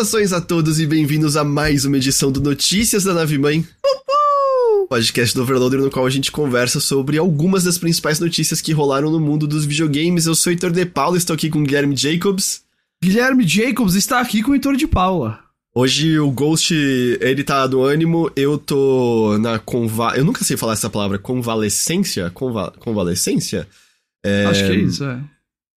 [0.00, 3.66] Saudações a todos e bem-vindos a mais uma edição do Notícias da Nave Mãe.
[4.88, 9.10] Podcast do Overloader no qual a gente conversa sobre algumas das principais notícias que rolaram
[9.10, 10.24] no mundo dos videogames.
[10.24, 12.62] Eu sou Heitor De Paula, estou aqui com Guilherme Jacobs.
[13.04, 15.38] Guilherme Jacobs está aqui com o Heitor de Paula.
[15.74, 16.72] Hoje o Ghost,
[17.20, 20.16] ele tá no ânimo, eu tô na conva...
[20.16, 22.30] Eu nunca sei falar essa palavra, convalescência?
[22.30, 22.72] Conva...
[22.78, 23.68] Convalescência?
[24.24, 24.46] É...
[24.46, 25.20] Acho que é isso, é.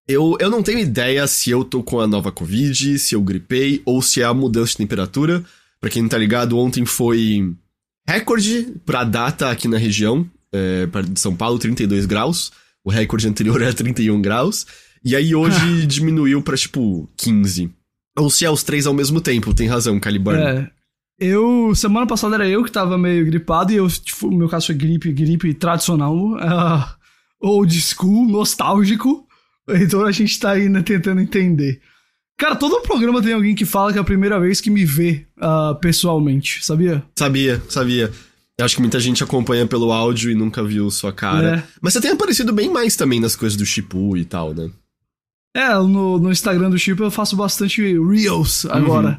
[0.07, 3.81] Eu, eu não tenho ideia se eu tô com a nova Covid, se eu gripei
[3.85, 5.43] ou se é a mudança de temperatura.
[5.79, 7.53] Pra quem não tá ligado, ontem foi
[8.07, 12.51] recorde pra data aqui na região, é, de São Paulo, 32 graus.
[12.83, 14.65] O recorde anterior era 31 graus.
[15.03, 17.71] E aí hoje diminuiu pra, tipo, 15.
[18.17, 20.41] Ou se é os três ao mesmo tempo, tem razão, Caliburn.
[20.41, 20.69] É.
[21.19, 24.75] Eu, semana passada era eu que tava meio gripado e eu, tipo, meu caso foi
[24.75, 26.85] gripe, gripe tradicional, uh,
[27.39, 29.25] old school, nostálgico.
[29.69, 31.79] Então a gente tá aí né, tentando entender.
[32.37, 35.25] Cara, todo programa tem alguém que fala que é a primeira vez que me vê
[35.37, 37.03] uh, pessoalmente, sabia?
[37.17, 38.11] Sabia, sabia.
[38.57, 41.57] Eu acho que muita gente acompanha pelo áudio e nunca viu sua cara.
[41.57, 41.63] É.
[41.81, 44.69] Mas você tem aparecido bem mais também nas coisas do Shipu e tal, né?
[45.55, 49.09] É, no, no Instagram do Shipu eu faço bastante Reels agora.
[49.09, 49.17] Uhum.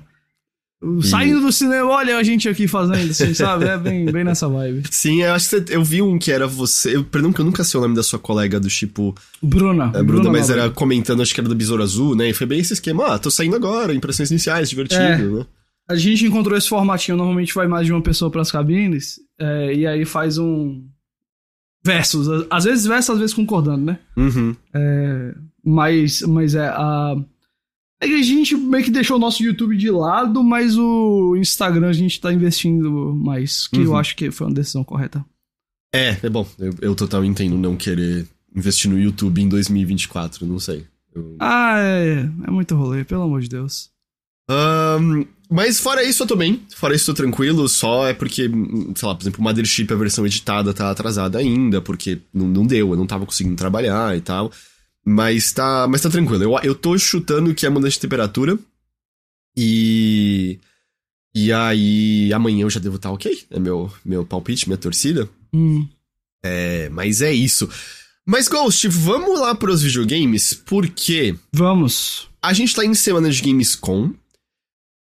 [1.02, 3.64] Saindo do cinema, olha a gente aqui fazendo, assim, sabe?
[3.66, 4.82] É bem, bem nessa vibe.
[4.90, 6.96] Sim, eu acho que você, eu vi um que era você.
[6.96, 9.14] Eu, perdão que eu nunca sei o nome da sua colega do tipo.
[9.42, 9.86] Bruna.
[9.86, 12.30] É, Bruna, Bruna, mas era comentando, acho que era do Besouro Azul, né?
[12.30, 13.14] E foi bem esse esquema.
[13.14, 15.46] Ah, tô saindo agora, impressões iniciais, divertido, é, né?
[15.88, 19.86] A gente encontrou esse formatinho, normalmente vai mais de uma pessoa pras cabines, é, e
[19.86, 20.84] aí faz um.
[21.84, 22.46] Versus.
[22.50, 23.98] Às vezes versus, às vezes concordando, né?
[24.16, 24.56] Uhum.
[24.74, 26.68] É, mas, mas é.
[26.68, 27.16] A
[28.05, 31.89] é que a gente meio que deixou o nosso YouTube de lado, mas o Instagram
[31.89, 33.84] a gente tá investindo mais, que uhum.
[33.84, 35.24] eu acho que foi uma decisão correta.
[35.95, 36.46] É, é bom.
[36.58, 40.84] Eu, eu total entendo não querer investir no YouTube em 2024, não sei.
[41.14, 41.36] Eu...
[41.39, 43.90] Ah, é, é muito rolê, pelo amor de Deus.
[44.50, 48.50] Um, mas fora isso eu tô bem, fora isso eu tô tranquilo, só é porque,
[48.95, 52.67] sei lá, por exemplo, o Mothership, a versão editada tá atrasada ainda, porque não, não
[52.67, 54.50] deu, eu não tava conseguindo trabalhar e tal.
[55.05, 56.42] Mas tá, mas tá tranquilo.
[56.42, 58.59] Eu, eu tô chutando que é mudança de temperatura.
[59.57, 60.59] E.
[61.35, 63.45] E aí, amanhã eu já devo estar tá ok.
[63.51, 65.29] É meu, meu palpite, minha torcida.
[65.53, 65.87] Hum.
[66.42, 67.69] É, mas é isso.
[68.25, 71.35] Mas, Ghost, vamos lá pros videogames, porque.
[71.53, 72.29] Vamos.
[72.41, 74.13] A gente tá em semana de Gamescom.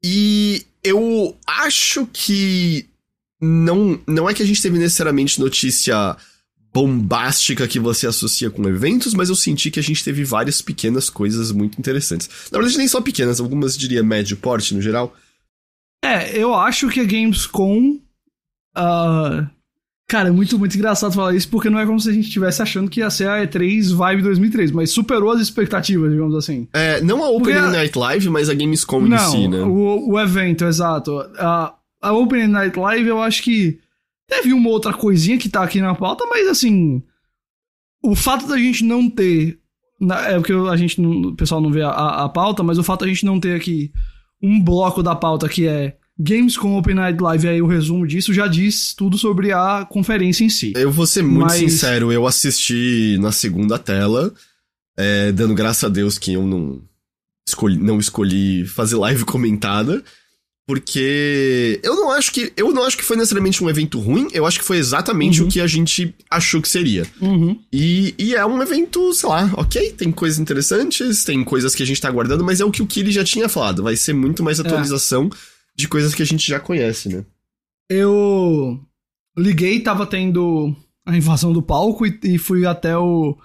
[0.03, 2.85] E eu acho que.
[3.39, 6.17] Não, não é que a gente teve necessariamente notícia
[6.73, 11.09] bombástica que você associa com eventos, mas eu senti que a gente teve várias pequenas
[11.09, 12.29] coisas muito interessantes.
[12.51, 15.15] Na verdade, nem só pequenas, algumas diria médio porte no geral.
[16.03, 17.99] É, eu acho que a Gamescom.
[18.77, 19.47] Uh,
[20.07, 22.61] cara, é muito, muito engraçado falar isso, porque não é como se a gente estivesse
[22.61, 26.67] achando que ia ser a E3 Vibe 2003, mas superou as expectativas, digamos assim.
[26.73, 27.71] É, não a Open a...
[27.71, 29.61] Night Live, mas a Gamescom não, em si, né?
[29.61, 31.19] O, o evento, exato.
[31.39, 33.79] A, a Open Night Live, eu acho que
[34.27, 37.01] Teve uma outra coisinha que tá aqui na pauta, mas assim.
[38.03, 39.59] O fato da gente não ter.
[40.27, 43.01] É porque a gente não, o pessoal não vê a, a pauta, mas o fato
[43.01, 43.91] da gente não ter aqui
[44.41, 48.33] um bloco da pauta que é Games com Open Night Live, aí o resumo disso
[48.33, 50.73] já diz tudo sobre a conferência em si.
[50.75, 51.59] Eu vou ser muito mas...
[51.59, 54.33] sincero, eu assisti na segunda tela,
[54.97, 56.81] é, dando graças a Deus que eu não
[57.47, 60.03] escolhi, não escolhi fazer live comentada.
[60.67, 62.51] Porque eu não acho que.
[62.57, 65.47] Eu não acho que foi necessariamente um evento ruim, eu acho que foi exatamente uhum.
[65.47, 67.07] o que a gente achou que seria.
[67.21, 67.57] Uhum.
[67.71, 71.85] E, e é um evento, sei lá, ok, tem coisas interessantes, tem coisas que a
[71.85, 73.81] gente tá aguardando, mas é o que o Kili já tinha falado.
[73.81, 74.61] Vai ser muito mais é.
[74.61, 75.37] atualização é.
[75.73, 77.23] de coisas que a gente já conhece, né?
[77.89, 78.77] Eu
[79.37, 80.75] liguei, tava tendo
[81.05, 83.37] a invasão do palco e, e fui até o.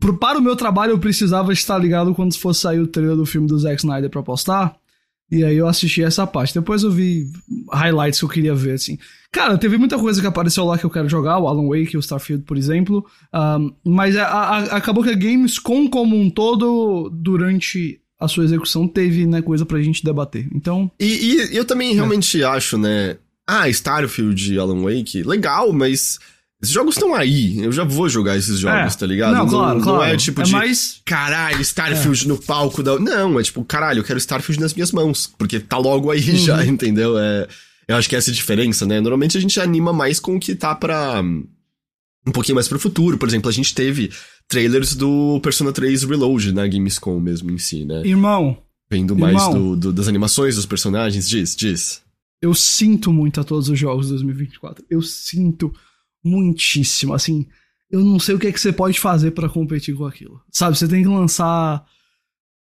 [0.00, 3.24] Pro, para o meu trabalho, eu precisava estar ligado quando fosse sair o trailer do
[3.24, 4.76] filme do Zack Snyder pra postar.
[5.30, 6.54] E aí eu assisti essa parte.
[6.54, 7.26] Depois eu vi
[7.72, 8.98] highlights que eu queria ver, assim.
[9.32, 12.00] Cara, teve muita coisa que apareceu lá que eu quero jogar, o Alan Wake, o
[12.00, 13.04] Starfield, por exemplo.
[13.34, 18.88] Um, mas a, a, acabou que a Gamescom como um todo, durante a sua execução,
[18.88, 20.48] teve, né, coisa pra gente debater.
[20.54, 20.90] Então...
[20.98, 22.44] E, e eu também realmente é.
[22.44, 23.16] acho, né...
[23.46, 26.18] Ah, Starfield Alan Wake, legal, mas
[26.66, 28.98] esses jogos estão aí, eu já vou jogar esses jogos, é.
[28.98, 29.34] tá ligado?
[29.34, 29.98] Não, claro, não, claro.
[29.98, 31.00] não é tipo é de mais...
[31.04, 32.28] caralho, Starfield é.
[32.28, 32.98] no palco da.
[32.98, 36.36] Não, é tipo, caralho, eu quero Starfield nas minhas mãos, porque tá logo aí uhum.
[36.36, 37.18] já, entendeu?
[37.18, 37.46] É,
[37.88, 39.00] eu acho que essa é a diferença, né?
[39.00, 41.22] Normalmente a gente anima mais com o que tá pra.
[41.22, 43.16] Um pouquinho mais pro futuro.
[43.16, 44.10] Por exemplo, a gente teve
[44.48, 48.02] trailers do Persona 3 Reload na Gamescom mesmo em si, né?
[48.04, 48.58] Irmão.
[48.90, 52.02] Vendo mais irmão, do, do, das animações dos personagens, diz, diz.
[52.42, 54.84] Eu sinto muito a todos os jogos de 2024.
[54.90, 55.72] Eu sinto
[56.24, 57.14] muitíssimo.
[57.14, 57.46] Assim,
[57.90, 60.40] eu não sei o que é que você pode fazer para competir com aquilo.
[60.50, 61.84] Sabe, você tem que lançar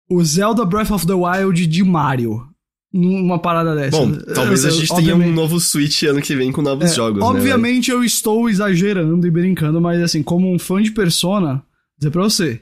[0.09, 2.47] o Zelda Breath of the Wild de Mario.
[2.93, 3.97] numa parada dessa.
[3.97, 6.95] Bom, talvez Eu- a gente tenha um novo Switch ano que vem com novos É,
[6.97, 7.25] jogos, né?
[7.25, 11.65] Obviamente eu estou exagerando e brincando, mas assim, como um fã de Persona,
[11.97, 12.61] dizer pra você,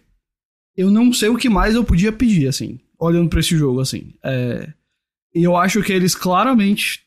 [0.77, 4.13] eu não sei o que mais eu podia pedir, assim, olhando pra esse jogo, assim.
[4.23, 4.71] É,
[5.35, 7.01] E eu acho que eles claramente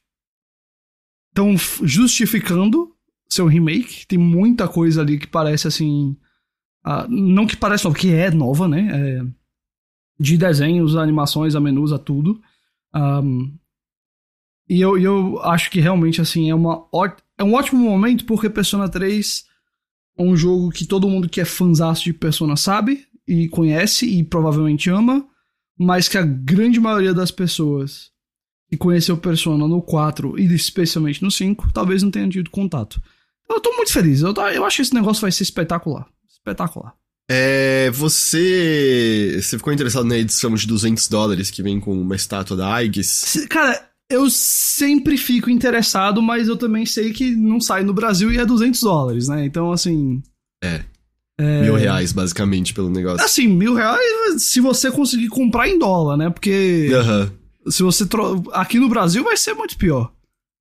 [1.29, 2.90] estão justificando
[3.33, 4.05] seu remake.
[4.07, 6.15] Tem muita coisa ali que parece assim.
[6.83, 8.89] ah, não que parece nova, que é nova, né?
[8.91, 9.21] É,
[10.19, 12.41] de desenhos, animações, a menus, a tudo.
[12.93, 13.53] Ahm,
[14.69, 16.87] e eu, eu acho que realmente, assim, é, uma,
[17.37, 19.45] é um ótimo momento porque Persona 3
[20.17, 24.23] é um jogo que todo mundo que é fãzaço de Persona sabe e conhece e
[24.23, 25.27] provavelmente ama,
[25.77, 28.11] mas que a grande maioria das pessoas
[28.69, 33.01] que conheceu Persona no 4 e especialmente no 5 talvez não tenham tido contato.
[33.53, 36.05] Eu tô muito feliz, eu, eu acho que esse negócio vai ser espetacular.
[36.29, 36.93] Espetacular.
[37.29, 39.39] É, você.
[39.41, 43.07] Você ficou interessado na edição de 200 dólares que vem com uma estátua da Aigis?
[43.07, 48.31] Se- Cara, eu sempre fico interessado, mas eu também sei que não sai no Brasil
[48.31, 49.45] e é 200 dólares, né?
[49.45, 50.21] Então, assim.
[50.63, 50.81] É.
[51.63, 53.25] Mil reais, basicamente, pelo negócio.
[53.25, 56.29] Assim, mil reais se você conseguir comprar em dólar, né?
[56.29, 57.31] Porque Aham.
[57.67, 58.05] se você.
[58.05, 58.43] Tro...
[58.51, 60.11] Aqui no Brasil vai ser muito pior.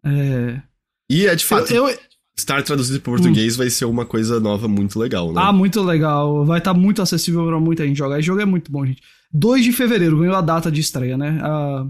[0.05, 0.63] É.
[1.11, 1.99] E é de fato, Eu, eu-
[2.41, 5.41] estar traduzido para português vai ser uma coisa nova muito legal, né?
[5.43, 6.45] Ah, muito legal.
[6.45, 8.19] Vai estar muito acessível pra muita gente jogar.
[8.19, 9.03] Esse jogo é muito bom, gente.
[9.33, 11.39] 2 de fevereiro ganhou a data de estreia, né?
[11.43, 11.87] A,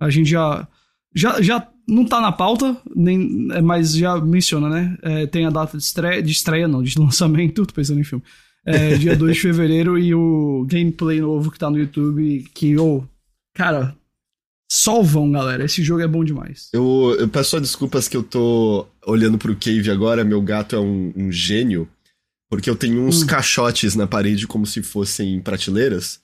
[0.00, 0.66] a gente já,
[1.14, 1.40] já.
[1.40, 4.98] Já não tá na pauta, nem, é, mas já menciona, né?
[5.02, 8.22] É, tem a data de estreia, de estreia, não, de lançamento, tô pensando em filme.
[8.66, 13.02] É, dia 2 de fevereiro e o gameplay novo que tá no YouTube, que, ô,
[13.54, 13.96] cara,
[14.70, 15.64] só vão, galera.
[15.64, 16.68] Esse jogo é bom demais.
[16.72, 20.78] Eu, eu peço só desculpas que eu tô olhando pro Cave agora, meu gato é
[20.80, 21.88] um, um gênio,
[22.50, 23.26] porque eu tenho uns Hum.
[23.26, 26.20] caixotes na parede como se fossem prateleiras,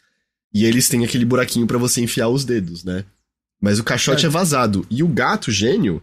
[0.52, 3.04] e eles têm aquele buraquinho pra você enfiar os dedos, né?
[3.60, 4.28] Mas o caixote É.
[4.28, 6.02] é vazado, e o gato gênio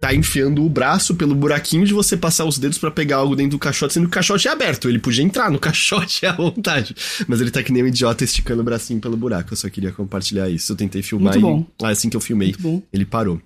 [0.00, 3.52] tá enfiando o braço pelo buraquinho de você passar os dedos pra pegar algo dentro
[3.52, 6.94] do caixote, sendo que o caixote é aberto, ele podia entrar no caixote à vontade,
[7.26, 9.92] mas ele tá que nem um idiota esticando o bracinho pelo buraco, eu só queria
[9.92, 11.66] compartilhar isso, eu tentei filmar Muito e bom.
[11.82, 12.54] ah, assim que eu filmei,
[12.92, 13.40] ele parou.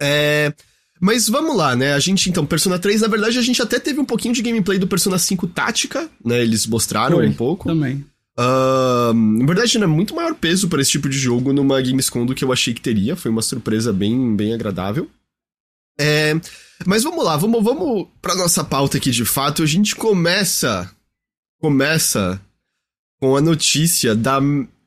[0.00, 0.52] É.
[1.00, 1.94] Mas vamos lá, né?
[1.94, 4.78] A gente, então, Persona 3, na verdade, a gente até teve um pouquinho de gameplay
[4.78, 6.42] do Persona 5 Tática, né?
[6.42, 7.68] Eles mostraram Foi, um pouco.
[7.68, 8.04] Também.
[8.36, 12.34] Ah, na verdade, né, muito maior peso para esse tipo de jogo numa Gamescom do
[12.34, 13.16] que eu achei que teria.
[13.16, 15.08] Foi uma surpresa bem, bem agradável.
[16.00, 16.32] É,
[16.86, 19.62] mas vamos lá, vamos, vamos pra nossa pauta aqui de fato.
[19.62, 20.90] A gente começa.
[21.60, 22.40] Começa
[23.20, 24.38] com a notícia da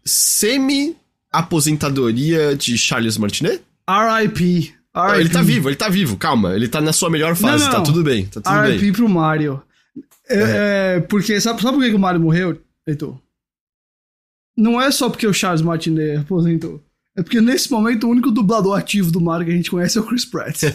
[0.05, 3.61] semi-aposentadoria de Charles Martinet.
[3.87, 4.73] R.I.P.
[4.93, 6.55] Não, ele tá vivo, ele tá vivo, calma.
[6.55, 7.85] Ele tá na sua melhor fase, Não, tá não.
[7.85, 8.77] tudo bem, tá tudo bem.
[8.77, 9.61] RIP pro Mario.
[10.29, 13.17] É, é, porque, sabe, sabe por que o Mario morreu, Heitor?
[14.57, 16.81] Não é só porque o Charles Martinet aposentou.
[17.17, 20.01] É porque nesse momento o único dublador ativo do Mario que a gente conhece é
[20.01, 20.63] o Chris Pratt.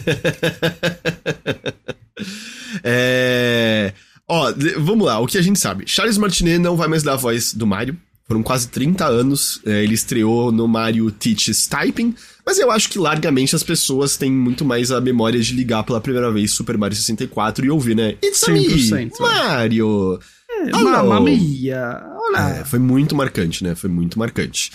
[2.83, 3.93] é...
[4.27, 5.85] Ó, vamos lá, o que a gente sabe.
[5.87, 7.97] Charles Martinet não vai mais dar a voz do Mario.
[8.27, 9.61] Foram quase 30 anos.
[9.65, 12.13] é, ele estreou no Mario Teaches Typing.
[12.45, 16.01] Mas eu acho que largamente as pessoas têm muito mais a memória de ligar pela
[16.01, 18.15] primeira vez Super Mario 64 e ouvir, né?
[18.23, 20.19] It's a me, 100%, Mario!
[20.49, 20.71] É.
[20.71, 22.03] Mamma mia.
[22.17, 22.57] Olá.
[22.57, 23.75] É, foi muito marcante, né?
[23.75, 24.71] Foi muito marcante.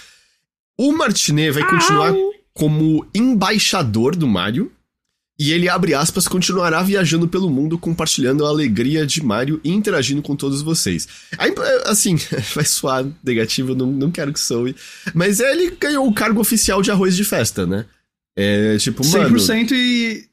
[0.78, 2.14] O Martinet vai continuar
[2.54, 4.70] como embaixador do Mario.
[5.38, 10.22] E ele, abre aspas, continuará viajando pelo mundo compartilhando a alegria de Mario e interagindo
[10.22, 11.08] com todos vocês.
[11.36, 11.52] Aí,
[11.86, 12.16] assim,
[12.54, 14.76] vai soar negativo, não, não quero que soe.
[15.14, 17.86] Mas ele ganhou o cargo oficial de arroz de festa, né?
[18.36, 19.36] É tipo, mano.
[19.36, 20.26] 100% e.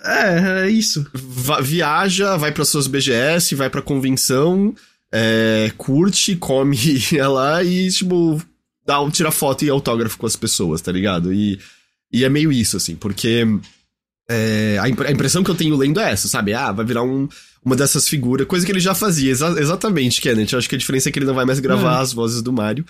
[0.00, 1.04] É, é isso.
[1.12, 4.74] va- viaja, vai para suas BGS, vai pra convenção,
[5.12, 6.76] é, curte, come
[7.28, 8.40] lá e, tipo,
[8.86, 11.32] dá, um- tira foto e autógrafo com as pessoas, tá ligado?
[11.32, 11.58] E,
[12.12, 13.44] e é meio isso, assim, porque
[14.30, 16.54] é, a, impre- a impressão que eu tenho lendo é essa, sabe?
[16.54, 17.28] Ah, vai virar um,
[17.64, 20.52] uma dessas figuras, coisa que ele já fazia, exa- exatamente, Kenneth.
[20.52, 22.02] Eu acho que a diferença é que ele não vai mais gravar É.
[22.02, 22.84] as vozes do Mario.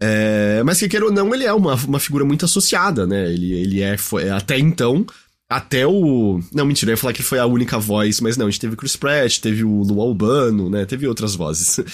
[0.00, 3.32] É, mas que queira ou não, ele é uma, uma figura muito associada, né?
[3.32, 5.06] Ele, ele é, foi, até então,
[5.48, 6.40] até o.
[6.52, 8.74] Não, mentira, eu ia falar que foi a única voz, mas não, a gente teve
[8.76, 10.84] Chris Pratt, teve o Lu Albano, né?
[10.84, 11.78] Teve outras vozes.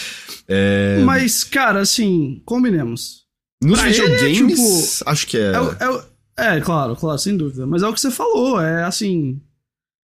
[0.53, 3.20] É, Mas, cara, assim, combinemos.
[3.63, 5.53] Nos ele é, videogames, acho que é.
[5.53, 7.67] É, é, é, claro, claro, sem dúvida.
[7.67, 9.41] Mas é o que você falou, é assim.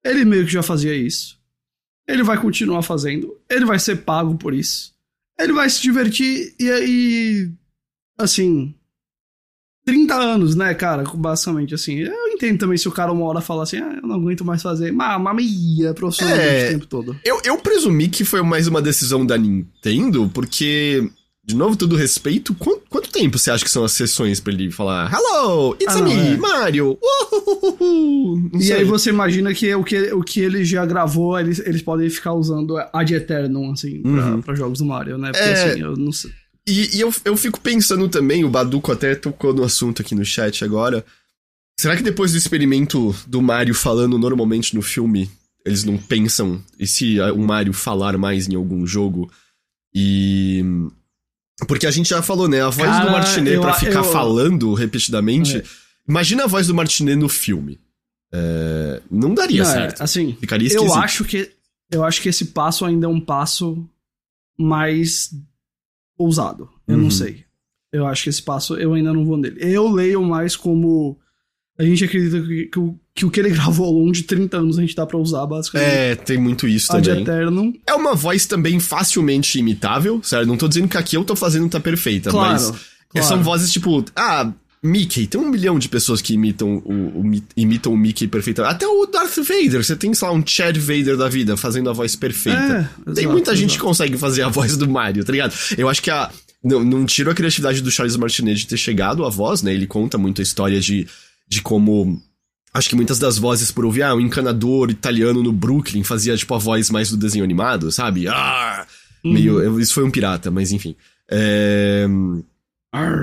[0.03, 1.38] Ele meio que já fazia isso.
[2.08, 3.38] Ele vai continuar fazendo.
[3.50, 4.93] Ele vai ser pago por isso.
[5.39, 7.51] Ele vai se divertir e aí.
[8.17, 8.74] Assim.
[9.86, 11.03] 30 anos, né, cara?
[11.03, 12.00] Basicamente, assim.
[12.00, 14.62] Eu entendo também se o cara uma hora fala assim, ah, eu não aguento mais
[14.62, 14.91] fazer.
[14.91, 16.67] Mamia profissionalmente É.
[16.67, 17.20] o tempo todo.
[17.25, 21.10] Eu, eu presumi que foi mais uma decisão da Nintendo, porque
[21.43, 24.69] de novo, todo respeito, quanto, quanto tempo você acha que são as sessões pra ele
[24.69, 26.38] falar Hello, it's ah, me, é.
[26.38, 27.00] Mario!
[27.01, 28.51] Uhuhuhu.
[28.53, 28.75] E sei.
[28.77, 32.33] aí você imagina que o que, o que ele já gravou, eles, eles podem ficar
[32.33, 34.41] usando ad eternum, assim, pra, uhum.
[34.41, 35.31] pra jogos do Mario, né?
[35.31, 35.63] Porque é...
[35.63, 36.31] assim, eu não sei.
[36.67, 40.24] E, e eu, eu fico pensando também, o Baduco até tocou no assunto aqui no
[40.24, 41.03] chat agora.
[41.79, 45.27] Será que depois do experimento do Mario falando normalmente no filme,
[45.65, 49.31] eles não pensam e se o Mario falar mais em algum jogo?
[49.93, 50.63] E
[51.68, 52.62] porque a gente já falou, né?
[52.62, 54.03] A voz Cara, do Martinet pra ficar eu...
[54.03, 55.58] falando repetidamente.
[55.58, 55.63] É.
[56.08, 57.80] Imagina a voz do Martinet no filme.
[58.34, 60.01] É, não daria não, é, certo.
[60.01, 60.89] Assim, Ficaria esquisito.
[60.89, 61.51] Eu acho que
[61.91, 63.86] eu acho que esse passo ainda é um passo
[64.58, 65.32] mais
[66.18, 66.70] ousado.
[66.88, 67.03] Eu uhum.
[67.03, 67.44] não sei.
[67.91, 69.60] Eu acho que esse passo eu ainda não vou nele.
[69.60, 71.20] Eu leio mais como
[71.78, 74.78] a gente acredita que, que, que, o que ele gravou ao longo de 30 anos
[74.78, 75.90] a gente dá pra usar, basicamente.
[75.90, 77.22] É, tem muito isso também.
[77.22, 77.74] Eternum.
[77.88, 80.48] É uma voz também facilmente imitável, certo?
[80.48, 82.72] Não tô dizendo que a que eu tô fazendo tá perfeita, claro, mas
[83.10, 83.28] claro.
[83.28, 84.51] são vozes tipo, ah,
[84.84, 88.75] Mickey, tem um milhão de pessoas que imitam o, o, imitam o Mickey perfeitamente.
[88.75, 91.94] Até o Darth Vader, você tem, sei lá, um Chad Vader da vida fazendo a
[91.94, 92.90] voz perfeita.
[93.06, 93.58] É, tem muita exato.
[93.58, 95.54] gente que consegue fazer a voz do Mario, tá ligado?
[95.78, 96.32] Eu acho que a.
[96.63, 99.74] Não, não tiro a criatividade do Charles Martinet de ter chegado à voz, né?
[99.74, 101.08] Ele conta muito a história de
[101.51, 102.22] de como
[102.74, 106.55] Acho que muitas das vozes por ouvir, ah, um encanador italiano no Brooklyn fazia, tipo,
[106.55, 108.29] a voz mais do desenho animado, sabe?
[108.29, 108.88] Ah!
[109.24, 109.77] Meio.
[109.77, 110.96] Isso foi um pirata, mas enfim.
[111.29, 112.08] É...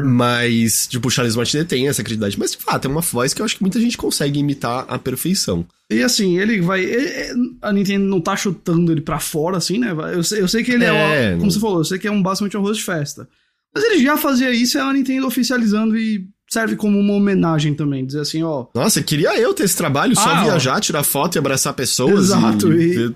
[0.04, 2.38] Mas, tipo, o Charles Martinet tem essa credibilidade.
[2.38, 4.98] Mas, de fato, é uma voz que eu acho que muita gente consegue imitar à
[4.98, 5.66] perfeição.
[5.90, 6.84] E assim, ele vai.
[6.84, 9.94] Ele, a Nintendo não tá chutando ele pra fora, assim, né?
[10.12, 12.06] Eu sei, eu sei que ele é, é uma, Como você falou, eu sei que
[12.06, 13.28] é um basicamente um arroz de festa.
[13.74, 18.04] Mas ele já fazia isso e a Nintendo oficializando e serve como uma homenagem também,
[18.04, 18.66] dizer assim, ó.
[18.74, 20.80] Nossa, queria eu ter esse trabalho, só ah, viajar, ó.
[20.80, 22.26] tirar foto e abraçar pessoas.
[22.26, 23.12] Exato, e,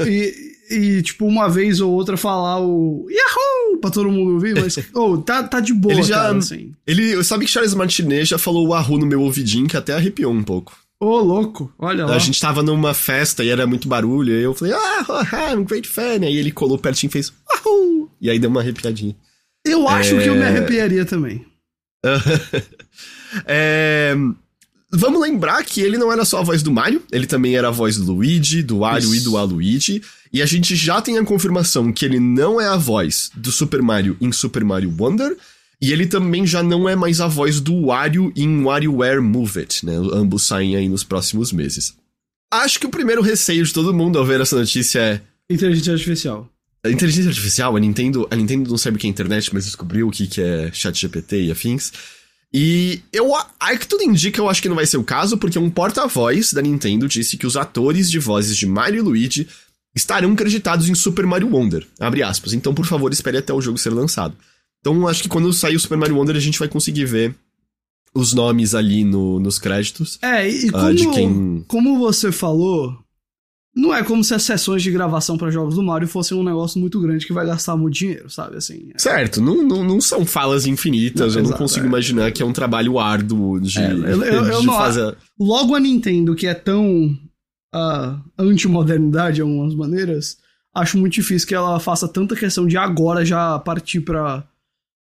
[0.00, 0.06] e,
[0.70, 3.60] e, e, tipo, uma vez ou outra falar o Yahoo!
[3.80, 6.72] pra todo mundo ouvir, mas, oh, tá, tá de boa, ele já, cara, assim.
[6.86, 10.32] Ele, sabe que Charles Martinet já falou o Yahoo no meu ouvidinho, que até arrepiou
[10.32, 10.76] um pouco.
[11.02, 12.14] Ô, oh, louco, olha lá.
[12.14, 15.64] A gente tava numa festa e era muito barulho, e eu falei, ah, I'm a
[15.64, 16.20] great fan.
[16.22, 18.10] Aí ele colou pertinho e fez, Wahoo!
[18.20, 19.16] E aí deu uma arrepiadinha.
[19.64, 20.22] Eu acho é...
[20.22, 21.46] que eu me arrepiaria também.
[23.46, 24.14] é...
[24.92, 27.70] Vamos lembrar que ele não era só a voz do Mario, ele também era a
[27.70, 30.02] voz do Luigi, do Wario e do Aluigi.
[30.32, 33.82] E a gente já tem a confirmação que ele não é a voz do Super
[33.82, 35.36] Mario em Super Mario Wonder.
[35.80, 39.86] E ele também já não é mais a voz do Wario em WarioWare Move It,
[39.86, 39.94] né?
[40.12, 41.94] Ambos saem aí nos próximos meses.
[42.52, 45.20] Acho que o primeiro receio de todo mundo ao ver essa notícia é.
[45.48, 46.48] Inteligência artificial.
[46.82, 50.08] A inteligência artificial, a Nintendo, a Nintendo não sabe o que é internet, mas descobriu
[50.08, 51.92] o que, que é chat GPT e afins.
[52.52, 55.58] E eu, aí que tudo indica, eu acho que não vai ser o caso, porque
[55.58, 59.48] um porta-voz da Nintendo disse que os atores de vozes de Mario e Luigi
[59.94, 62.52] estarão creditados em Super Mario Wonder, abre aspas.
[62.52, 64.34] Então, por favor, espere até o jogo ser lançado.
[64.80, 67.34] Então, acho que quando sair o Super Mario Wonder, a gente vai conseguir ver
[68.14, 70.18] os nomes ali no, nos créditos.
[70.22, 71.64] É, e como, uh, quem...
[71.68, 72.98] como você falou,
[73.74, 76.80] não é como se as sessões de gravação para jogos do Mario fossem um negócio
[76.80, 78.56] muito grande que vai gastar muito dinheiro, sabe?
[78.56, 78.98] Assim, é...
[78.98, 81.88] Certo, não, não, não, são falas infinitas, não, eu exato, não consigo é.
[81.88, 85.16] imaginar que é um trabalho árduo de, é, eu, eu, eu de não, fazer.
[85.38, 87.16] Logo a Nintendo, que é tão
[87.74, 90.38] uh, anti-modernidade de algumas maneiras,
[90.74, 94.44] acho muito difícil que ela faça tanta questão de agora já partir pra,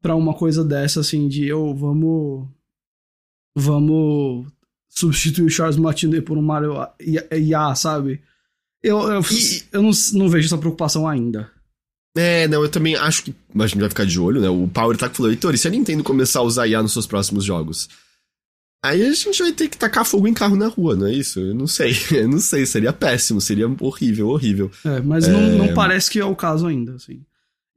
[0.02, 2.48] pra uma coisa dessa, assim, de eu, oh, vamos.
[3.56, 4.48] Vamos
[4.88, 8.22] substituir o Charles Martinet por um Mario IA, sabe?
[8.82, 11.52] Eu, eu, e, eu não, não vejo essa preocupação ainda.
[12.18, 14.50] É, não, eu também acho que a gente vai ficar de olho, né?
[14.50, 17.06] O Power tá falou, Heitor, e se a Nintendo começar a usar IA nos seus
[17.06, 17.88] próximos jogos?
[18.84, 21.40] Aí a gente vai ter que tacar fogo em carro na rua, não é isso?
[21.40, 24.72] Eu não sei, eu não sei, seria péssimo, seria horrível, horrível.
[24.86, 25.32] É, mas é...
[25.32, 27.24] Não, não parece que é o caso ainda, assim.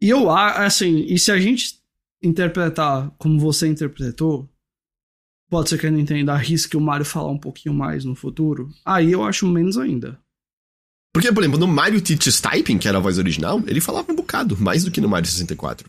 [0.00, 1.80] E eu, assim, e se a gente
[2.23, 4.49] interpretar como você interpretou,
[5.50, 9.12] pode ser que a Nintendo arrisque o Mario falar um pouquinho mais no futuro, aí
[9.12, 10.18] eu acho menos ainda.
[11.12, 14.16] Porque, por exemplo, no Mario Teaches Typing, que era a voz original, ele falava um
[14.16, 15.88] bocado, mais do que no Mario 64.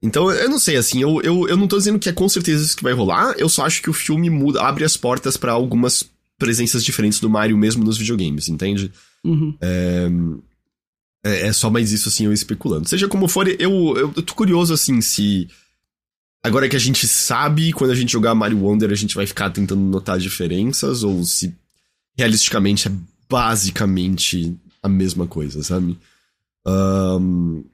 [0.00, 2.62] Então, eu não sei, assim, eu, eu, eu não tô dizendo que é com certeza
[2.62, 5.52] isso que vai rolar, eu só acho que o filme muda, abre as portas para
[5.52, 6.04] algumas
[6.38, 8.92] presenças diferentes do Mario mesmo nos videogames, entende?
[9.24, 9.56] Uhum.
[9.60, 10.08] É,
[11.24, 12.88] é, é, só mais isso, assim, eu especulando.
[12.88, 15.48] Seja como for, eu, eu, eu tô curioso, assim, se...
[16.42, 19.48] Agora que a gente sabe, quando a gente jogar Mario Wonder, a gente vai ficar
[19.48, 21.54] tentando notar diferenças, ou se
[22.16, 22.92] realisticamente é
[23.28, 25.98] basicamente a mesma coisa, sabe?
[26.66, 27.64] Um,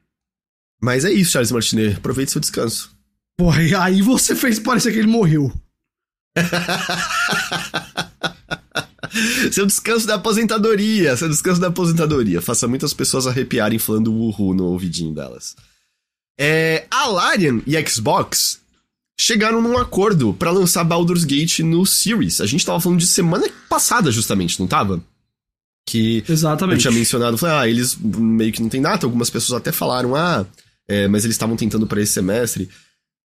[0.80, 1.96] mas é isso, Charles Martinet.
[1.96, 2.90] Aproveite seu descanso.
[3.36, 5.52] Porra, aí você fez parecer que ele morreu.
[9.52, 12.40] seu descanso da aposentadoria, seu descanso da aposentadoria.
[12.40, 15.56] Faça muitas pessoas arrepiarem falando uhul no ouvidinho delas.
[16.38, 18.60] É, a Larian e Xbox
[19.18, 22.40] chegaram num acordo para lançar Baldur's Gate no Series.
[22.40, 25.02] A gente tava falando de semana passada, justamente, não tava?
[25.90, 26.76] Que Exatamente.
[26.76, 30.14] eu tinha mencionado, falei, ah, eles meio que não tem data, algumas pessoas até falaram,
[30.14, 30.46] ah,
[30.86, 32.68] é, mas eles estavam tentando para esse semestre.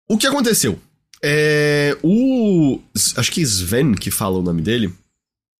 [0.08, 0.76] O que aconteceu?
[1.22, 2.80] É, o.
[3.14, 4.92] Acho que Sven, que fala o nome dele,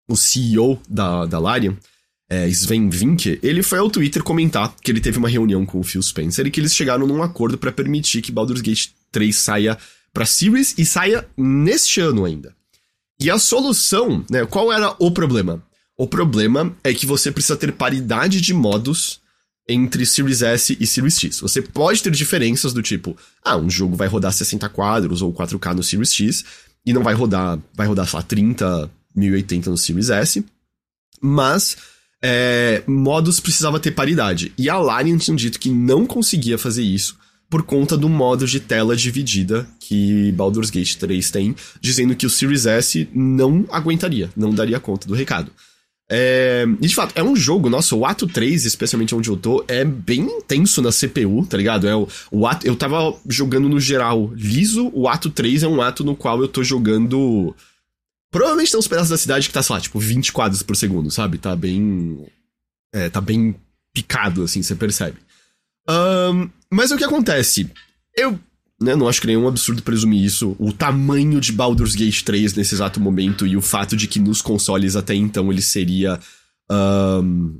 [0.09, 1.77] o CEO da, da Larian,
[2.29, 5.83] é, Sven Vinke, ele foi ao Twitter comentar que ele teve uma reunião com o
[5.83, 9.77] Phil Spencer e que eles chegaram num acordo para permitir que Baldur's Gate 3 saia
[10.11, 12.53] pra Series e saia neste ano ainda.
[13.21, 14.45] E a solução, né?
[14.45, 15.63] Qual era o problema?
[15.99, 19.19] O problema é que você precisa ter paridade de modos
[19.67, 21.41] entre Series S e Series X.
[21.41, 25.73] Você pode ter diferenças do tipo, ah, um jogo vai rodar 60 quadros ou 4K
[25.73, 26.45] no Series X
[26.85, 30.45] e não vai rodar, vai rodar, lá, 30, 1080 no Series S,
[31.21, 31.75] mas
[32.23, 34.53] é, modos precisava ter paridade.
[34.57, 37.17] E a Larian tinha dito que não conseguia fazer isso
[37.49, 42.29] por conta do modo de tela dividida que Baldur's Gate 3 tem, dizendo que o
[42.29, 45.51] Series S não aguentaria, não daria conta do recado.
[46.11, 49.63] É, e de fato, é um jogo, nossa, o ato 3, especialmente onde eu tô,
[49.67, 51.87] é bem intenso na CPU, tá ligado?
[51.87, 55.79] É o, o ato, eu tava jogando no geral liso, o ato 3 é um
[55.81, 57.55] ato no qual eu tô jogando.
[58.31, 61.11] Provavelmente tem uns pedaços da cidade que tá, sei lá, tipo, 20 quadros por segundo,
[61.11, 61.37] sabe?
[61.37, 62.25] Tá bem.
[62.91, 63.55] É, tá bem
[63.93, 65.17] picado, assim, você percebe.
[65.87, 67.69] Um, mas o que acontece?
[68.15, 68.39] Eu
[68.81, 70.55] né, não acho que nenhum absurdo presumir isso.
[70.57, 74.41] O tamanho de Baldur's Gate 3 nesse exato momento e o fato de que nos
[74.41, 76.19] consoles até então ele seria
[76.71, 77.59] um,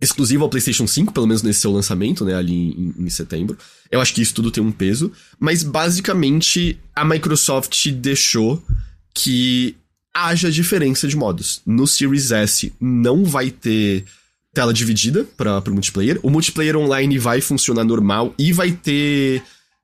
[0.00, 3.56] exclusivo ao PlayStation 5, pelo menos nesse seu lançamento, né, ali em, em, setembro.
[3.90, 5.12] Eu acho que isso tudo tem um peso.
[5.38, 8.62] Mas basicamente a Microsoft deixou
[9.14, 9.76] que
[10.12, 11.60] haja diferença de modos.
[11.64, 14.04] No Series S não vai ter
[14.52, 16.18] tela dividida para o multiplayer.
[16.24, 19.42] O multiplayer online vai funcionar normal e vai ter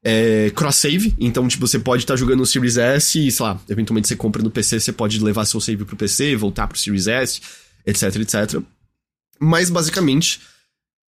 [0.09, 1.13] é, cross-save.
[1.19, 4.15] Então, tipo, você pode estar tá jogando no Series S e, sei lá, eventualmente você
[4.15, 7.41] compra no PC, você pode levar seu save pro PC, voltar pro Series S,
[7.85, 8.63] etc, etc.
[9.41, 10.41] Mas, basicamente,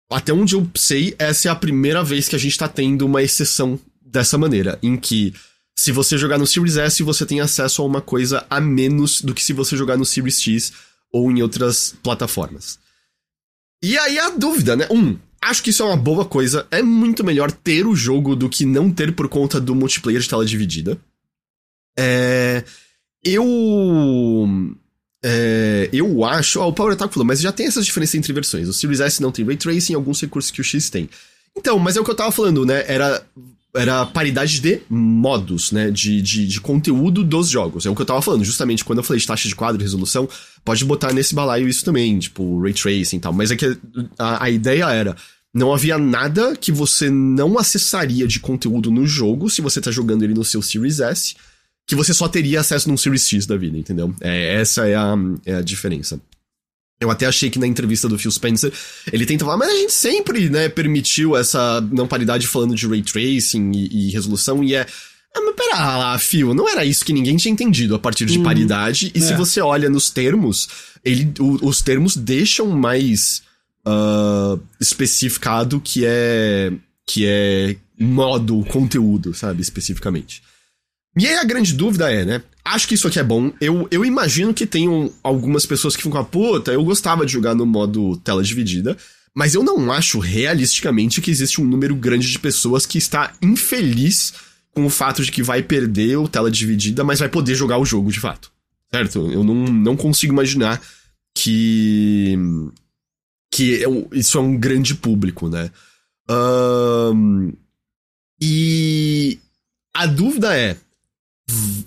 [0.10, 3.22] até onde eu sei, essa é a primeira vez que a gente tá tendo uma
[3.22, 5.32] exceção dessa maneira, em que
[5.76, 9.36] se você jogar no Series S, você tem acesso a uma coisa a menos do
[9.36, 10.74] que se você jogar no Series X
[11.14, 12.80] ou em outras plataformas.
[13.84, 14.88] E aí a dúvida, né?
[14.90, 16.68] Um, acho que isso é uma boa coisa.
[16.72, 20.30] É muito melhor ter o jogo do que não ter por conta do multiplayer de
[20.30, 20.98] tela dividida.
[21.98, 22.64] É.
[23.24, 23.46] Eu.
[25.24, 26.60] É, eu acho.
[26.60, 28.68] Ó, o Power Attack falou, mas já tem essas diferenças entre versões.
[28.68, 31.10] O Series S não tem Ray Tracing, alguns recursos que o X tem.
[31.56, 32.84] Então, mas é o que eu tava falando, né?
[32.88, 33.26] Era
[33.78, 35.92] era paridade de modos, né?
[35.92, 37.86] De, de, de, conteúdo dos jogos.
[37.86, 39.84] É o que eu tava falando, justamente quando eu falei de taxa de quadro e
[39.84, 40.28] resolução,
[40.66, 43.34] pode botar nesse balaio isso também, tipo, ray tracing e tal.
[43.34, 43.78] Mas é que
[44.18, 45.16] a, a ideia era.
[45.54, 50.24] Não havia nada que você não acessaria de conteúdo no jogo se você tá jogando
[50.24, 51.36] ele no seu Series S,
[51.88, 54.14] que você só teria acesso num Series X da vida, entendeu?
[54.22, 56.20] É, essa é a, é a diferença.
[57.00, 58.74] Eu até achei que na entrevista do Phil Spencer
[59.12, 63.04] ele tenta falar, mas a gente sempre, né, permitiu essa não paridade falando de ray
[63.04, 64.86] tracing e, e resolução, e é.
[65.36, 68.40] Ah, mas pera lá, Phil, não era isso que ninguém tinha entendido a partir de
[68.40, 69.12] hum, paridade.
[69.14, 69.22] E é.
[69.22, 70.68] se você olha nos termos,
[71.06, 73.44] ele, o, os termos deixam mais
[73.86, 76.74] uh, especificado que é.
[77.06, 80.42] que é modo, conteúdo, sabe, especificamente.
[81.18, 82.44] E aí a grande dúvida é, né?
[82.68, 83.52] Acho que isso aqui é bom.
[83.62, 87.66] Eu, eu imagino que tenham algumas pessoas que ficam, puta, eu gostava de jogar no
[87.66, 88.98] modo tela dividida,
[89.34, 94.34] mas eu não acho realisticamente que existe um número grande de pessoas que está infeliz
[94.72, 97.86] com o fato de que vai perder o tela dividida, mas vai poder jogar o
[97.86, 98.52] jogo de fato.
[98.92, 99.32] Certo?
[99.32, 100.82] Eu não, não consigo imaginar
[101.36, 102.36] que.
[103.52, 105.72] que isso é um grande público, né?
[106.30, 107.54] Um,
[108.42, 109.40] e.
[109.94, 110.78] A dúvida é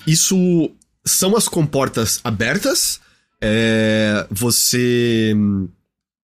[0.07, 0.70] isso
[1.05, 3.01] são as comportas abertas.
[3.40, 5.35] É, você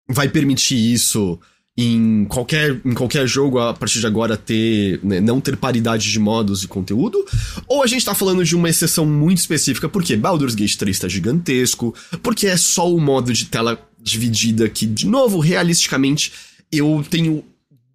[0.09, 1.39] vai permitir isso
[1.77, 6.19] em qualquer, em qualquer jogo a partir de agora ter né, não ter paridade de
[6.19, 7.23] modos e conteúdo
[7.67, 11.07] ou a gente tá falando de uma exceção muito específica porque Baldur's Gate 3 tá
[11.09, 16.31] gigantesco porque é só o modo de tela dividida que de novo realisticamente
[16.71, 17.43] eu tenho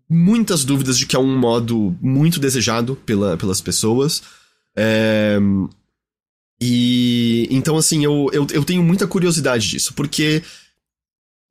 [0.08, 4.22] muitas dúvidas de que é um modo muito desejado pela, pelas pessoas
[4.80, 5.38] é...
[6.60, 10.42] E então, assim, eu, eu, eu tenho muita curiosidade disso, porque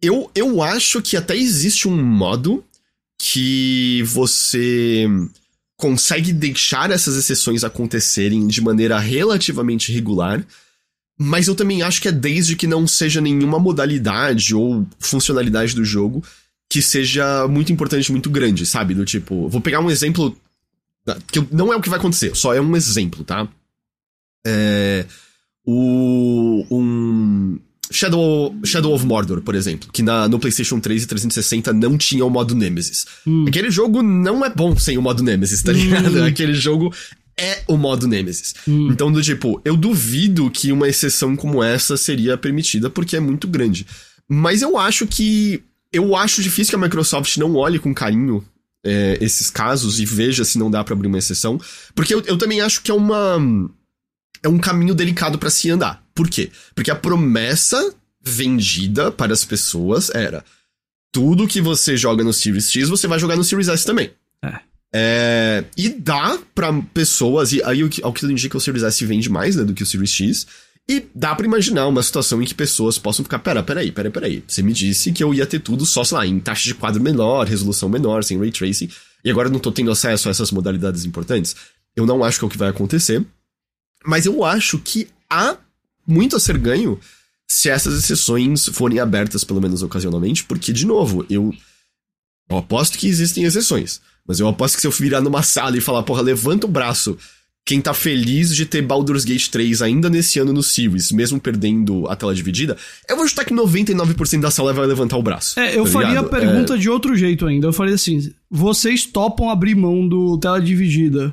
[0.01, 2.63] eu, eu acho que até existe um modo
[3.17, 5.07] que você
[5.75, 10.45] consegue deixar essas exceções acontecerem de maneira relativamente regular,
[11.17, 15.83] mas eu também acho que é desde que não seja nenhuma modalidade ou funcionalidade do
[15.83, 16.23] jogo
[16.69, 18.93] que seja muito importante, muito grande, sabe?
[18.93, 20.37] Do tipo, vou pegar um exemplo
[21.31, 23.47] que não é o que vai acontecer, só é um exemplo, tá?
[24.45, 25.05] É,
[25.65, 27.59] o um
[27.91, 32.23] Shadow, Shadow of Mordor, por exemplo, que na, no PlayStation 3 e 360 não tinha
[32.23, 33.05] o modo Nemesis.
[33.25, 33.45] Hum.
[33.47, 36.19] Aquele jogo não é bom sem o modo Nemesis, tá ligado?
[36.19, 36.25] Hum.
[36.25, 36.93] Aquele jogo
[37.35, 38.53] é o modo Nemesis.
[38.67, 38.89] Hum.
[38.91, 43.47] Então, do tipo, eu duvido que uma exceção como essa seria permitida porque é muito
[43.47, 43.87] grande.
[44.27, 45.63] Mas eu acho que.
[45.91, 48.45] Eu acho difícil que a Microsoft não olhe com carinho
[48.83, 51.59] é, esses casos e veja se não dá para abrir uma exceção.
[51.93, 53.37] Porque eu, eu também acho que é uma.
[54.41, 56.03] É um caminho delicado para se andar.
[56.15, 56.49] Por quê?
[56.73, 60.43] Porque a promessa vendida para as pessoas era:
[61.11, 64.11] tudo que você joga no Series X, você vai jogar no Series S também.
[64.43, 64.59] É.
[64.91, 69.29] É, e dá para pessoas, e aí ao que tudo indica o Series S vende
[69.29, 70.47] mais né, do que o Series X,
[70.89, 74.43] e dá para imaginar uma situação em que pessoas possam ficar, pera, peraí, peraí, peraí,
[74.47, 76.99] você me disse que eu ia ter tudo só, sei lá, em taxa de quadro
[76.99, 78.89] menor, resolução menor, sem ray tracing,
[79.23, 81.55] e agora eu não tô tendo acesso a essas modalidades importantes.
[81.95, 83.23] Eu não acho que é o que vai acontecer,
[84.03, 85.57] mas eu acho que há
[86.07, 86.99] muito a ser ganho
[87.47, 91.53] se essas exceções forem abertas, pelo menos ocasionalmente, porque, de novo, eu,
[92.49, 94.01] eu aposto que existem exceções.
[94.25, 97.15] Mas eu aposto que se eu virar numa sala e falar, porra, levanta o braço.
[97.69, 102.07] Quem tá feliz de ter Baldur's Gate 3 ainda nesse ano no Series, mesmo perdendo
[102.07, 102.75] a tela dividida,
[103.07, 105.59] eu vou chutar que 99% da sala vai levantar o braço.
[105.59, 106.25] É, eu tá faria ligado?
[106.25, 106.77] a pergunta é...
[106.79, 107.67] de outro jeito ainda.
[107.67, 111.31] Eu faria assim: vocês topam abrir mão do tela dividida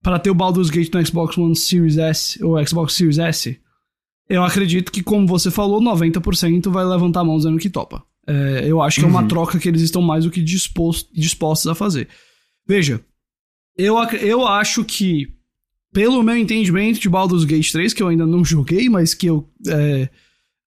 [0.00, 3.58] para ter o Baldur's Gate no Xbox One Series S ou Xbox Series S?
[4.28, 8.04] Eu acredito que, como você falou, 90% vai levantar a mão dizendo que topa.
[8.24, 9.10] É, eu acho que uhum.
[9.10, 9.28] é uma uhum.
[9.28, 12.06] troca que eles estão mais do que disposto, dispostos a fazer.
[12.68, 13.00] Veja,
[13.76, 15.26] eu, eu acho que,
[15.92, 19.48] pelo meu entendimento de Baldur's Gate 3, que eu ainda não joguei, mas que eu
[19.68, 20.08] é,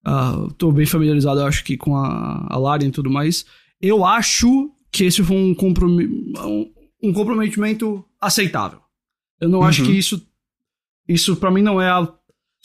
[0.07, 3.45] uh, tô bem familiarizado, eu acho que com a, a Larian e tudo mais,
[3.81, 6.71] eu acho que esse foi um, comprom um,
[7.03, 8.79] um comprometimento aceitável.
[9.41, 9.65] Eu não uhum.
[9.65, 10.25] acho que isso,
[11.07, 12.07] isso para mim não é a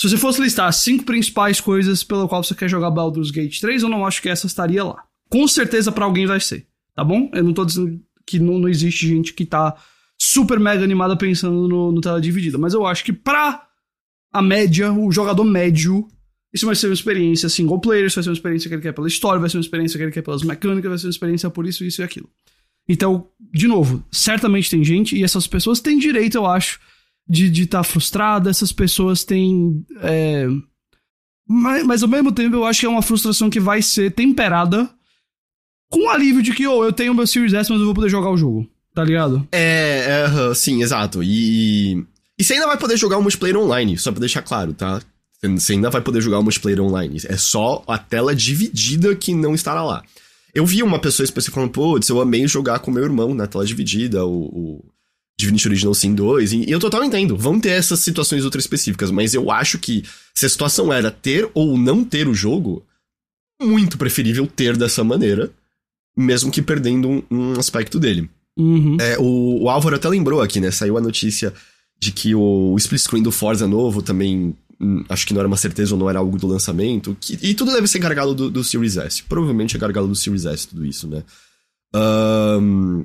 [0.00, 3.60] se você fosse listar as cinco principais coisas pela qual você quer jogar Baldur's Gate
[3.60, 5.04] 3, eu não acho que essa estaria lá.
[5.28, 7.30] Com certeza para alguém vai ser, tá bom?
[7.34, 9.76] Eu não tô dizendo que não, não existe gente que tá
[10.20, 13.66] super mega animada pensando no, no tela dividida, mas eu acho que pra
[14.32, 16.06] a média, o jogador médio,
[16.52, 18.92] isso vai ser uma experiência single player, isso vai ser uma experiência que ele quer
[18.92, 21.50] pela história, vai ser uma experiência que ele quer pelas mecânicas, vai ser uma experiência
[21.50, 22.28] por isso, isso e aquilo.
[22.88, 26.80] Então, de novo, certamente tem gente, e essas pessoas têm direito, eu acho,
[27.28, 29.84] de estar tá frustrada, essas pessoas têm.
[30.02, 30.46] É...
[31.48, 34.88] Mas, mas, ao mesmo tempo eu acho que é uma frustração que vai ser temperada
[35.90, 38.08] com o alívio de que, oh, eu tenho meu Series S, mas eu vou poder
[38.08, 38.68] jogar o jogo.
[38.94, 39.46] Tá ligado?
[39.52, 41.22] É, é sim, exato.
[41.22, 42.04] E.
[42.38, 45.00] E você ainda vai poder jogar o multiplayer online, só pra deixar claro, tá?
[45.42, 47.18] Você ainda vai poder jogar o multiplayer online.
[47.24, 50.02] É só a tela dividida que não estará lá.
[50.54, 53.64] Eu vi uma pessoa específica falando, putz, eu amei jogar com meu irmão na tela
[53.64, 54.84] dividida, o, o
[55.38, 59.32] Divinity Original Sin 2, e eu total entendo, vão ter essas situações ultra específicas, mas
[59.32, 62.84] eu acho que se a situação era ter ou não ter o jogo,
[63.62, 65.50] muito preferível ter dessa maneira,
[66.16, 68.28] mesmo que perdendo um, um aspecto dele.
[68.60, 68.96] Uhum.
[69.00, 70.70] É, o, o, Álvaro até lembrou aqui, né?
[70.70, 71.52] Saiu a notícia
[71.98, 74.54] de que o, o split screen do Forza novo também.
[74.80, 77.16] Hum, acho que não era uma certeza ou não era algo do lançamento.
[77.20, 79.22] Que, e tudo deve ser gargalo do, do Series S.
[79.22, 81.22] Provavelmente é gargalo do Series S, tudo isso, né?
[81.94, 83.04] Um,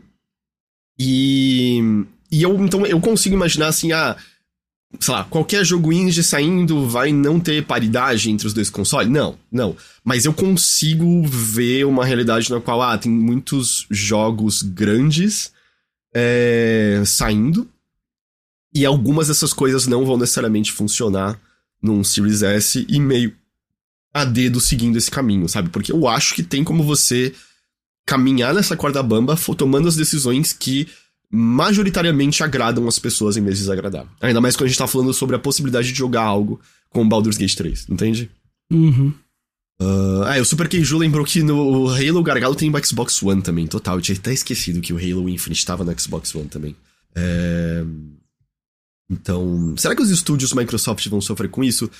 [0.99, 4.17] e e eu, então, eu consigo imaginar assim, ah,
[4.99, 9.09] sei lá, qualquer jogo indie saindo vai não ter paridade entre os dois consoles?
[9.09, 9.75] Não, não.
[10.03, 15.51] Mas eu consigo ver uma realidade na qual, ah, tem muitos jogos grandes
[16.13, 17.69] é, saindo.
[18.73, 21.39] E algumas dessas coisas não vão necessariamente funcionar
[21.81, 23.33] num Series S e meio
[24.13, 25.69] a dedo seguindo esse caminho, sabe?
[25.69, 27.33] Porque eu acho que tem como você
[28.05, 30.87] caminhar nessa corda bamba tomando as decisões que
[31.35, 34.07] majoritariamente agradam as pessoas em vez de desagradar.
[34.21, 37.37] Ainda mais quando a gente tá falando sobre a possibilidade de jogar algo com Baldur's
[37.37, 38.31] Gate 3, entende?
[38.71, 39.13] Uhum.
[39.81, 43.67] Uh, ah, o Super Keiju lembrou que no Halo Gargalo tem no Xbox One também,
[43.67, 43.97] total.
[43.97, 46.75] Eu tinha até esquecido que o Halo Infinite tava no Xbox One também.
[47.13, 47.83] É...
[49.09, 51.91] Então, será que os estúdios Microsoft vão sofrer com isso?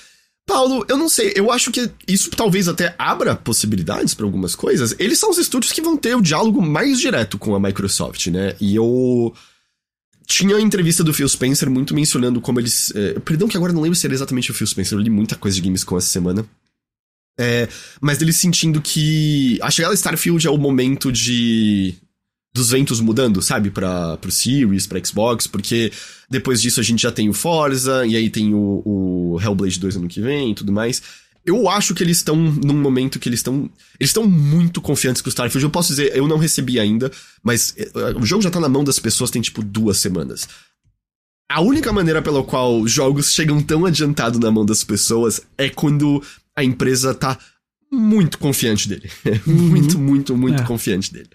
[0.46, 4.94] Paulo, eu não sei, eu acho que isso talvez até abra possibilidades para algumas coisas.
[4.96, 8.54] Eles são os estúdios que vão ter o diálogo mais direto com a Microsoft, né?
[8.60, 9.34] E eu
[10.24, 12.92] tinha a entrevista do Phil Spencer muito mencionando como eles.
[12.94, 15.34] É, perdão que agora não lembro se era exatamente o Phil Spencer, eu li muita
[15.34, 16.46] coisa de games com essa semana.
[17.38, 17.68] É,
[18.00, 21.94] mas eles sentindo que a chegada de Starfield é o momento de
[22.56, 23.70] dos ventos mudando, sabe?
[23.70, 25.92] Pra, pro Series, pra Xbox, porque
[26.28, 29.96] depois disso a gente já tem o Forza, e aí tem o, o Hellblade 2
[29.96, 31.02] ano que vem e tudo mais.
[31.44, 33.70] eu acho que eles estão num momento que eles estão.
[34.00, 35.64] Eles estão muito confiantes com o Starfield.
[35.64, 37.90] Eu posso dizer, eu não recebi ainda, mas eh,
[38.20, 40.48] o jogo já tá na mão das pessoas tem tipo duas semanas.
[41.48, 46.20] A única maneira pela qual jogos chegam tão adiantado na mão das pessoas é quando
[46.56, 47.38] a empresa tá
[47.92, 49.08] muito confiante dele.
[49.46, 49.54] Uhum.
[49.54, 50.66] muito, muito, muito é.
[50.66, 51.28] confiante dele.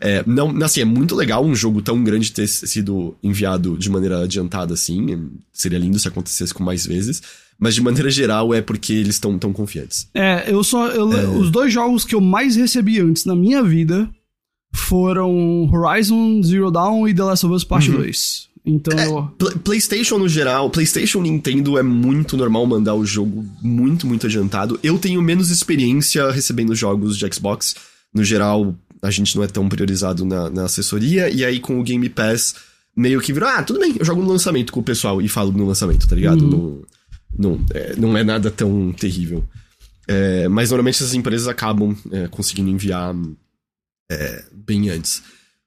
[0.00, 4.22] É, não, assim, é muito legal um jogo tão grande ter sido enviado de maneira
[4.22, 5.30] adiantada assim.
[5.52, 7.22] Seria lindo se acontecesse com mais vezes.
[7.58, 10.08] Mas de maneira geral é porque eles estão tão confiantes.
[10.14, 10.88] É, eu só.
[10.88, 11.26] Eu, é...
[11.26, 14.08] Os dois jogos que eu mais recebi antes na minha vida
[14.72, 17.96] foram Horizon Zero Dawn e The Last of Us Part uhum.
[17.96, 18.48] 2.
[18.64, 19.32] Então.
[19.40, 24.78] É, PlayStation no geral, PlayStation Nintendo é muito normal mandar o jogo muito, muito adiantado.
[24.82, 27.74] Eu tenho menos experiência recebendo jogos de Xbox.
[28.12, 31.28] No geral, a gente não é tão priorizado na, na assessoria.
[31.28, 32.54] E aí com o Game Pass,
[32.96, 35.52] meio que virou, ah, tudo bem, eu jogo no lançamento com o pessoal e falo
[35.52, 36.42] no lançamento, tá ligado?
[36.44, 36.82] Uhum.
[37.38, 39.44] Não, é, não é nada tão terrível.
[40.06, 43.14] É, mas normalmente essas empresas acabam é, conseguindo enviar
[44.10, 45.22] é, bem antes.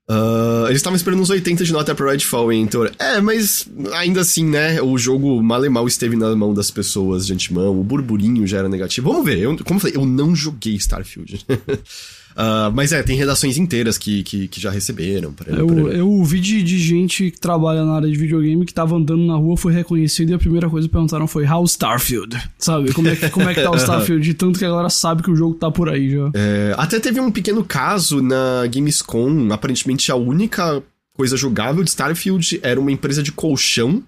[0.10, 2.92] Uh, eles estavam esperando uns 80 de nota pro Redfall, Heitor.
[3.00, 4.82] É, mas ainda assim, né?
[4.82, 7.80] O jogo mal e mal esteve na mão das pessoas de antemão.
[7.80, 9.10] O burburinho já era negativo.
[9.10, 9.40] Vamos ver.
[9.40, 11.46] Eu, como eu falei, eu não joguei Starfield.
[12.42, 15.32] Uh, mas é, tem redações inteiras que, que, que já receberam.
[15.32, 15.76] Pra, eu, pra...
[15.94, 19.36] eu ouvi de, de gente que trabalha na área de videogame que tava andando na
[19.36, 22.36] rua, foi reconhecido e a primeira coisa que perguntaram foi How Starfield?
[22.58, 22.94] Sabe?
[22.94, 24.34] Como é, que, como é que tá o Starfield?
[24.34, 26.32] Tanto que agora sabe que o jogo tá por aí já.
[26.34, 30.82] É, até teve um pequeno caso na Gamescom, aparentemente a única
[31.14, 34.02] coisa jogável de Starfield era uma empresa de colchão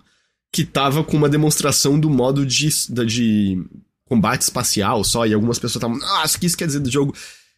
[0.51, 2.69] que tava com uma demonstração do modo de,
[3.05, 3.63] de
[4.07, 7.13] combate espacial só, e algumas pessoas estavam, o que isso quer dizer do jogo?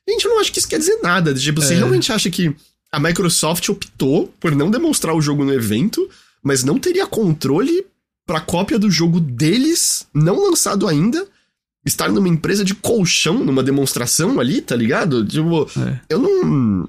[0.07, 1.33] Gente, eu não acho que isso quer dizer nada.
[1.33, 1.65] Tipo, é.
[1.65, 2.55] você realmente acha que
[2.91, 6.07] a Microsoft optou por não demonstrar o jogo no evento,
[6.43, 7.85] mas não teria controle
[8.25, 11.27] pra cópia do jogo deles, não lançado ainda,
[11.85, 15.25] estar numa empresa de colchão, numa demonstração ali, tá ligado?
[15.25, 15.99] Tipo, é.
[16.09, 16.87] eu não.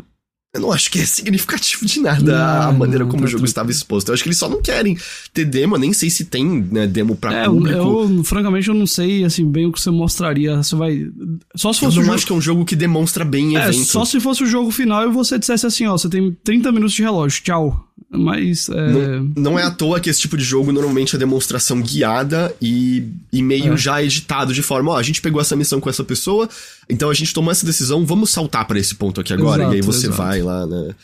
[0.56, 3.30] Eu não acho que é significativo de nada não, a maneira não, como tá o
[3.30, 4.08] jogo estava exposto.
[4.08, 4.96] Eu acho que eles só não querem
[5.32, 7.78] ter demo, nem sei se tem né, demo pra é, público.
[7.78, 10.56] Eu, francamente, eu não sei assim bem o que você mostraria.
[10.56, 11.06] Você vai.
[11.54, 12.14] Só se fosse eu não jogo...
[12.14, 13.84] acho que é um jogo que demonstra bem é, evento.
[13.84, 16.94] Só se fosse o jogo final e você dissesse assim, ó, você tem 30 minutos
[16.94, 17.85] de relógio, tchau.
[18.10, 18.68] Mas.
[18.68, 18.90] É...
[18.90, 23.08] Não, não, é à toa que esse tipo de jogo normalmente é demonstração guiada e,
[23.32, 23.76] e meio é.
[23.76, 26.48] já editado de forma: ó, a gente pegou essa missão com essa pessoa,
[26.88, 29.62] então a gente tomou essa decisão, vamos saltar para esse ponto aqui agora.
[29.62, 30.22] Exato, e aí você exato.
[30.22, 30.94] vai lá, né?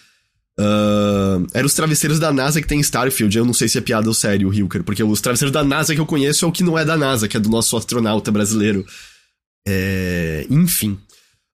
[0.60, 3.36] Uh, era os travesseiros da NASA que tem Starfield.
[3.36, 6.00] Eu não sei se é piada ou sério, Hilker, porque os travesseiros da NASA que
[6.00, 8.84] eu conheço é o que não é da NASA, que é do nosso astronauta brasileiro.
[9.66, 10.98] É, enfim.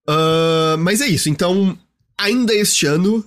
[0.09, 1.29] Uh, mas é isso.
[1.29, 1.79] Então,
[2.19, 3.25] ainda este ano,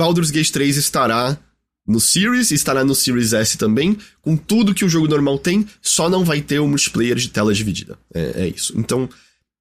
[0.00, 1.38] Baldur's Gate 3 estará
[1.86, 6.08] no Series, estará no Series S também, com tudo que o jogo normal tem, só
[6.08, 7.98] não vai ter o multiplayer de tela dividida.
[8.14, 8.72] É, é isso.
[8.78, 9.06] Então,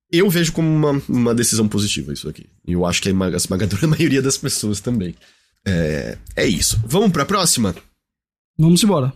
[0.10, 2.46] eu vejo como uma, uma decisão positiva isso aqui.
[2.66, 5.14] E eu acho que a esmagadora maioria das pessoas também.
[5.68, 6.82] É, é isso.
[6.86, 7.76] Vamos pra próxima?
[8.58, 9.12] Vamos embora.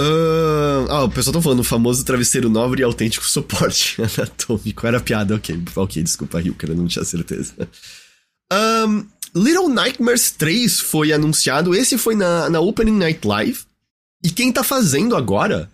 [0.00, 4.84] Uh, ah, o pessoal tá falando o famoso travesseiro nobre e autêntico suporte anatômico.
[4.84, 5.62] Era piada, ok.
[5.76, 7.54] Ok, desculpa, Rio, eu não tinha certeza.
[8.52, 9.06] Um,
[9.38, 13.60] Little Nightmares 3 foi anunciado, esse foi na, na Opening Night Live.
[14.22, 15.70] E quem tá fazendo agora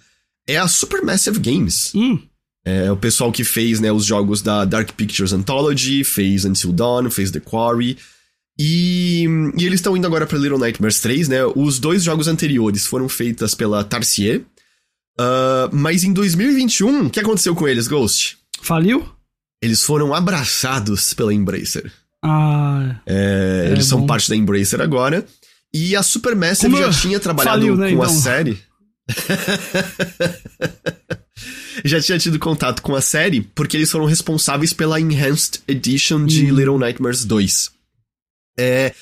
[0.47, 1.93] é a Supermassive Games.
[1.95, 2.19] Hum.
[2.65, 7.11] É o pessoal que fez né, os jogos da Dark Pictures Anthology, fez Until Dawn,
[7.11, 7.99] fez The Quarry.
[8.59, 9.27] E,
[9.59, 11.45] e eles estão indo agora para Little Nightmares 3, né?
[11.57, 14.43] Os dois jogos anteriores foram feitos pela Tarsier.
[15.19, 18.39] Uh, mas em 2021, o que aconteceu com eles, Ghost?
[18.63, 19.09] Faliu?
[19.61, 21.93] Eles foram abraçados pela Embracer.
[22.25, 22.97] Ah.
[23.05, 23.99] É, eles bom.
[23.99, 25.27] são parte da Embracer agora.
[25.73, 28.05] E a Supermassive Como já tinha trabalhado faliu, né, com então?
[28.05, 28.59] a série.
[31.85, 36.51] já tinha tido contato com a série porque eles foram responsáveis pela Enhanced Edition de
[36.51, 36.57] hum.
[36.57, 37.71] Little Nightmares 2.
[38.59, 38.95] É.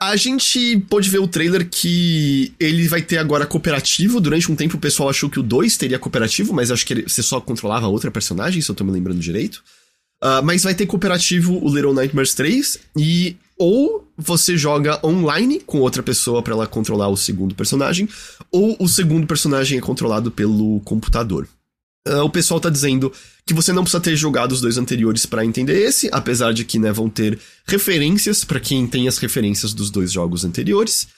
[0.00, 4.20] A gente pôde ver o trailer que ele vai ter agora cooperativo.
[4.20, 7.22] Durante um tempo o pessoal achou que o 2 teria cooperativo, mas acho que você
[7.22, 9.64] só controlava outra personagem, se eu tô me lembrando direito.
[10.22, 15.80] Uh, mas vai ter cooperativo o Little Nightmares 3 e ou você joga online com
[15.80, 18.08] outra pessoa para ela controlar o segundo personagem,
[18.50, 21.46] ou o segundo personagem é controlado pelo computador.
[22.06, 23.12] Uh, o pessoal tá dizendo
[23.46, 26.78] que você não precisa ter jogado os dois anteriores para entender esse, apesar de que
[26.78, 31.08] né, vão ter referências para quem tem as referências dos dois jogos anteriores.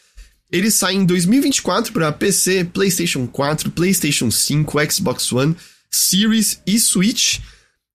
[0.51, 5.57] Ele sai em 2024 para PC, PlayStation 4, PlayStation 5, Xbox One,
[5.91, 7.41] Series e Switch.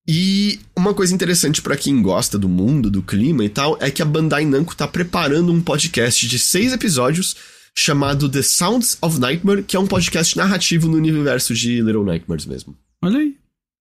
[0.06, 4.02] E uma coisa interessante para quem gosta do mundo, do clima e tal, é que
[4.02, 7.36] a Bandai Namco tá preparando um podcast de seis episódios
[7.74, 12.46] chamado The Sounds of Nightmare, que é um podcast narrativo no universo de Little Nightmares
[12.46, 12.76] mesmo.
[13.02, 13.36] Olha aí.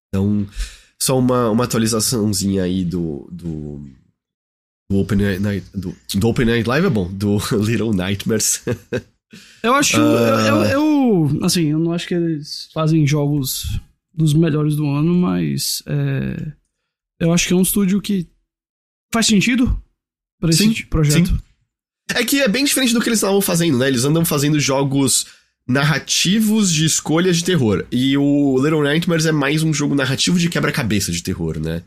[0.10, 0.48] Então,
[1.02, 3.84] só uma, uma atualizaçãozinha aí do, do,
[4.92, 8.64] do Open Night, do, do Open Night Live é bom, do Little Nightmares.
[9.64, 10.02] eu acho, uh...
[10.02, 13.80] eu, eu, eu, assim, eu não acho que eles fazem jogos
[14.14, 16.52] dos melhores do ano, mas é,
[17.20, 18.28] eu acho que é um estúdio que
[19.12, 19.82] faz sentido
[20.40, 21.28] para esse sim, projeto.
[21.28, 21.40] Sim.
[22.14, 23.88] É que é bem diferente do que eles estavam fazendo, né?
[23.88, 25.28] Eles andam fazendo jogos
[25.68, 27.86] narrativos de escolhas de terror.
[27.92, 31.84] E o Little Nightmares é mais um jogo narrativo de quebra-cabeça de terror, né?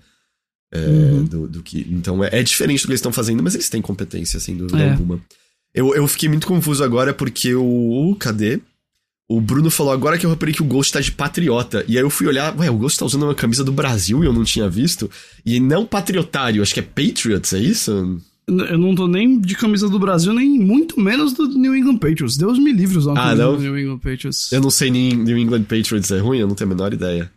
[0.73, 1.25] É, uhum.
[1.25, 3.81] do, do, que, então é, é, diferente do que eles estão fazendo, mas eles têm
[3.81, 4.91] competência, sem dúvida é.
[4.91, 5.21] alguma.
[5.73, 8.17] Eu, eu fiquei muito confuso agora porque o.
[8.19, 8.61] Cadê?
[9.29, 11.85] O Bruno falou agora que eu reparei que o Ghost tá de patriota.
[11.89, 14.27] E aí eu fui olhar, ué, o Ghost tá usando uma camisa do Brasil e
[14.27, 15.11] eu não tinha visto.
[15.47, 18.21] E não patriotário, acho que é Patriots, é isso?
[18.47, 22.37] Eu não tô nem de camisa do Brasil, nem muito menos do New England Patriots.
[22.37, 23.57] Deus me livre usar uma ah, camisa não?
[23.57, 24.53] do New England Patriots.
[24.53, 27.33] Eu não sei nem New England Patriots é ruim, eu não tenho a menor ideia.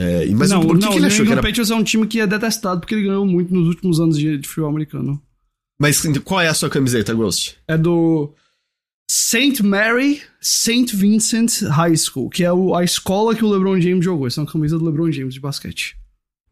[0.00, 1.42] É, mas não, por que, não, que ele achou New England que era...
[1.42, 4.38] Patriots é um time que é detestado porque ele ganhou muito nos últimos anos de,
[4.38, 5.20] de futebol americano.
[5.78, 7.56] Mas qual é a sua camiseta, Ghost?
[7.68, 8.32] É do
[9.10, 9.62] St.
[9.62, 10.94] Mary St.
[10.94, 14.26] Vincent High School, que é a escola que o LeBron James jogou.
[14.26, 15.96] Essa é uma camisa do LeBron James de basquete.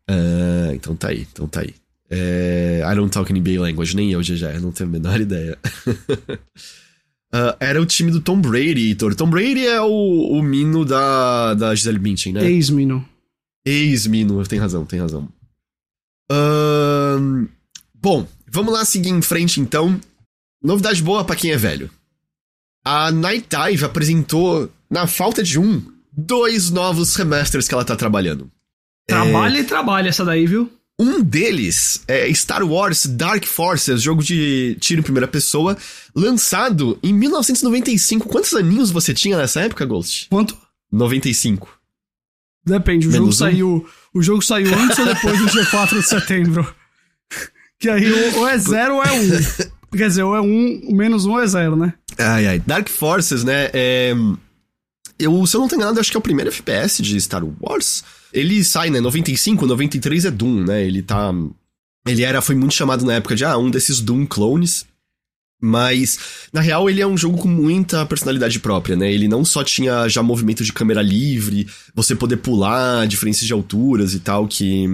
[0.08, 1.74] Ah, então tá aí, então tá aí.
[2.08, 5.58] É, I don't talk NBA language, nem eu já já, não tenho a menor ideia.
[7.34, 9.14] uh, era o time do Tom Brady, Heitor.
[9.14, 12.48] Tom Brady é o, o mino da, da Gisele Bündchen, né?
[12.48, 13.06] Ex-mino.
[13.64, 15.28] Ex-mino, tem razão, tem razão.
[16.30, 17.48] Uh,
[17.94, 20.00] bom, vamos lá seguir em frente então.
[20.62, 21.90] Novidade boa para quem é velho.
[22.88, 25.82] A Night Dive apresentou, na falta de um,
[26.16, 28.48] dois novos remasters que ela tá trabalhando.
[29.08, 29.60] Trabalha é...
[29.62, 30.72] e trabalha essa daí, viu?
[30.96, 35.76] Um deles é Star Wars Dark Forces, jogo de tiro em primeira pessoa,
[36.14, 38.28] lançado em 1995.
[38.28, 40.28] Quantos aninhos você tinha nessa época, Ghost?
[40.30, 40.56] Quanto?
[40.92, 41.68] 95.
[42.64, 43.32] Depende, o Menos jogo um?
[43.32, 43.88] saiu.
[44.14, 46.74] O jogo saiu antes ou depois do dia 4 de setembro?
[47.78, 49.28] Que aí ou é zero ou é um.
[49.92, 51.94] Quer dizer, ou é um, menos um é zero, né?
[52.18, 52.62] Ai, ai.
[52.66, 53.70] Dark Forces, né?
[53.72, 54.14] É...
[55.18, 58.04] Eu, se eu não tenho nada, acho que é o primeiro FPS de Star Wars.
[58.32, 59.00] Ele sai, né?
[59.00, 60.84] 95, 93 é Doom, né?
[60.84, 61.32] Ele tá.
[62.06, 64.84] Ele era, foi muito chamado na época de, ah, um desses Doom clones.
[65.60, 66.18] Mas,
[66.52, 69.10] na real, ele é um jogo com muita personalidade própria, né?
[69.10, 74.12] Ele não só tinha já movimento de câmera livre, você poder pular, diferenças de alturas
[74.12, 74.86] e tal, que.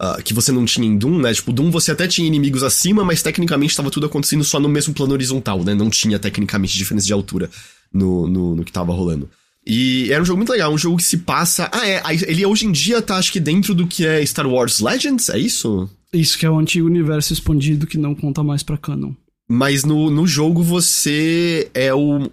[0.00, 1.34] Uh, que você não tinha em Doom, né?
[1.34, 4.94] Tipo, Doom você até tinha inimigos acima, mas tecnicamente estava tudo acontecendo só no mesmo
[4.94, 5.74] plano horizontal, né?
[5.74, 7.50] Não tinha tecnicamente diferença de altura
[7.92, 9.28] no, no, no que tava rolando.
[9.66, 11.68] E era um jogo muito legal, um jogo que se passa.
[11.72, 12.00] Ah, é.
[12.26, 15.38] Ele hoje em dia tá, acho que, dentro do que é Star Wars Legends, é
[15.38, 15.90] isso?
[16.12, 19.12] Isso, que é o antigo universo expandido que não conta mais pra canon.
[19.50, 22.30] Mas no, no jogo você é o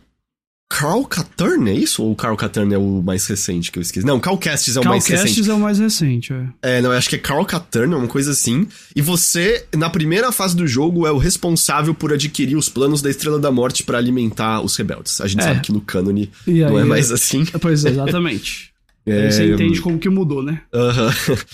[0.68, 2.04] Carl Caturn, é isso?
[2.04, 4.06] Ou o Carl Caturn é o mais recente que eu esqueci?
[4.06, 5.36] Não, Carl Castis é o Carl mais Castis recente.
[5.36, 6.78] Carl Castis é o mais recente, é.
[6.78, 8.68] É, não, eu acho que é Carl Caturn, uma coisa assim.
[8.96, 13.10] E você, na primeira fase do jogo, é o responsável por adquirir os planos da
[13.10, 15.22] Estrela da Morte para alimentar os rebeldes.
[15.22, 15.44] A gente é.
[15.44, 17.46] sabe que no cânone não é mais assim.
[17.62, 18.72] Pois é, exatamente.
[19.06, 20.62] é, você entende como que mudou, né?
[20.74, 21.08] Aham.
[21.08, 21.46] Uh -huh.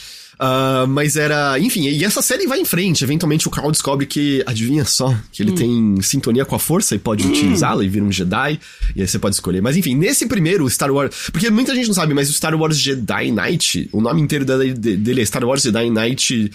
[0.42, 1.60] Uh, mas era.
[1.60, 3.04] Enfim, e essa série vai em frente.
[3.04, 5.56] Eventualmente o Carl descobre que, adivinha só, que ele hum.
[5.56, 7.30] tem sintonia com a força e pode hum.
[7.30, 8.60] utilizá-la e vira um Jedi.
[8.96, 9.62] E aí você pode escolher.
[9.62, 11.30] Mas enfim, nesse primeiro Star Wars.
[11.32, 15.22] Porque muita gente não sabe, mas o Star Wars Jedi Knight, o nome inteiro dele
[15.22, 16.52] é Star Wars Jedi Knight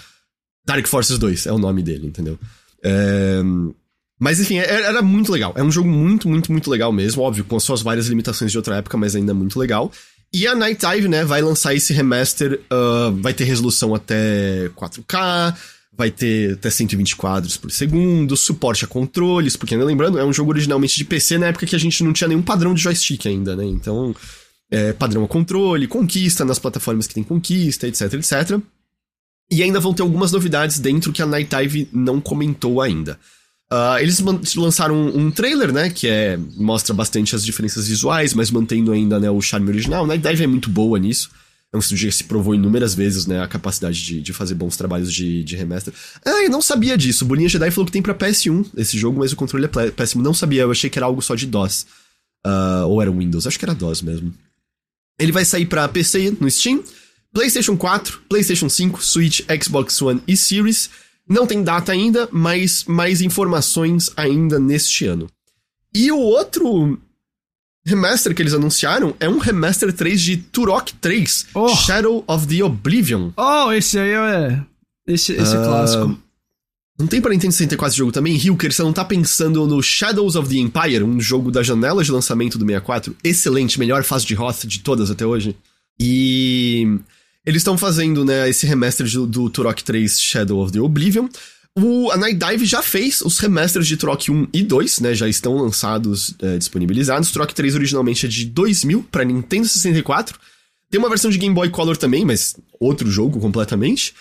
[0.66, 2.36] Dark Forces 2, é o nome dele, entendeu?
[2.82, 3.40] É...
[4.18, 5.52] Mas enfim, é, era muito legal.
[5.56, 7.22] É um jogo muito, muito, muito legal mesmo.
[7.22, 9.92] Óbvio, com suas várias limitações de outra época, mas ainda muito legal.
[10.36, 15.56] E a Night Dive, né, vai lançar esse remaster, uh, vai ter resolução até 4K,
[15.96, 20.34] vai ter até 120 quadros por segundo, suporte a controles, porque, né, lembrando, é um
[20.34, 23.24] jogo originalmente de PC na época que a gente não tinha nenhum padrão de joystick
[23.24, 23.64] ainda, né?
[23.64, 24.14] Então,
[24.70, 28.60] é, padrão a controle, conquista nas plataformas que tem conquista, etc, etc.
[29.50, 33.18] E ainda vão ter algumas novidades dentro que a Night Dive não comentou ainda.
[33.72, 34.20] Uh, eles
[34.54, 35.90] lançaram um, um, trailer, né?
[35.90, 40.06] Que é, mostra bastante as diferenças visuais, mas mantendo ainda né, o charme original.
[40.06, 41.30] Night Dive é muito boa nisso.
[41.72, 43.42] É um estúdio que se provou inúmeras vezes, né?
[43.42, 45.92] A capacidade de, de fazer bons trabalhos de, de remaster.
[46.24, 47.24] Ah, eu não sabia disso.
[47.24, 50.22] O Bolinha Jedi falou que tem pra PS1 esse jogo, mas o controle é péssimo.
[50.22, 51.86] Não sabia, eu achei que era algo só de DOS.
[52.46, 54.32] Uh, ou era Windows, acho que era DOS mesmo.
[55.18, 56.84] Ele vai sair pra PC no Steam,
[57.32, 60.88] PlayStation 4, PlayStation 5, Switch, Xbox One e Series.
[61.28, 65.28] Não tem data ainda, mas mais informações ainda neste ano.
[65.92, 66.98] E o outro
[67.84, 71.68] remaster que eles anunciaram é um remaster 3 de Turok 3, oh.
[71.68, 73.30] Shadow of the Oblivion.
[73.36, 74.62] Oh, esse aí é.
[75.06, 76.18] Esse, esse uh, clássico.
[76.98, 78.36] Não tem pra Nintendo 64 esse jogo também?
[78.36, 82.10] Hilker, você não tá pensando no Shadows of the Empire, um jogo da janela de
[82.10, 83.14] lançamento do 64?
[83.22, 85.56] Excelente, melhor fase de Hoth de todas até hoje.
[86.00, 86.98] E
[87.46, 91.28] Eles estão fazendo, né, esse remaster do, do Turok 3 Shadow of the Oblivion.
[91.78, 95.14] O, a Night Dive já fez os remasters de Turok 1 e 2, né?
[95.14, 97.30] Já estão lançados, é, disponibilizados.
[97.30, 100.38] Turok 3 originalmente é de 2000 para Nintendo 64.
[100.90, 104.14] Tem uma versão de Game Boy Color também, mas outro jogo completamente.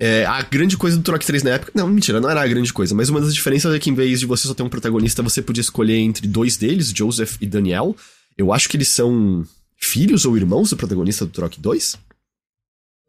[0.00, 1.70] É, a grande coisa do Turok 3 na época.
[1.74, 4.18] Não, mentira, não era a grande coisa, mas uma das diferenças é que em vez
[4.18, 7.94] de você só ter um protagonista, você podia escolher entre dois deles, Joseph e Daniel.
[8.38, 11.98] Eu acho que eles são filhos ou irmãos do protagonista do Turok 2.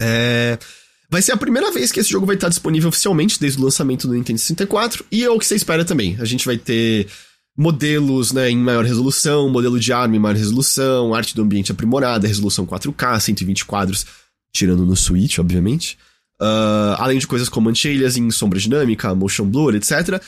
[0.01, 0.57] É.
[1.09, 4.07] Vai ser a primeira vez que esse jogo vai estar disponível oficialmente desde o lançamento
[4.07, 6.17] do Nintendo 64, e é o que você espera também.
[6.19, 7.07] A gente vai ter
[7.55, 12.27] modelos né, em maior resolução, modelo de arma em maior resolução, arte do ambiente aprimorada,
[12.27, 14.07] resolução 4K, 120 quadros,
[14.51, 15.97] tirando no Switch, obviamente.
[16.41, 20.19] Uh, além de coisas como anti-aliasing, sombra dinâmica, motion blur, etc.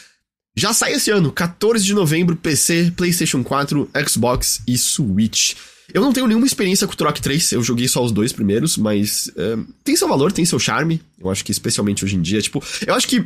[0.56, 5.56] Já sai esse ano, 14 de novembro, PC, PlayStation 4, Xbox e Switch.
[5.94, 8.78] Eu não tenho nenhuma experiência com o Turok 3, eu joguei só os dois primeiros,
[8.78, 11.02] mas é, tem seu valor, tem seu charme.
[11.20, 13.20] Eu acho que especialmente hoje em dia, tipo, eu acho que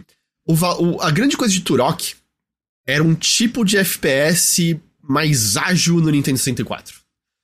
[0.45, 2.15] o, o, a grande coisa de Turok
[2.85, 6.97] era um tipo de FPS mais ágil no Nintendo 64.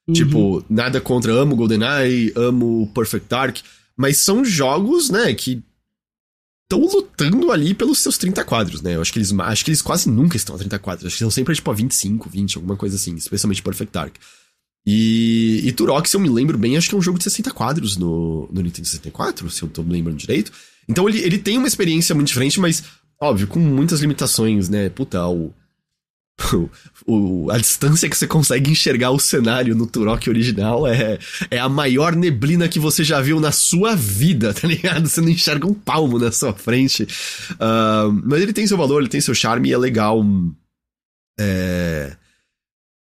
[0.08, 0.14] Uhum.
[0.14, 3.58] Tipo, nada contra, amo GoldenEye, amo Perfect Dark,
[3.96, 5.64] mas são jogos, né, que
[6.64, 8.96] estão lutando ali pelos seus 30 quadros, né?
[8.96, 11.06] Eu acho que eles, acho que eles quase nunca estão a 30 quadros.
[11.06, 14.16] Acho que são sempre tipo a 25, 20, alguma coisa assim, especialmente Perfect Dark.
[14.86, 17.52] E, e Turok, se eu me lembro bem, acho que é um jogo de 60
[17.52, 20.52] quadros no, no Nintendo 64, se eu tô me lembrando direito.
[20.88, 22.84] Então ele, ele tem uma experiência muito diferente, mas,
[23.20, 24.88] óbvio, com muitas limitações, né?
[24.90, 25.52] Puta, o,
[27.08, 31.18] o, a distância que você consegue enxergar o cenário no Turok original é,
[31.50, 35.08] é a maior neblina que você já viu na sua vida, tá ligado?
[35.08, 37.08] Você não enxerga um palmo na sua frente.
[37.54, 40.24] Uh, mas ele tem seu valor, ele tem seu charme e é legal.
[41.40, 42.18] É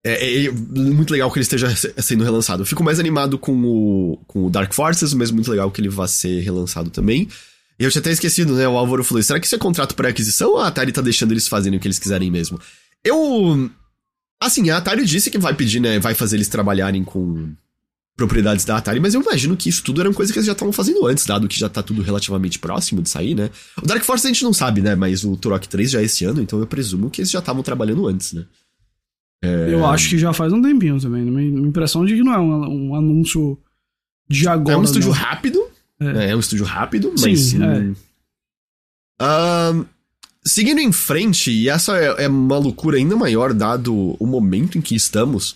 [0.04, 1.68] é, é, muito legal que ele esteja
[2.02, 2.64] sendo relançado.
[2.64, 5.90] Eu fico mais animado com o, com o Dark Forces, mas muito legal que ele
[5.90, 7.28] vá ser relançado também.
[7.80, 8.68] E eu tinha até esquecido, né?
[8.68, 11.32] O Álvaro falou: será que isso é contrato para aquisição ou a Atari tá deixando
[11.32, 12.60] eles fazerem o que eles quiserem mesmo?
[13.04, 13.70] Eu.
[14.40, 16.00] Assim, a Atari disse que vai pedir, né?
[16.00, 17.54] Vai fazer eles trabalharem com
[18.16, 20.52] propriedades da Atari, mas eu imagino que isso tudo era uma coisa que eles já
[20.52, 23.50] estavam fazendo antes, dado que já tá tudo relativamente próximo de sair, né?
[23.82, 24.96] O Dark Forces a gente não sabe, né?
[24.96, 27.64] Mas o Turok 3 já é esse ano, então eu presumo que eles já estavam
[27.64, 28.46] trabalhando antes, né?
[29.42, 29.74] É...
[29.74, 31.24] Eu acho que já faz um tempinho também.
[31.24, 33.58] Minha impressão de que não é um, um anúncio
[34.30, 34.76] de agora.
[34.76, 35.16] É um estúdio não.
[35.16, 35.68] rápido.
[36.00, 36.32] É.
[36.32, 36.36] é.
[36.36, 37.40] um estúdio rápido, mas.
[37.40, 38.12] Sim, é.
[39.22, 39.86] Uh,
[40.44, 44.82] seguindo em frente, e essa é, é uma loucura ainda maior dado o momento em
[44.82, 45.56] que estamos.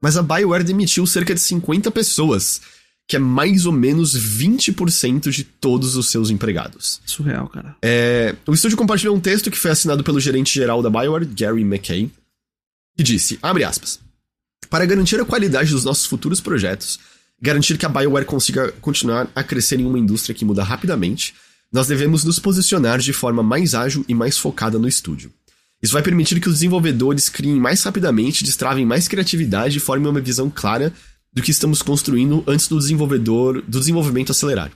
[0.00, 2.60] Mas a BioWare demitiu cerca de 50 pessoas,
[3.08, 7.00] que é mais ou menos 20% de todos os seus empregados.
[7.06, 7.74] Surreal, cara.
[7.82, 11.62] É, o estúdio compartilhou um texto que foi assinado pelo gerente geral da BioWare, Gary
[11.62, 12.10] McKay,
[12.96, 14.00] que disse, abre aspas,
[14.70, 16.98] para garantir a qualidade dos nossos futuros projetos,
[17.40, 21.34] garantir que a BioWare consiga continuar a crescer em uma indústria que muda rapidamente,
[21.72, 25.32] nós devemos nos posicionar de forma mais ágil e mais focada no estúdio.
[25.82, 30.20] Isso vai permitir que os desenvolvedores criem mais rapidamente, destravem mais criatividade e formem uma
[30.20, 30.92] visão clara
[31.32, 34.72] do que estamos construindo antes do desenvolvedor do desenvolvimento acelerar.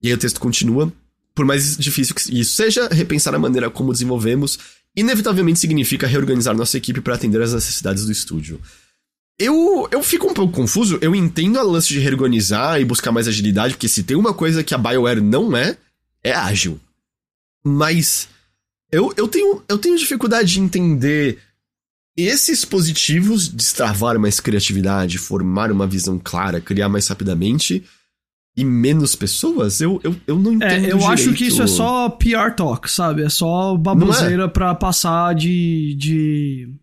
[0.00, 0.92] E aí o texto continua.
[1.34, 4.58] Por mais difícil que isso seja, repensar a maneira como desenvolvemos
[4.96, 8.60] inevitavelmente significa reorganizar nossa equipe para atender às necessidades do estúdio.
[9.38, 13.28] Eu, eu fico um pouco confuso, eu entendo a lance de reorganizar e buscar mais
[13.28, 15.76] agilidade, porque se tem uma coisa que a BioWare não é,
[16.24, 16.80] é ágil.
[17.62, 18.28] Mas
[18.90, 21.38] eu, eu, tenho, eu tenho dificuldade de entender
[22.16, 27.84] esses positivos de destravar mais criatividade, formar uma visão clara, criar mais rapidamente,
[28.56, 29.80] e menos pessoas?
[29.80, 30.70] Eu, eu, eu não é, entendo.
[30.70, 31.06] É, eu direito.
[31.06, 33.22] acho que isso é só PR talk, sabe?
[33.22, 34.48] É só baboseira é?
[34.48, 36.74] pra passar de, de.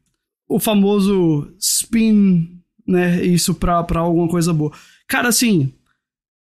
[0.47, 3.25] O famoso spin, né?
[3.25, 4.71] Isso pra, pra alguma coisa boa.
[5.07, 5.73] Cara, assim.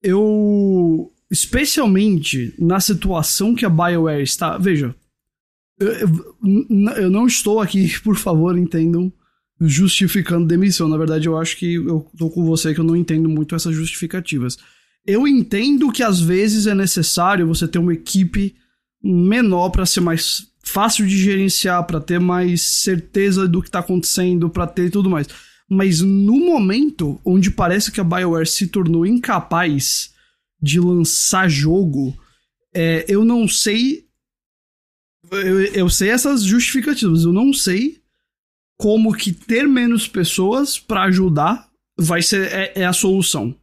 [0.03, 1.12] Eu.
[1.31, 4.59] Especialmente na situação que a BioWare está.
[4.59, 4.95] Veja.
[5.79, 9.12] Eu, eu, eu não estou aqui, por favor, entendam
[9.61, 10.89] justificando demissão.
[10.89, 13.75] Na verdade, eu acho que eu tô com você que eu não entendo muito essas
[13.75, 14.59] justificativas.
[15.07, 18.55] Eu entendo que às vezes é necessário você ter uma equipe
[19.03, 24.48] menor para ser mais fácil de gerenciar, para ter mais certeza do que está acontecendo,
[24.48, 25.26] para ter tudo mais.
[25.68, 30.12] Mas no momento onde parece que a BioWare se tornou incapaz
[30.61, 32.16] de lançar jogo,
[32.74, 34.07] é, eu não sei.
[35.30, 38.00] Eu, eu sei essas justificativas, eu não sei
[38.76, 43.55] como que ter menos pessoas para ajudar vai ser é, é a solução.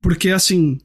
[0.00, 0.80] Porque assim,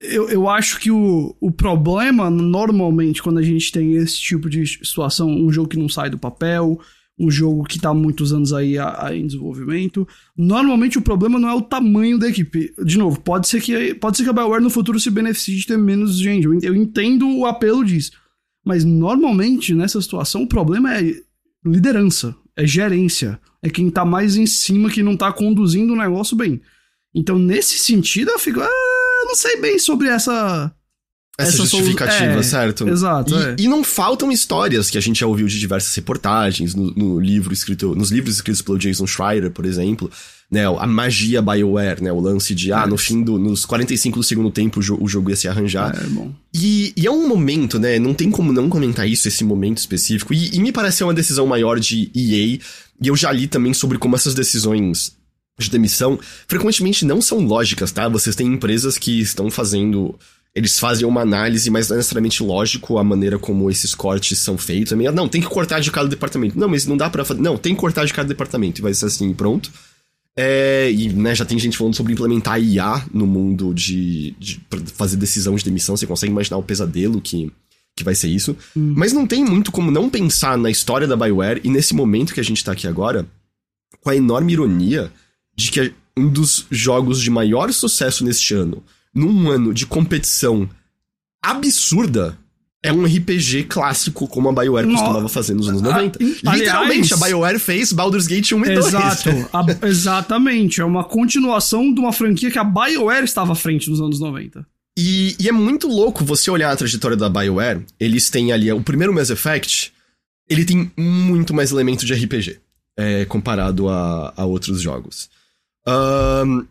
[0.00, 4.66] eu, eu acho que o, o problema, normalmente, quando a gente tem esse tipo de
[4.66, 6.78] situação, um jogo que não sai do papel,
[7.18, 10.06] um jogo que tá há muitos anos aí a, a, em desenvolvimento.
[10.36, 12.74] Normalmente o problema não é o tamanho da equipe.
[12.84, 15.66] De novo, pode ser que, pode ser que a BioWare no futuro se beneficie de
[15.66, 16.44] ter menos gente.
[16.44, 18.12] Eu, entendo o apelo disso.
[18.64, 21.14] Mas normalmente, nessa situação, o problema é
[21.64, 23.40] liderança, é gerência.
[23.62, 26.60] É quem tá mais em cima que não tá conduzindo o negócio bem.
[27.14, 28.60] Então, nesse sentido, eu fico.
[28.60, 30.72] Ah, não sei bem sobre essa
[31.38, 32.88] essa, essa justificativa, é, certo?
[32.88, 33.34] Exato.
[33.34, 33.56] E, é.
[33.58, 37.52] e, não faltam histórias que a gente já ouviu de diversas reportagens no, no, livro
[37.52, 40.10] escrito, nos livros escritos pelo Jason Schreier, por exemplo,
[40.50, 40.64] né?
[40.64, 42.10] A magia BioWare, né?
[42.10, 45.06] O lance de, ah, no fim do, nos 45 do segundo tempo o, jo o
[45.06, 45.94] jogo ia se arranjar.
[45.94, 46.32] É, bom.
[46.54, 47.98] E, e, é um momento, né?
[47.98, 50.32] Não tem como não comentar isso, esse momento específico.
[50.32, 52.58] E, e me parece uma decisão maior de EA.
[52.98, 55.14] E eu já li também sobre como essas decisões
[55.58, 58.08] de demissão frequentemente não são lógicas, tá?
[58.08, 60.14] Vocês têm empresas que estão fazendo
[60.56, 64.56] eles fazem uma análise, mas não é necessariamente lógico a maneira como esses cortes são
[64.56, 64.96] feitos.
[65.12, 66.58] Não, tem que cortar de cada departamento.
[66.58, 67.42] Não, mas não dá para fazer.
[67.42, 68.80] Não, tem que cortar de cada departamento.
[68.80, 69.70] E vai ser assim, pronto.
[70.34, 74.58] É, e né, já tem gente falando sobre implementar IA no mundo de, de
[74.94, 75.94] fazer decisão de demissão.
[75.94, 77.52] Você consegue imaginar o pesadelo que,
[77.94, 78.56] que vai ser isso.
[78.74, 78.94] Hum.
[78.96, 82.40] Mas não tem muito como não pensar na história da Bioware e nesse momento que
[82.40, 83.26] a gente tá aqui agora,
[84.00, 85.12] com a enorme ironia
[85.56, 88.82] de que um dos jogos de maior sucesso neste ano
[89.14, 90.68] num ano de competição
[91.42, 92.38] absurda,
[92.82, 96.18] é um RPG clássico como a BioWare costumava fazer nos anos 90.
[96.44, 99.46] Ah, Literalmente, a BioWare fez Baldur's Gate 1 e Exato, 2.
[99.52, 100.80] a, exatamente.
[100.80, 104.66] É uma continuação de uma franquia que a BioWare estava à frente nos anos 90.
[104.98, 107.84] E, e, é muito louco você olhar a trajetória da BioWare.
[107.98, 109.92] Eles têm ali o primeiro Mass Effect,
[110.48, 112.60] ele tem muito mais elementos de RPG
[112.96, 115.28] é, comparado a, a outros jogos.
[115.86, 116.66] Um,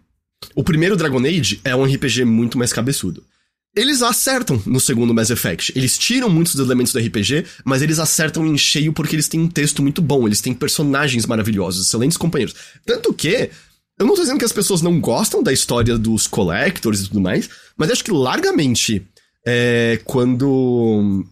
[0.53, 3.24] o primeiro Dragon Age é um RPG muito mais cabeçudo.
[3.76, 5.74] Eles acertam no segundo Mass Effect.
[5.76, 9.39] Eles tiram muitos dos elementos do RPG, mas eles acertam em cheio porque eles têm
[9.39, 12.55] um texto muito bom, eles têm personagens maravilhosos, excelentes companheiros.
[12.86, 13.49] Tanto que,
[13.99, 17.20] eu não tô dizendo que as pessoas não gostam da história dos collectors e tudo
[17.20, 19.05] mais, mas acho que largamente,
[19.45, 21.26] é, quando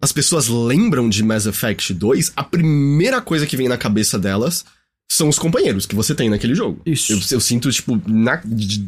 [0.00, 4.66] as pessoas lembram de Mass Effect 2, a primeira coisa que vem na cabeça delas
[5.10, 6.80] são os companheiros que você tem naquele jogo.
[6.84, 7.12] Isso.
[7.12, 8.40] Eu, eu sinto, tipo, na,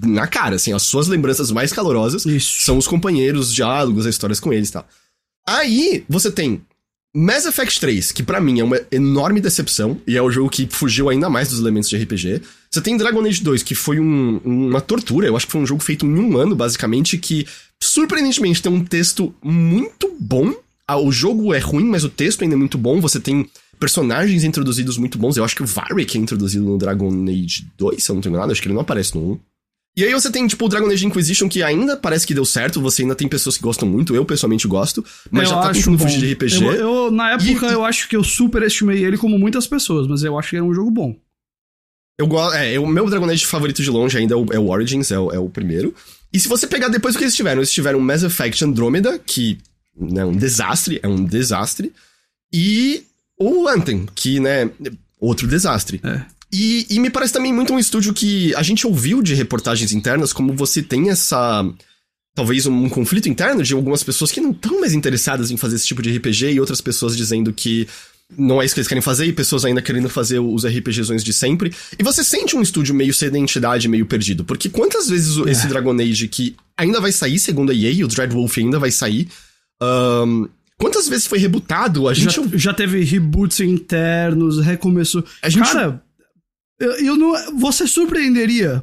[0.05, 2.63] na cara, assim, as suas lembranças mais calorosas Isso.
[2.63, 4.89] são os companheiros, os diálogos, as histórias com eles e tal.
[5.47, 6.61] Aí, você tem
[7.15, 10.69] Mass Effect 3, que para mim é uma enorme decepção, e é o jogo que
[10.71, 12.43] fugiu ainda mais dos elementos de RPG.
[12.71, 15.67] Você tem Dragon Age 2, que foi um, uma tortura, eu acho que foi um
[15.67, 17.47] jogo feito em um ano, basicamente, que
[17.83, 20.53] surpreendentemente tem um texto muito bom.
[20.87, 23.01] Ah, o jogo é ruim, mas o texto ainda é muito bom.
[23.01, 23.49] Você tem
[23.79, 25.37] personagens introduzidos muito bons.
[25.37, 28.37] Eu acho que o Varric é introduzido no Dragon Age 2, se eu não tenho
[28.37, 29.41] nada, acho que ele não aparece no 1.
[29.97, 32.81] E aí você tem, tipo, o Dragon Age Inquisition, que ainda parece que deu certo,
[32.81, 35.99] você ainda tem pessoas que gostam muito, eu pessoalmente gosto, mas eu já tá tentando
[35.99, 36.65] fugir de RPG.
[36.65, 40.23] Eu, eu na época, e, eu acho que eu superestimei ele como muitas pessoas, mas
[40.23, 41.17] eu acho que era um jogo bom.
[42.17, 42.55] Eu gosto.
[42.57, 45.19] É, o meu Dragon Age favorito de longe ainda é o, é o Origins, é
[45.19, 45.93] o, é o, primeiro.
[46.33, 49.59] E se você pegar depois o que eles tiveram, eles tiveram Mass Effect Andromeda, que
[50.17, 51.93] é um desastre, é um desastre.
[52.53, 53.05] E
[53.39, 54.71] o Anthem, que, né,
[55.21, 56.01] outro desastre.
[56.05, 56.23] É.
[56.53, 60.33] E, e, me parece também muito um estúdio que a gente ouviu de reportagens internas
[60.33, 61.65] como você tem essa.
[62.35, 65.77] Talvez um, um conflito interno de algumas pessoas que não estão mais interessadas em fazer
[65.77, 67.87] esse tipo de RPG e outras pessoas dizendo que
[68.37, 71.33] não é isso que eles querem fazer e pessoas ainda querendo fazer os RPGzões de
[71.33, 71.73] sempre.
[71.99, 74.45] E você sente um estúdio meio sem identidade, meio perdido.
[74.45, 75.51] Porque quantas vezes é.
[75.51, 79.29] esse Dragon Age que ainda vai sair, segundo a EA, o Dreadwolf ainda vai sair.
[79.83, 80.49] Um,
[80.79, 82.09] Quantas vezes foi rebutado?
[82.09, 82.35] A gente.
[82.35, 85.25] Já, já teve reboots internos, recomeçou.
[85.43, 85.65] A gente...
[85.65, 86.01] Cara,
[86.79, 87.59] eu, eu não.
[87.59, 88.83] Você surpreenderia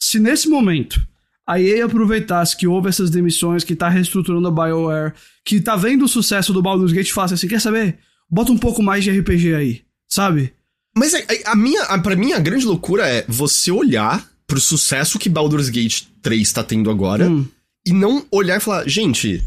[0.00, 1.06] se nesse momento
[1.46, 5.12] a EA aproveitasse que houve essas demissões, que tá reestruturando a BioWare,
[5.44, 7.98] que tá vendo o sucesso do Baldur's Gate e falasse assim: quer saber?
[8.28, 10.54] Bota um pouco mais de RPG aí, sabe?
[10.96, 15.18] Mas a, a minha, a, pra mim, a grande loucura é você olhar pro sucesso
[15.18, 17.46] que Baldur's Gate 3 tá tendo agora hum.
[17.84, 19.42] e não olhar e falar, gente,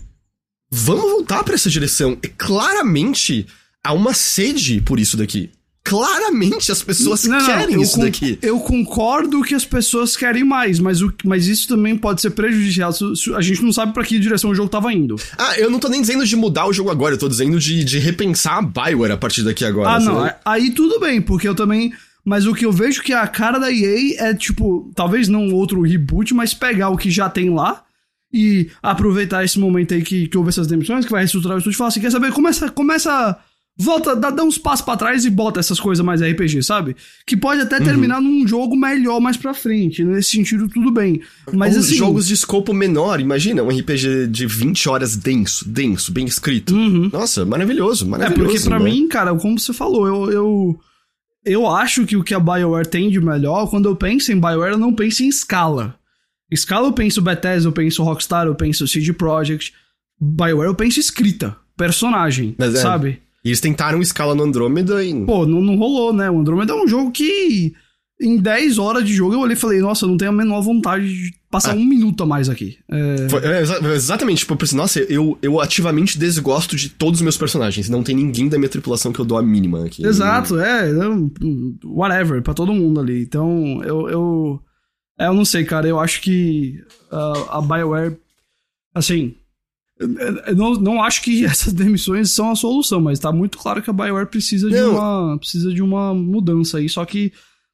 [0.70, 2.18] vamos voltar para essa direção.
[2.24, 3.46] E claramente
[3.84, 5.50] há uma sede por isso daqui.
[5.84, 8.38] Claramente as pessoas não, querem não, isso daqui.
[8.42, 12.92] Eu concordo que as pessoas querem mais, mas, o, mas isso também pode ser prejudicial.
[13.34, 15.16] A gente não sabe para que direção o jogo tava indo.
[15.38, 17.86] Ah, eu não tô nem dizendo de mudar o jogo agora, eu tô dizendo de,
[17.86, 19.92] de repensar a Bioware a partir daqui agora.
[19.92, 20.30] Ah, não.
[20.44, 21.94] Aí tudo bem, porque eu também.
[22.26, 25.82] Mas o que eu vejo que a cara da EA é, tipo, talvez não outro
[25.82, 27.87] reboot, mas pegar o que já tem lá
[28.32, 31.76] e aproveitar esse momento aí que, que houve essas demissões, que vai reestruturar o estúdio
[31.76, 32.32] e falar assim: quer saber?
[32.32, 33.38] Começa, começa
[33.80, 36.96] volta, dá, dá uns passos pra trás e bota essas coisas mais RPG, sabe?
[37.26, 40.04] Que pode até terminar num jogo melhor mais pra frente.
[40.04, 41.22] Nesse sentido, tudo bem.
[41.54, 41.96] Mas Ou assim.
[41.96, 46.74] jogos de escopo menor, imagina, um RPG de 20 horas denso, denso, bem escrito.
[46.76, 48.52] Nossa, maravilhoso, É, maravilhoso.
[48.52, 48.86] porque pra né?
[48.86, 50.80] mim, cara, como você falou, eu, eu,
[51.46, 54.72] eu acho que o que a BioWare tem de melhor, quando eu penso em BioWare,
[54.72, 55.97] eu não penso em escala.
[56.52, 59.74] Escala eu penso Bethesda, eu penso Rockstar, eu penso CD Projekt.
[60.20, 62.82] BioWare eu penso escrita, personagem, Mas é.
[62.82, 63.20] sabe?
[63.46, 65.14] E eles tentaram escala no Andrômeda e.
[65.26, 66.30] Pô, não, não rolou, né?
[66.30, 67.74] O Andromeda é um jogo que
[68.20, 70.60] em 10 horas de jogo eu olhei e falei, nossa, eu não tenho a menor
[70.62, 71.76] vontade de passar Ah.
[71.76, 72.78] um minuto a mais aqui.
[72.90, 77.20] É, Foi- é, exa- exatamente, tipo, eu pensei, nossa, eu, eu ativamente desgosto de todos
[77.20, 77.88] os meus personagens.
[77.90, 80.04] Não tem ninguém da minha tripulação que eu dou a mínima aqui.
[80.04, 80.90] Exato, é,
[81.86, 83.22] whatever, pra todo mundo ali.
[83.22, 84.62] Então, eu, eu,
[85.20, 88.18] é, eu não sei, cara, eu acho que ah, a BioWare,
[88.94, 89.36] assim,
[90.00, 93.90] eu- não, não acho que essas demissões são a solução, mas tá muito claro que
[93.90, 97.32] a BioWare precisa de, uma, precisa de uma mudança aí, só que,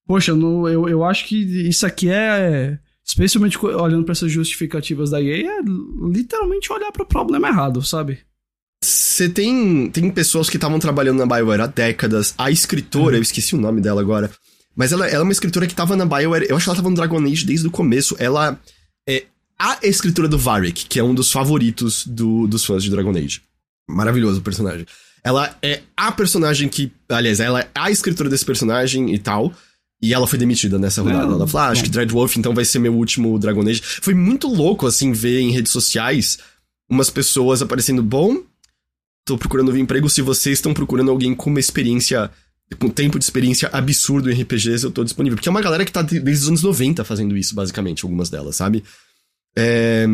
[0.08, 1.36] poxa, não, eu, eu acho que
[1.68, 5.60] isso aqui é, especialmente olhando pra essas justificativas da EA, é
[6.10, 8.20] literalmente olhar pro problema errado, sabe?
[8.84, 12.34] Você tem, tem pessoas que estavam trabalhando na BioWare há décadas.
[12.38, 14.30] A escritora, eu esqueci o nome dela agora.
[14.76, 16.48] Mas ela, ela é uma escritora que tava na BioWare.
[16.50, 18.16] Eu acho que ela tava no Dragon Age desde o começo.
[18.20, 18.60] Ela
[19.08, 19.26] é
[19.60, 23.42] a escritora do Varric, que é um dos favoritos do- dos fãs de Dragon Age.
[23.88, 24.86] Maravilhoso o personagem.
[25.24, 26.92] Ela é a personagem que.
[27.08, 29.54] Aliás, ela é a escritora desse personagem e tal.
[30.02, 31.26] E ela foi demitida nessa rodada.
[31.28, 33.82] Não, ela falou: ah, acho que Dreadwolf então vai ser meu último Dragon Age.
[33.82, 36.40] Foi muito louco, assim, ver em redes sociais
[36.90, 38.04] umas pessoas aparecendo.
[38.04, 38.42] Bom,
[39.26, 40.10] tô procurando um emprego.
[40.10, 42.30] Se vocês estão procurando alguém com uma experiência.
[42.80, 45.36] Com tempo de experiência absurdo em RPGs, eu tô disponível.
[45.38, 48.30] Porque é uma galera que tá de- desde os anos 90 fazendo isso, basicamente, algumas
[48.30, 48.84] delas, sabe?
[49.56, 50.06] É,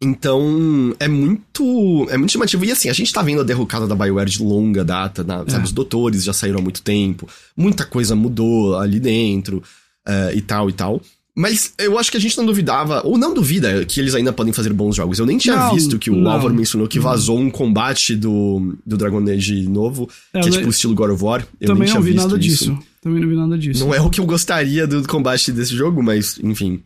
[0.00, 2.06] Então, é muito.
[2.10, 2.64] É muito chamativo.
[2.64, 5.62] E assim, a gente tá vendo a derrocada da BioWare de longa data, na- sabe?
[5.62, 5.64] É.
[5.64, 9.60] Os doutores já saíram há muito tempo, muita coisa mudou ali dentro,
[10.06, 11.02] eh, e tal e tal.
[11.40, 14.52] Mas eu acho que a gente não duvidava, ou não duvida, que eles ainda podem
[14.52, 15.20] fazer bons jogos.
[15.20, 16.32] Eu nem tinha Não, visto que o não.
[16.32, 20.64] Álvaro mencionou que vazou um combate do, do Dragon Age novo, É, que é tipo
[20.64, 21.46] ne- estilo God of War.
[21.60, 22.64] Eu Também nem tinha não vi visto nada isso.
[22.74, 22.78] disso.
[23.00, 23.78] Também não vi nada disso.
[23.84, 26.82] Não é o que eu gostaria do combate desse jogo, mas, enfim.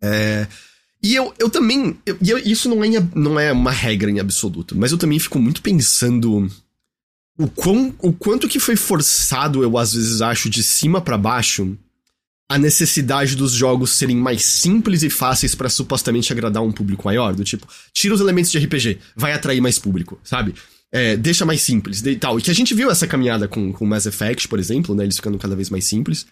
[0.00, 0.46] É.
[1.02, 1.96] E eu, eu também.
[2.06, 5.38] eu- e isso não é, não é uma regra em absoluto, mas eu também fico
[5.40, 6.48] muito pensando.
[7.36, 11.76] O, quão, o quanto que foi forçado, eu às vezes acho, de cima pra baixo,
[12.48, 17.34] a necessidade dos jogos serem mais simples e fáceis pra supostamente agradar um público maior.
[17.34, 20.54] Do tipo, tira os elementos de RPG, vai atrair mais público, sabe?
[20.92, 22.38] É, deixa mais simples e tal.
[22.38, 25.04] E que a gente viu essa caminhada com, com Mass Effect, por exemplo, né?
[25.04, 26.26] Eles ficando cada vez mais simples.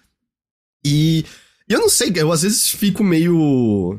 [0.85, 1.25] E
[1.69, 3.99] eu não sei, eu às vezes fico meio.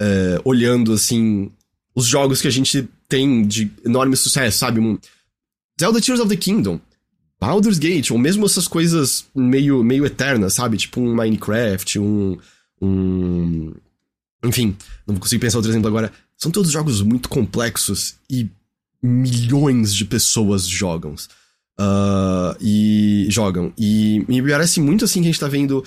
[0.00, 1.50] é, olhando, assim,
[1.94, 4.80] os jogos que a gente tem de enorme sucesso, sabe?
[5.80, 6.80] Zelda Tears of the Kingdom,
[7.40, 10.76] Baldur's Gate, ou mesmo essas coisas meio, meio eternas, sabe?
[10.76, 12.38] Tipo um Minecraft, um.
[12.82, 13.72] um
[14.44, 14.76] enfim,
[15.06, 16.12] não consigo pensar outro exemplo agora.
[16.36, 18.48] São todos jogos muito complexos e
[19.02, 21.14] milhões de pessoas jogam.
[21.78, 23.72] Ah, e jogam.
[23.78, 25.82] E me parece muito assim que a gente tá vendo.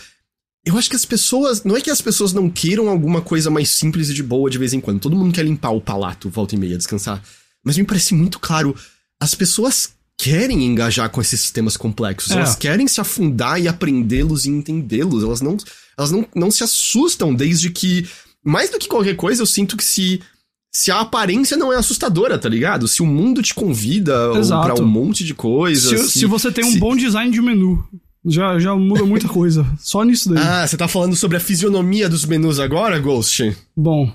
[0.65, 1.63] Eu acho que as pessoas.
[1.63, 4.57] Não é que as pessoas não queiram alguma coisa mais simples e de boa de
[4.57, 5.01] vez em quando.
[5.01, 7.21] Todo mundo quer limpar o palato, volta e meia, descansar.
[7.63, 8.75] Mas me parece muito claro.
[9.19, 12.31] As pessoas querem engajar com esses sistemas complexos.
[12.31, 12.35] É.
[12.35, 15.23] Elas querem se afundar e aprendê-los e entendê-los.
[15.23, 15.57] Elas não,
[15.97, 18.07] elas não, não se assustam desde que.
[18.43, 20.21] Mais do que qualquer coisa, eu sinto que se.
[20.75, 22.87] Se a aparência não é assustadora, tá ligado?
[22.87, 24.31] Se o mundo te convida
[24.63, 25.97] pra um monte de coisa.
[25.97, 27.83] Se, se você tem um se- bom design de menu,
[28.25, 29.63] já, já muda muita coisa.
[29.79, 30.43] Só nisso daí.
[30.43, 33.55] Ah, você tá falando sobre a fisionomia dos menus agora, Ghost?
[33.77, 34.11] Bom,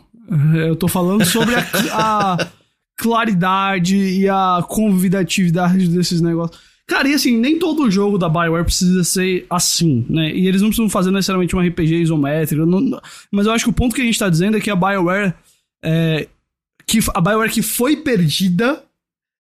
[0.56, 2.48] eu tô falando sobre a, a
[2.98, 6.60] claridade e a convidatividade desses negócios.
[6.86, 10.34] Cara, e assim, nem todo jogo da Bioware precisa ser assim, né?
[10.34, 12.64] E eles não precisam fazer necessariamente um RPG isométrico.
[12.66, 14.70] não- não- mas eu acho que o ponto que a gente tá dizendo é que
[14.70, 15.34] a Bioware.
[15.84, 16.26] É,
[16.86, 18.82] que a Bioware que foi perdida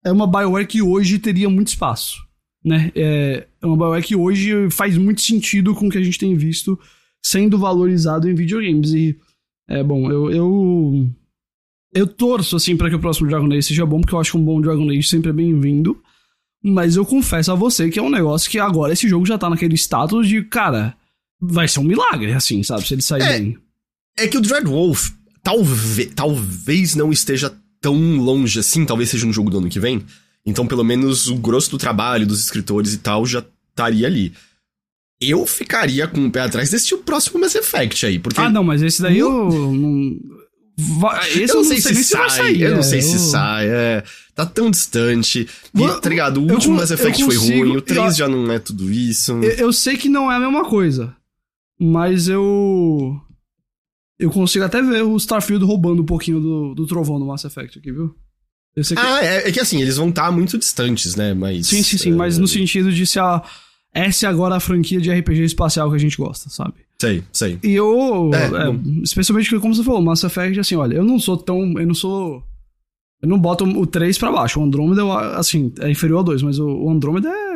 [0.05, 2.17] é uma Bioware que hoje teria muito espaço.
[2.63, 2.91] Né?
[2.95, 6.35] É é uma Bioware que hoje faz muito sentido com o que a gente tem
[6.35, 6.77] visto
[7.23, 8.91] sendo valorizado em videogames.
[8.91, 9.17] E
[9.69, 10.29] é bom, eu.
[10.31, 11.09] Eu,
[11.97, 14.37] eu torço, assim, para que o próximo Dragon Age seja bom, porque eu acho que
[14.37, 16.01] um bom Dragon Age sempre é bem-vindo.
[16.63, 19.49] Mas eu confesso a você que é um negócio que agora esse jogo já tá
[19.49, 20.95] naquele status de, cara,
[21.39, 22.85] vai ser um milagre, assim, sabe?
[22.87, 23.39] Se ele sair É.
[23.39, 23.57] bem.
[24.17, 25.09] É que o Dreadwolf
[25.43, 30.01] talvez, talvez não esteja tão longe assim, talvez seja um jogo do ano que vem.
[30.45, 34.33] Então, pelo menos, o grosso do trabalho dos escritores e tal já estaria ali.
[35.21, 38.39] Eu ficaria com o pé atrás desse o próximo Mass Effect aí, porque...
[38.41, 39.29] Ah, não, mas esse daí eu.
[39.31, 40.36] não- Vai,
[40.77, 42.61] esse eu não sei, se, nem sai, vai sair.
[42.61, 44.03] eu não é, sei se eu- sai, é.
[44.35, 45.47] Tá tão distante.
[45.73, 46.37] E, tá ligado?
[46.39, 49.31] O último Mass Effect foi consigo- ruim, o 3 eu- já não é tudo isso.
[49.43, 51.15] Eu, sei que não é a mesma coisa.
[51.79, 53.19] Mas eu.
[54.19, 57.79] Eu consigo até ver o Starfield roubando um pouquinho do, do trovão do Mass Effect
[57.79, 58.15] aqui, viu?
[58.83, 59.03] Sei que.
[59.03, 61.33] Ah, é, é que assim, eles vão estar muito distantes, né?
[61.33, 61.67] Mas.
[61.67, 62.11] sim, sim, sim.
[62.11, 63.41] é, Mas no sentido de se a.
[63.93, 66.75] Essa é agora a franquia de RPG espacial que a gente gosta, sabe?
[66.99, 67.59] Sei, sei.
[67.63, 68.31] E eu.
[68.33, 71.73] É, é, especialmente como você falou, Mass Effect, assim, olha, eu não sou tão.
[71.79, 72.43] Eu não sou.
[73.21, 74.59] Eu não boto o 3 pra baixo.
[74.59, 77.55] O Andromeda, eu, assim, é inferior ao 2, mas o, Andromeda é.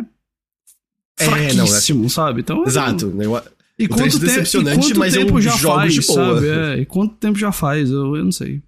[1.20, 2.42] É, não, é- Fraquíssimo, sabe?
[2.42, 3.14] Então, Exato.
[3.20, 3.42] Eu-
[3.80, 6.36] E O quanto, três te- decepcionante, e quanto mas eu tempo já faz, de boa.
[6.36, 6.48] sabe?
[6.50, 8.62] É, e quanto tempo já faz, eu, eu não sei.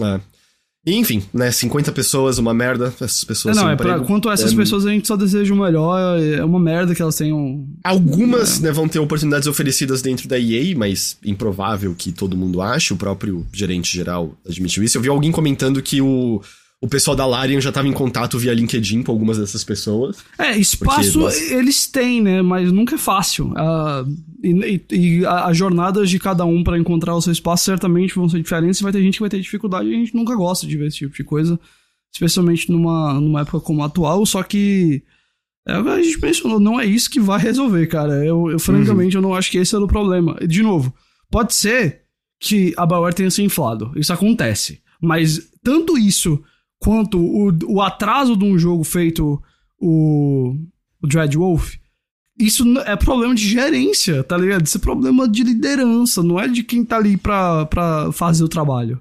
[0.00, 0.20] é.
[0.84, 1.50] E, enfim, né?
[1.52, 2.92] 50 pessoas, uma merda.
[3.00, 5.54] Essas pessoas É, não, é pra, quanto a essas É, pessoas a gente só deseja
[5.54, 7.64] o melhor, é uma merda que elas tenham...
[7.84, 8.64] Algumas É.
[8.64, 12.92] né, vão ter oportunidades oferecidas dentro da EA, mas improvável que todo mundo ache.
[12.92, 14.98] O próprio gerente geral admitiu isso.
[14.98, 16.42] Eu vi alguém comentando que o,
[16.82, 20.16] o pessoal da Larian já estava em contato via LinkedIn com algumas dessas pessoas.
[20.36, 21.54] É, espaço nossa.
[21.54, 23.52] eles têm, né, mas nunca é fácil.
[23.56, 24.04] Ah,
[24.42, 28.28] e e- e as jornadas de cada um pra encontrar o seu espaço certamente vão
[28.28, 30.66] ser diferentes, e vai ter gente que vai ter dificuldade, e a gente nunca gosta
[30.66, 31.58] de ver esse tipo de coisa,
[32.12, 35.02] especialmente numa, numa época como a atual, só que...
[35.68, 38.24] é, a gente mencionou, não é isso que vai resolver, cara.
[38.26, 40.36] Eu, eu francamente, eu não acho que esse é o problema.
[40.48, 40.92] De novo,
[41.30, 42.00] pode ser
[42.40, 43.92] que a BioWare tenha se inflado.
[43.94, 44.80] Isso acontece.
[45.00, 46.42] Mas tanto isso
[46.82, 49.40] quanto o, o atraso de um jogo feito
[49.80, 50.54] o,
[51.02, 51.74] o Dreadwolf,
[52.38, 54.66] isso n- é problema de gerência, tá ligado?
[54.66, 58.48] Isso é problema de liderança, não é de quem tá ali pra, pra fazer o
[58.48, 59.00] trabalho.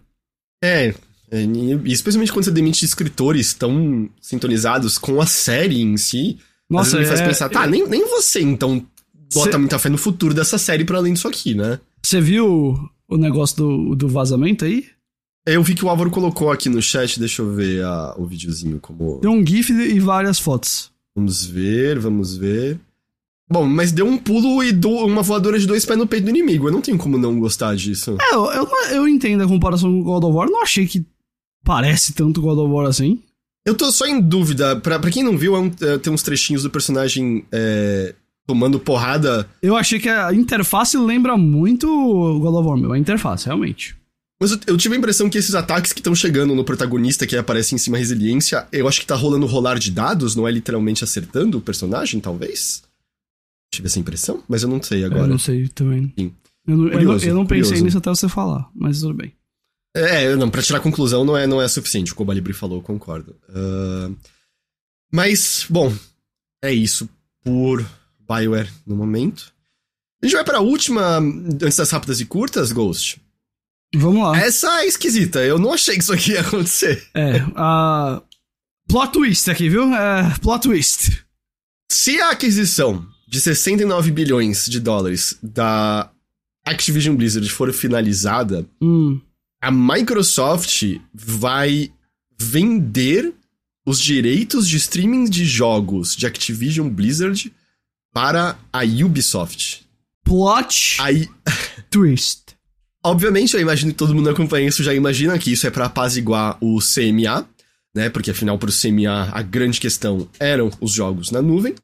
[0.63, 0.93] É,
[1.31, 1.43] é,
[1.85, 6.37] especialmente quando você demite escritores tão sintonizados com a série em si.
[6.69, 8.85] Nossa, me faz é- pensar, tá, é- nem, nem você então
[9.33, 11.79] bota Cê- muita fé no futuro dessa série pra além disso aqui, né?
[12.03, 12.77] Você viu
[13.07, 14.85] o negócio do, do vazamento aí?
[15.45, 18.79] Eu vi que o Álvaro colocou aqui no chat, deixa eu ver a- o videozinho
[18.79, 19.17] como.
[19.19, 20.91] Tem um GIF e várias fotos.
[21.15, 22.79] Vamos ver, vamos ver.
[23.49, 26.29] Bom, mas deu um pulo e do- uma voadora de dois pés no peito do
[26.29, 26.67] inimigo.
[26.67, 28.15] Eu não tenho como não gostar disso.
[28.21, 31.03] É, eu, eu, eu entendo a comparação com God of War, não achei que
[31.63, 33.19] parece tanto God of War assim.
[33.65, 34.75] Eu tô só em dúvida.
[34.77, 38.15] Pra, pra quem não viu, é um- é, tem uns trechinhos do personagem é,
[38.47, 39.47] tomando porrada.
[39.61, 41.87] Eu achei que a interface lembra muito
[42.39, 42.93] God of War, meu.
[42.93, 43.95] A interface, realmente.
[44.41, 47.37] Mas eu, eu tive a impressão que esses ataques que estão chegando no protagonista, que
[47.37, 51.03] aparece em cima resiliência, eu acho que tá rolando rolar de dados, não é literalmente
[51.03, 52.81] acertando o personagem, talvez?
[53.71, 55.27] Tive essa impressão, mas eu não sei Eu agora.
[55.27, 56.11] não sei também.
[56.17, 56.33] Sim.
[56.67, 57.85] Eu não, eu Curioso, eu não pensei curioso.
[57.85, 59.31] nisso até você falar, mas tudo bem.
[59.95, 62.11] É, não, pra tirar conclusão não é, não é suficiente.
[62.11, 63.35] O que o Balibri falou, eu concordo.
[63.47, 64.09] Ah,
[65.13, 65.93] mas, bom,
[66.63, 67.07] é isso
[67.43, 67.85] por
[68.27, 69.53] Bioware no momento.
[70.19, 73.20] A gente vai pra última, antes das rápidas e curtas, Ghost.
[73.95, 74.37] Vamos lá.
[74.39, 77.07] Essa é esquisita, eu não achei que isso aqui ia acontecer.
[77.13, 78.21] É, a.
[78.87, 79.83] Plot twist aqui, viu?
[79.93, 81.23] É, plot twist.
[81.91, 86.09] Se a aquisição de 69 bilhões de dólares da
[86.65, 89.19] Activision Blizzard for finalizada, Hum.
[89.61, 90.83] a Microsoft
[91.13, 91.91] vai
[92.37, 93.33] vender
[93.85, 97.51] os direitos de streaming de jogos de Activision Blizzard
[98.13, 99.85] para a Ubisoft.
[100.23, 101.29] Plot Aí,
[101.89, 102.50] twist.
[103.03, 106.57] Obviamente, eu imagino que todo mundo acompanha isso já imagina que isso é para apaziguar
[106.61, 107.47] o CMA,
[107.93, 108.09] né?
[108.09, 111.75] Porque afinal, para o CMA, a grande questão eram os jogos na nuvem.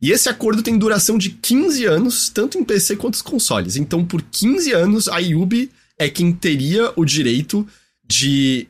[0.00, 3.76] E esse acordo tem duração de 15 anos, tanto em PC quanto nos consoles.
[3.76, 7.66] Então, por 15 anos, a Ubi é quem teria o direito
[8.06, 8.66] de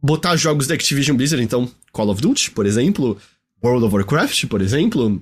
[0.00, 3.18] botar jogos da Activision Blizzard, então Call of Duty, por exemplo,
[3.64, 5.20] World of Warcraft, por exemplo,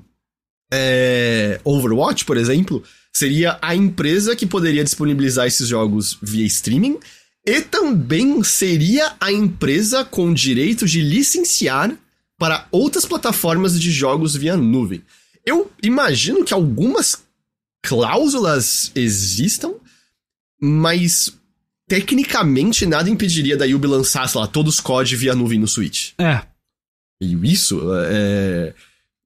[0.72, 2.82] é, Overwatch, por exemplo,
[3.14, 6.98] seria a empresa que poderia disponibilizar esses jogos via streaming
[7.46, 11.96] e também seria a empresa com direito de licenciar
[12.38, 15.02] para outras plataformas de jogos via nuvem.
[15.46, 17.22] Eu imagino que algumas
[17.82, 19.74] cláusulas existam,
[20.60, 21.32] mas
[21.86, 26.12] tecnicamente nada impediria da Ubi lançar, sei lá, todos os COD via nuvem no Switch.
[26.18, 26.42] É.
[27.20, 28.74] E isso é.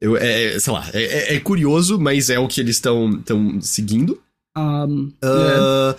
[0.01, 3.22] Eu, é sei lá, é, é- é curioso, mas é o que eles estão
[3.61, 4.20] seguindo.
[4.57, 5.96] Um, Ah,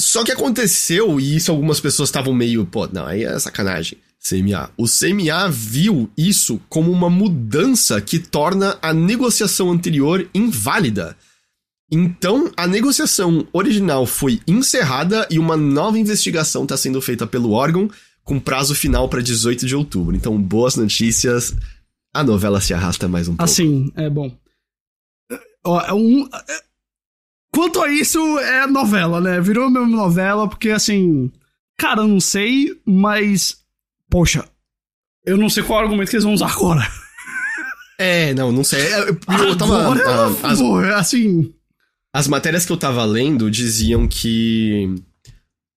[0.00, 3.98] Só que aconteceu, e isso algumas pessoas estavam meio, pô, não, aí é sacanagem.
[4.22, 4.70] CMA.
[4.76, 11.16] O CMA viu isso como uma mudança que torna a negociação anterior inválida.
[11.90, 17.88] Então, a negociação original foi encerrada e uma nova investigação está sendo feita pelo órgão,
[18.24, 20.16] com prazo final para 18 de outubro.
[20.16, 21.54] Então, boas notícias.
[22.16, 23.44] A novela se arrasta mais um pouco.
[23.44, 24.34] Assim, é bom.
[25.62, 26.26] Ó, é um.
[26.26, 26.62] é-
[27.52, 29.38] quanto a isso, é novela, né?
[29.38, 31.30] Virou mesmo novela, porque assim.
[31.76, 33.58] Cara, eu não sei, mas.
[34.08, 34.48] Poxa,
[35.26, 36.90] eu não sei qual argumento que eles vão usar agora.
[37.98, 38.80] É, não, não sei.
[38.94, 39.82] Eu, eu, tava.
[39.82, 41.54] Agora, ah, as, pô, assim.
[42.14, 44.94] as matérias que eu tava lendo diziam que.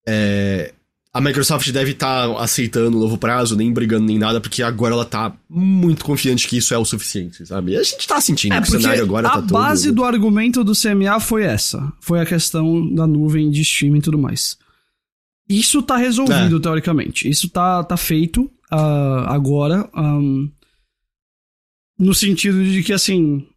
[0.08, 0.74] é,
[1.12, 5.06] a Microsoft deve estar aceitando o novo prazo, nem brigando nem nada, porque agora ela
[5.06, 7.76] tá muito confiante que isso é o suficiente, sabe?
[7.76, 9.52] A gente tá sentindo É, que o cenário agora a tá todo.
[9.52, 11.92] base do argumento do CMA foi essa.
[12.00, 14.56] Foi a questão da nuvem de streaming e tudo mais.
[15.50, 16.60] Isso tá resolvido, É.
[16.60, 17.28] teoricamente.
[17.28, 19.90] Isso tá, tá feito ah, agora.
[19.96, 20.48] ahn,
[21.98, 23.48] no sentido de que, assim,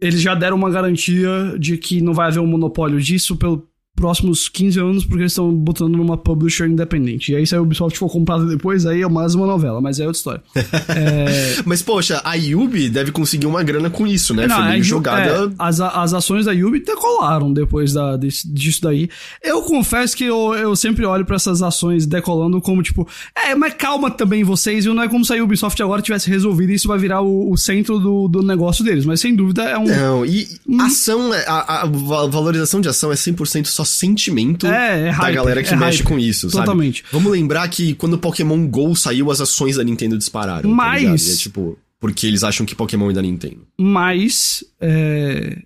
[0.00, 3.60] eles já deram uma garantia de que não vai haver um monopólio disso pelos
[3.96, 7.32] próximos 15 anos, porque eles estão botando numa publisher independente.
[7.32, 10.06] E aí, se a Ubisoft for comprada depois, aí é mais uma novela, mas é
[10.06, 10.42] outra história.
[10.88, 11.62] é...
[11.64, 14.46] Mas, poxa, a Yubi deve conseguir uma grana com isso, né?
[14.46, 15.30] Não, Foi meio jogada.
[15.30, 19.08] é, as, as ações da Yubi decolaram depois da, desse- disso daí.
[19.42, 23.74] Eu confesso que eu, eu sempre olho pra essas ações decolando como tipo, é, mas
[23.74, 24.94] calma também vocês, viu?
[24.94, 27.56] Não é como se a Ubisoft agora tivesse resolvido e isso vai virar o, o
[27.56, 29.04] centro do, do negócio deles.
[29.04, 29.84] Mas sem dúvida é um.
[29.86, 30.80] Não, e Hum.
[30.80, 35.12] ação, é- a, a va- valorização de ação é 100% só sentimento É, é da
[35.12, 36.08] hype, galera que é mexe hype.
[36.08, 36.64] com isso, sabe?
[36.64, 37.04] Totalmente.
[37.12, 40.68] Vamos lembrar que quando o Pokémon GO saiu, as ações da Nintendo dispararam.
[40.70, 41.28] tá Mas-?
[41.28, 43.66] E é tipo, porque eles acham que Pokémon é da Nintendo.
[43.78, 45.58] Mas é,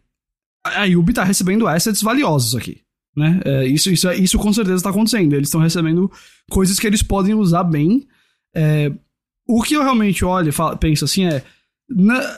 [0.64, 2.78] a Yubi tá recebendo assets valiosos aqui.
[3.16, 3.40] Né?
[3.44, 5.32] É, isso, isso, isso com certeza tá acontecendo.
[5.32, 6.10] Eles estão recebendo
[6.50, 8.06] coisas que eles podem usar bem.
[8.54, 8.92] É,
[9.46, 11.42] o que eu realmente olho e penso assim é.
[11.88, 12.36] na-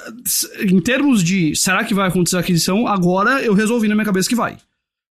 [0.67, 4.29] em termos de será que vai acontecer a aquisição, agora eu resolvi na minha cabeça
[4.29, 4.57] que vai.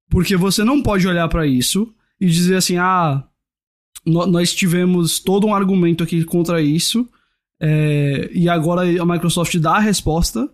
[0.09, 3.23] Porque você não pode olhar pra isso e dizer assim: ah,
[4.05, 7.07] nó- nós tivemos todo um argumento aqui contra isso.
[7.61, 10.49] É, e agora a Microsoft dá a resposta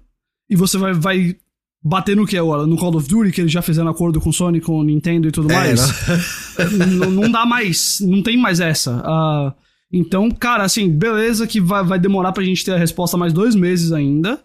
[0.49, 1.35] e você vai, vai
[1.83, 2.65] bater no que agora?
[2.65, 5.51] No Call of Duty, que eles já fizeram acordo com Sony, com Nintendo e tudo
[5.51, 5.79] É, mais?
[6.59, 9.01] N- não dá mais, não tem mais essa.
[9.05, 9.53] Ah,
[9.93, 13.53] então, cara, assim, beleza que vai, vai demorar pra gente ter a resposta mais dois
[13.55, 14.41] meses ainda,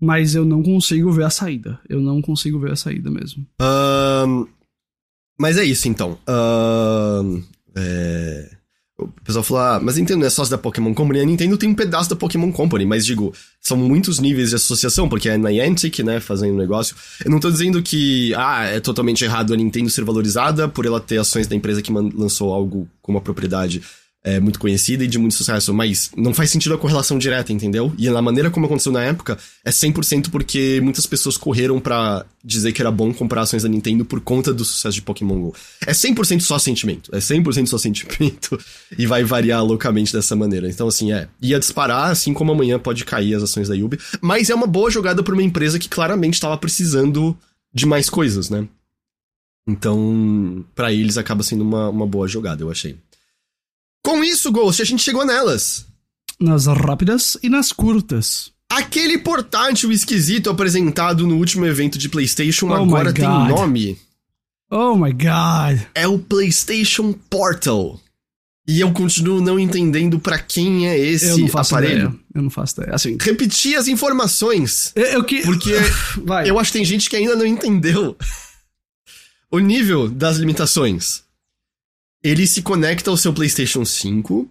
[0.00, 1.78] mas eu não consigo ver a saída.
[1.88, 3.46] Eu não consigo ver a saída mesmo.
[3.60, 4.46] Ahn,
[5.38, 6.18] mas é isso, então.
[6.26, 7.42] Ahn,
[7.76, 8.50] é,
[8.98, 11.20] O pessoal falou, ah, mas a Nintendo não é sócio da Pokémon Company.
[11.20, 15.08] A Nintendo tem um pedaço da Pokémon Company, mas digo, são muitos níveis de associação,
[15.08, 16.94] porque é Niantic, né, fazendo negócio.
[17.24, 21.00] Eu não tô dizendo que, ah, é totalmente errado a Nintendo ser valorizada por ela
[21.00, 23.80] ter ações da empresa que lançou algo com uma propriedade
[24.22, 27.92] é, muito conhecida e de muito sucesso, mas não faz sentido a correlação direta, entendeu?
[27.96, 32.72] E na maneira como aconteceu na época, é 100% porque muitas pessoas correram pra dizer
[32.72, 35.54] que era bom comprar ações da Nintendo por conta do sucesso de Pokémon GO.
[35.86, 38.58] É 100% só sentimento, é 100% só sentimento
[38.98, 40.68] e vai variar loucamente dessa maneira.
[40.68, 44.50] Então, assim, é, ia disparar, assim como amanhã pode cair as ações da Yubi, mas
[44.50, 47.36] é uma boa jogada pra uma empresa que claramente estava precisando
[47.72, 48.68] de mais coisas, né?
[49.66, 52.98] Então, pra eles acaba sendo uma, uma boa jogada, eu achei.
[54.02, 55.86] Com isso, Ghost, a gente chegou nelas.
[56.38, 58.50] Nas rápidas e nas curtas.
[58.70, 63.98] Aquele portátil esquisito apresentado no último evento de PlayStation Oh agora tem nome.
[64.70, 65.86] Oh my god.
[65.94, 68.00] É o PlayStation Portal.
[68.68, 71.92] E eu continuo não entendendo pra quem é esse aparelho.
[71.92, 72.14] ideia.
[72.32, 72.94] Eu não faço ideia.
[72.94, 74.92] Assim, Repetir as informações.
[74.94, 75.42] eu, eu que.
[75.42, 75.72] Porque
[76.46, 78.16] eu acho que tem gente que ainda não entendeu
[79.50, 81.24] o nível das limitações.
[82.22, 84.48] Ele se conecta ao seu PlayStation 5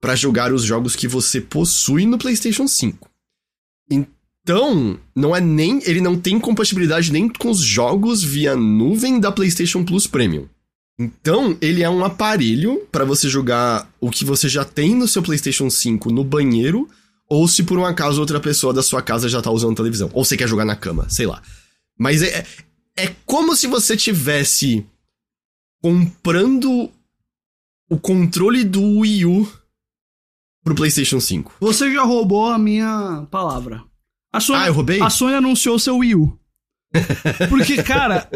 [0.00, 3.08] pra jogar os jogos que você possui no PlayStation 5.
[3.90, 9.32] Então, não é nem ele não tem compatibilidade nem com os jogos via nuvem da
[9.32, 10.48] PlayStation Plus Premium.
[10.98, 15.22] Então, ele é um aparelho pra você jogar o que você já tem no seu
[15.22, 16.88] PlayStation 5 no banheiro
[17.28, 20.10] ou se por um acaso outra pessoa da sua casa já tá usando televisão.
[20.12, 21.42] Ou você quer jogar na cama, sei lá.
[21.98, 22.44] Mas é,
[22.96, 24.84] é como se você tivesse
[25.82, 26.90] comprando
[27.88, 29.48] o controle do Wii U
[30.64, 31.54] pro PlayStation 5.
[31.60, 33.82] Você já roubou a minha palavra.
[34.32, 35.00] A Sony, Ah, eu roubei?
[35.00, 36.38] A Sony anunciou seu Wii U.
[37.48, 38.28] Porque, cara,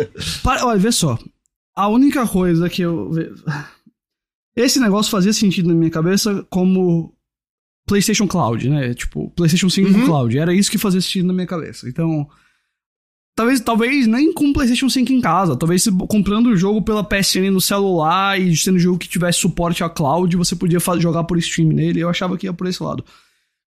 [0.42, 1.18] para, olha, vê só.
[1.74, 3.10] A única coisa que eu.
[4.54, 7.14] Esse negócio fazia sentido na minha cabeça como
[7.86, 8.92] PlayStation Cloud, né?
[8.94, 10.04] Tipo, PlayStation 5 Uhum.
[10.04, 10.38] Cloud.
[10.38, 11.88] Era isso que fazia sentido na minha cabeça.
[11.88, 12.28] Então.
[13.34, 15.56] Talvez, talvez nem com PlayStation 5 em casa.
[15.56, 19.82] Talvez comprando o jogo pela PSN no celular e sendo um jogo que tivesse suporte
[19.82, 22.00] a cloud, você podia jogar por stream nele.
[22.00, 23.04] Eu achava que ia por esse lado.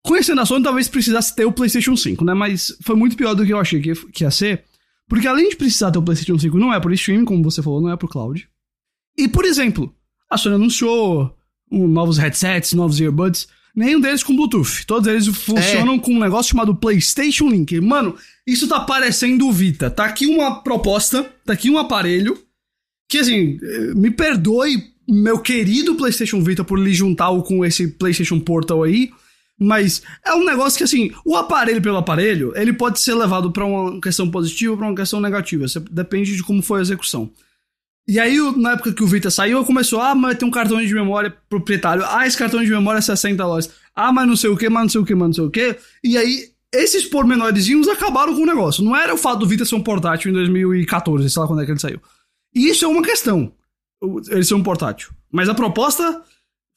[0.04, 2.36] Conhecendo a Sony, talvez precisasse ter o PlayStation 5, né?
[2.36, 4.64] Mas foi muito pior do que eu achei que, que ia ser.
[5.10, 7.82] Porque além de precisar ter o PlayStation 5, não é por streaming, como você falou,
[7.82, 8.48] não é por cloud.
[9.18, 9.92] E, por exemplo,
[10.30, 11.36] a Sony anunciou
[11.72, 13.48] um, novos headsets, novos earbuds.
[13.76, 14.86] Nenhum deles com Bluetooth.
[14.88, 16.00] Todos eles funcionam é.
[16.00, 17.80] com um negócio chamado PlayStation Link.
[17.82, 18.16] Mano,
[18.48, 19.90] isso tá parecendo o Vita.
[19.90, 22.38] Tá aqui uma proposta, tá aqui um aparelho
[23.10, 23.60] que, assim,
[23.96, 29.12] me perdoe, meu querido PlayStation Vita, por lhe juntar com esse PlayStation Portal aí.
[29.60, 33.66] Mas é um negócio que, assim, o aparelho pelo aparelho, ele pode ser levado para
[33.66, 35.66] uma questão positiva ou pra uma questão negativa.
[35.92, 37.30] Depende de como foi a execução.
[38.08, 40.94] E aí, na época que o Vita saiu, começou, ah, mas tem um cartão de
[40.94, 42.04] memória proprietário.
[42.06, 43.70] Ah, esse cartão de memória é 60 dólares.
[43.96, 45.50] Ah, mas não sei o que, mas não sei o que, mas não sei o
[45.50, 45.76] que.
[46.04, 48.84] E aí, esses pormenorzinhos acabaram com o negócio.
[48.84, 51.66] Não era o fato do Vita ser um portátil em 2014, sei lá quando é
[51.66, 52.00] que ele saiu.
[52.54, 53.52] E isso é uma questão,
[54.30, 55.10] ele ser um portátil.
[55.32, 56.22] Mas a proposta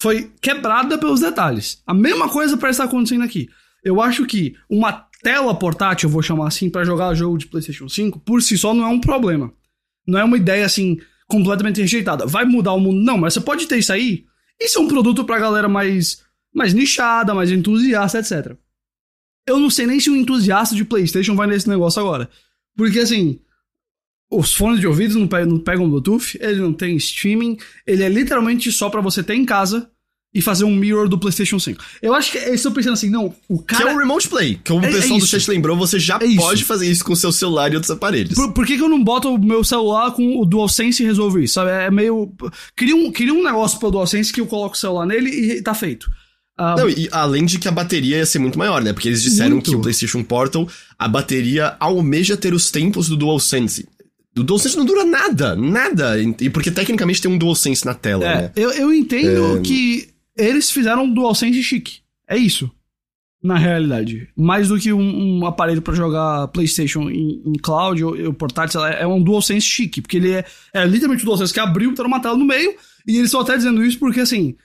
[0.01, 1.83] foi quebrada pelos detalhes.
[1.87, 3.49] A mesma coisa parece estar acontecendo aqui.
[3.85, 7.89] Eu acho que uma tela portátil, eu vou chamar assim, para jogar jogo de PlayStation
[7.89, 9.53] 5, por si só não é um problema.
[10.07, 10.99] Não é uma ideia assim
[11.29, 12.27] completamente rejeitada.
[12.27, 13.01] Vai mudar o mundo?
[13.01, 14.25] Não, mas você pode ter isso aí.
[14.61, 16.23] Isso é um produto pra galera mais,
[16.53, 18.57] mais nichada, mais entusiasta, etc.
[19.47, 22.29] Eu não sei nem se um entusiasta de PlayStation vai nesse negócio agora.
[22.77, 23.39] Porque assim,
[24.31, 27.57] os fones de ouvido não pegam, não pegam Bluetooth, ele não tem streaming,
[27.87, 29.91] ele é literalmente só para você ter em casa
[30.39, 31.83] e fazer um mirror do PlayStation 5.
[32.01, 33.83] Eu acho que eles estão pensando assim, não, o cara.
[33.83, 36.17] Que é o Remote Play, que o é, pessoal é do chat lembrou, você já
[36.23, 38.35] é pode fazer isso com o seu celular e outros aparelhos.
[38.35, 41.41] Por, por que, que, eu não boto o meu celular com o DualSense e resolvo
[41.41, 41.55] isso?
[41.55, 41.71] Sabe?
[41.73, 42.33] É meio.
[42.77, 45.75] Queria um, queria um negócio pro DualSense que eu coloco o celular nele e tá
[45.75, 46.09] feito.
[46.57, 48.93] Uh, não, e além de que a bateria ia ser muito maior, né?
[48.93, 49.71] Porque eles disseram muito.
[49.71, 53.89] que o PlayStation Portal, a bateria almeja ter os tempos do DualSense.
[54.37, 56.17] O DualSense não dura nada, nada.
[56.21, 58.53] E porque tecnicamente tem um DualSense na tela, é, né?
[58.55, 59.61] Eu, eu entendo é...
[59.61, 60.09] que
[60.39, 62.01] eles fizeram um DualSense chique.
[62.29, 62.71] É isso.
[63.43, 64.29] Na realidade.
[64.37, 68.85] Mais do que um, um aparelho para jogar PlayStation em, em cloud ou, ou portátil,
[68.85, 70.01] é um DualSense chique.
[70.01, 72.75] Porque ele é, é literalmente o DualSense que abriu, tá numa tela no meio.
[73.07, 74.57] E eles estão até dizendo isso porque, assim,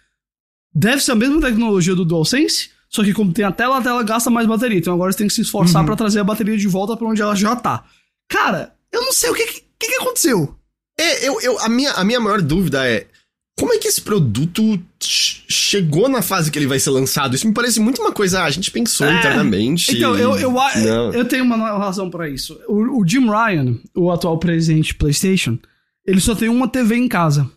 [0.73, 2.71] deve ser a mesma tecnologia do DualSense.
[2.89, 4.77] Só que como tem a tela, a tela gasta mais bateria.
[4.77, 5.87] Então agora você tem que se esforçar uhum.
[5.87, 7.83] para trazer a bateria de volta para onde ela já tá.
[8.29, 10.55] Cara, eu não sei o que, que, que aconteceu.
[10.97, 13.07] É, eu, eu, a, minha, a minha maior dúvida é.
[13.57, 17.35] Como é que esse produto chegou na fase que ele vai ser lançado?
[17.35, 19.95] Isso me parece muito uma coisa a gente pensou é, internamente.
[19.95, 20.53] Então, eu, eu,
[21.13, 22.59] eu tenho uma razão para isso.
[22.67, 25.59] O, o, Jim Ryan, o atual presidente de PlayStation,
[26.05, 27.49] ele só tem uma TV em casa.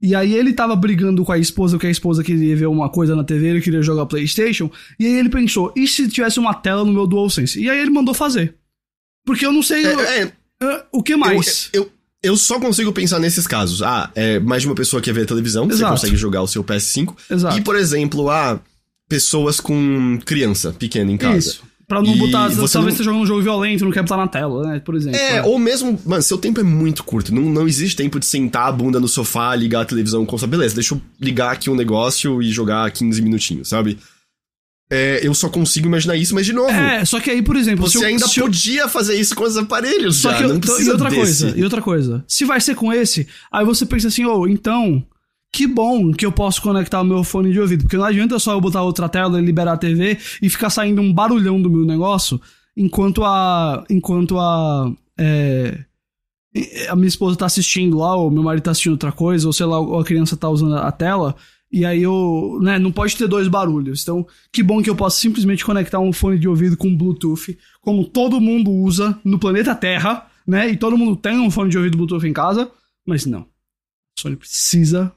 [0.00, 3.14] E aí ele tava brigando com a esposa, porque a esposa queria ver uma coisa
[3.14, 4.70] na TV, ele queria jogar PlayStation.
[4.98, 7.62] E aí ele pensou, e se tivesse uma tela no meu DualSense?
[7.62, 8.56] E aí ele mandou fazer.
[9.24, 9.84] Porque eu não sei.
[9.86, 10.32] É, é,
[10.62, 11.68] Uh, o que mais?
[11.72, 11.90] Eu,
[12.22, 13.82] eu, só consigo pensar nesses casos.
[13.82, 15.78] Ah, é mais de uma pessoa que quer ver televisão, Exato.
[15.78, 17.14] você consegue jogar o seu PS5.
[17.30, 17.58] Exato.
[17.58, 18.60] E, por exemplo, ah,
[19.08, 21.38] pessoas com criança pequena em casa.
[21.38, 21.72] Isso.
[21.86, 22.48] Pra não e botar.
[22.48, 22.98] Você talvez não...
[22.98, 24.80] você jogando um jogo violento, não quer botar na tela, né?
[24.80, 25.18] Por exemplo.
[25.18, 26.00] É, é, ou mesmo.
[26.06, 27.34] Mano, seu tempo é muito curto.
[27.34, 30.74] Não, não existe tempo de sentar a bunda no sofá, ligar a televisão com Beleza,
[30.74, 33.98] deixa eu ligar aqui um negócio e jogar 15 minutinhos, sabe?
[34.94, 36.70] É, eu só consigo imaginar isso, mas de novo.
[36.70, 37.88] É, só que aí, por exemplo.
[37.88, 40.36] Você eu, ainda podia fazer isso com os aparelhos só já.
[40.36, 41.20] Que eu, não precisa e outra desse.
[41.22, 42.24] coisa, e outra coisa.
[42.28, 45.02] Se vai ser com esse, aí você pensa assim, oh, então.
[45.50, 47.84] Que bom que eu posso conectar o meu fone de ouvido.
[47.84, 51.00] Porque não adianta só eu botar outra tela e liberar a TV e ficar saindo
[51.00, 52.38] um barulhão do meu negócio
[52.76, 53.84] enquanto a.
[53.88, 54.92] Enquanto a.
[55.18, 55.84] É,
[56.90, 59.64] a minha esposa tá assistindo lá, ou meu marido tá assistindo outra coisa, ou sei
[59.64, 61.34] lá, ou a criança tá usando a tela.
[61.72, 64.02] E aí eu, né, não pode ter dois barulhos.
[64.02, 68.04] Então, que bom que eu posso simplesmente conectar um fone de ouvido com Bluetooth, como
[68.04, 70.68] todo mundo usa no planeta Terra, né?
[70.68, 72.70] E todo mundo tem um fone de ouvido Bluetooth em casa,
[73.06, 73.40] mas não.
[73.40, 75.12] A Sony precisa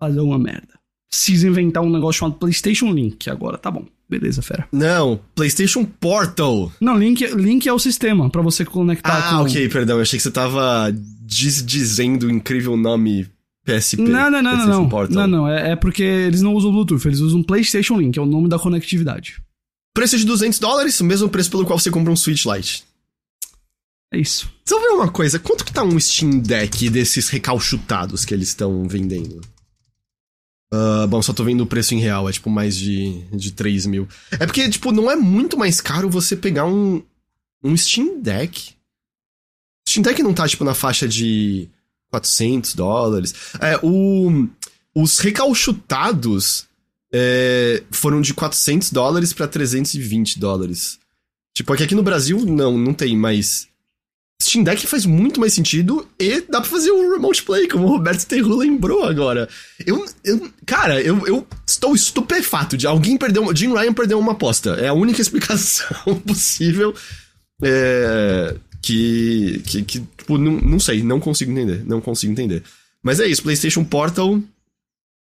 [0.00, 0.80] fazer uma merda.
[1.08, 3.30] Precisa inventar um negócio chamado PlayStation Link.
[3.30, 3.86] Agora tá bom.
[4.08, 4.66] Beleza, fera.
[4.72, 6.72] Não, PlayStation Portal.
[6.80, 9.42] Não, Link, Link é o sistema para você conectar ah, com...
[9.44, 9.96] Ok, perdão.
[9.96, 10.92] Eu achei que você tava
[11.22, 13.26] diz, dizendo o incrível nome
[13.64, 14.02] PSP.
[14.02, 15.08] Não, não, não, não.
[15.08, 15.48] Não, não.
[15.48, 18.58] É, é, porque eles não usam Bluetooth, eles usam PlayStation Link, é o nome da
[18.58, 19.40] conectividade.
[19.94, 22.84] Preço de 200 dólares, o mesmo preço pelo qual você compra um Switch Lite.
[24.12, 24.52] É isso.
[24.66, 28.86] Só ver uma coisa, quanto que tá um Steam Deck desses recalchutados que eles estão
[28.88, 29.40] vendendo?
[30.72, 33.86] Uh, bom, só tô vendo o preço em real, é tipo mais de, de 3
[33.86, 34.08] mil.
[34.32, 37.02] É porque, tipo, não é muito mais caro você pegar um,
[37.62, 38.74] um Steam Deck.
[39.86, 41.68] Steam Deck não tá, tipo, na faixa de
[42.12, 43.34] 400 dólares.
[43.58, 44.46] É, o,
[44.94, 46.66] os recalchutados
[47.12, 50.98] é, foram de 400 dólares para 320 dólares.
[51.54, 53.68] Tipo, aqui, aqui no Brasil não, não tem, mas
[54.42, 57.88] Steam Deck faz muito mais sentido e dá pra fazer o Remote Play, como o
[57.88, 59.48] Roberto Terru lembrou agora.
[59.86, 63.54] Eu, eu cara, eu, eu estou estupefato de alguém perdeu.
[63.54, 64.70] Jim Ryan perdeu uma aposta.
[64.80, 66.94] É a única explicação possível.
[67.62, 72.64] É, que, que, que tipo, não, não sei, não consigo entender, não consigo entender.
[73.02, 74.40] Mas é isso, PlayStation Portal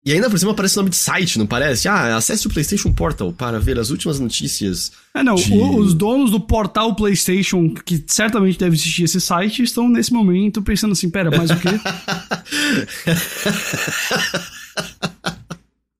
[0.05, 1.89] E ainda por cima aparece o nome de site, não parece?
[1.89, 4.93] Ah, acesse o PlayStation Portal para ver as últimas notícias.
[5.15, 5.53] É, não, de...
[5.55, 10.93] os donos do portal PlayStation, que certamente deve existir esse site, estão nesse momento pensando
[10.93, 11.69] assim: pera, mais o quê?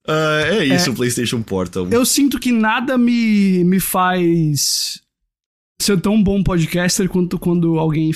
[0.09, 0.11] uh,
[0.51, 1.89] é isso, é, o PlayStation Portal.
[1.91, 5.01] Eu sinto que nada me, me faz
[5.81, 8.11] ser tão bom podcaster quanto quando alguém,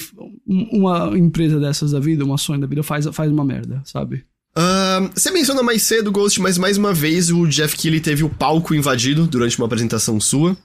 [0.47, 4.25] uma empresa dessas da vida, uma sonho da vida, faz, faz uma merda, sabe?
[4.57, 8.29] Uh, você menciona mais cedo, Ghost, mas mais uma vez o Jeff Keighley teve o
[8.29, 10.57] palco invadido durante uma apresentação sua.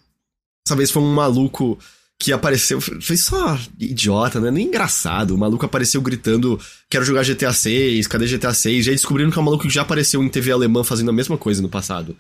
[0.66, 1.78] Dessa vez foi um maluco
[2.18, 2.82] que apareceu.
[2.82, 4.50] Foi só idiota, né?
[4.50, 5.36] Nem engraçado.
[5.36, 8.88] O maluco apareceu gritando: Quero jogar GTA 6, cadê GTA 6?
[8.88, 11.14] E aí descobriram que é um maluco que já apareceu em TV alemã fazendo a
[11.14, 12.16] mesma coisa no passado.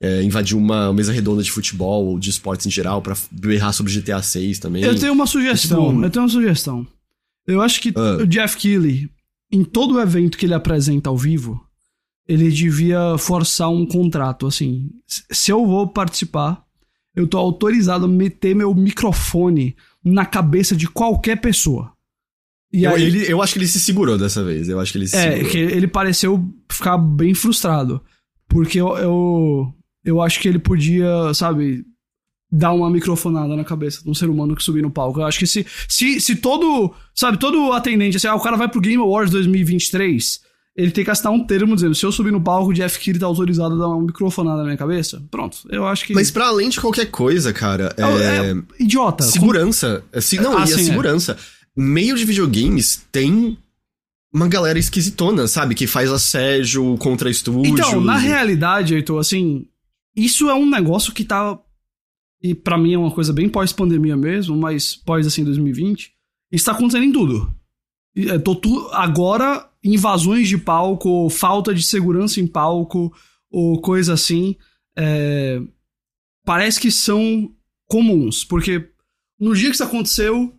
[0.00, 3.92] É, invadiu uma mesa redonda de futebol ou de esportes em geral para berrar sobre
[3.92, 4.84] GTA 6 também.
[4.84, 5.88] Eu tenho uma sugestão.
[5.88, 6.04] Tipo...
[6.04, 6.86] Eu tenho uma sugestão.
[7.46, 8.22] Eu acho que uh.
[8.22, 9.10] o Jeff Keighley
[9.50, 11.60] em todo evento que ele apresenta ao vivo,
[12.26, 14.90] ele devia forçar um contrato, assim.
[15.06, 16.62] Se eu vou participar,
[17.16, 19.74] eu tô autorizado a meter meu microfone
[20.04, 21.92] na cabeça de qualquer pessoa.
[22.70, 24.68] E eu, aí, ele, eu acho que ele se segurou dessa vez.
[24.68, 25.50] Eu acho que ele se É, segurou.
[25.50, 28.02] que ele pareceu ficar bem frustrado.
[28.46, 29.74] Porque eu, eu,
[30.04, 31.84] eu acho que ele podia, sabe,
[32.50, 35.20] dar uma microfonada na cabeça de um ser humano que subir no palco.
[35.20, 38.68] Eu acho que se, se, se todo, sabe, todo atendente, assim, ah, o cara vai
[38.68, 40.40] pro Game Awards 2023,
[40.76, 43.20] ele tem que assinar um termo dizendo, se eu subir no palco, o Jeff Keighley
[43.20, 45.22] tá autorizado a dar uma microfonada na minha cabeça.
[45.30, 46.14] Pronto, eu acho que...
[46.14, 48.02] Mas para além de qualquer coisa, cara, é...
[48.02, 49.24] é, é idiota.
[49.24, 50.04] Segurança.
[50.12, 50.78] É, se, não, ah, e a é.
[50.78, 51.32] segurança.
[51.32, 51.58] É.
[51.76, 53.58] Meio de videogames tem
[54.32, 55.74] uma galera esquisitona, sabe?
[55.74, 57.68] Que faz assédio contra estúdios.
[57.68, 59.66] Então, na realidade, Heitor, assim,
[60.24, 61.58] isso é um negócio que tá
[62.42, 66.12] e para mim é uma coisa bem pós-pandemia mesmo, mas pós assim 2020,
[66.52, 67.52] está acontecendo em tudo.
[68.16, 73.12] É, tu, agora, invasões de palco, falta de segurança em palco,
[73.50, 74.56] ou coisa assim,
[74.96, 75.60] é,
[76.44, 77.50] parece que são
[77.86, 78.88] comuns, porque
[79.38, 80.54] no dia que isso aconteceu,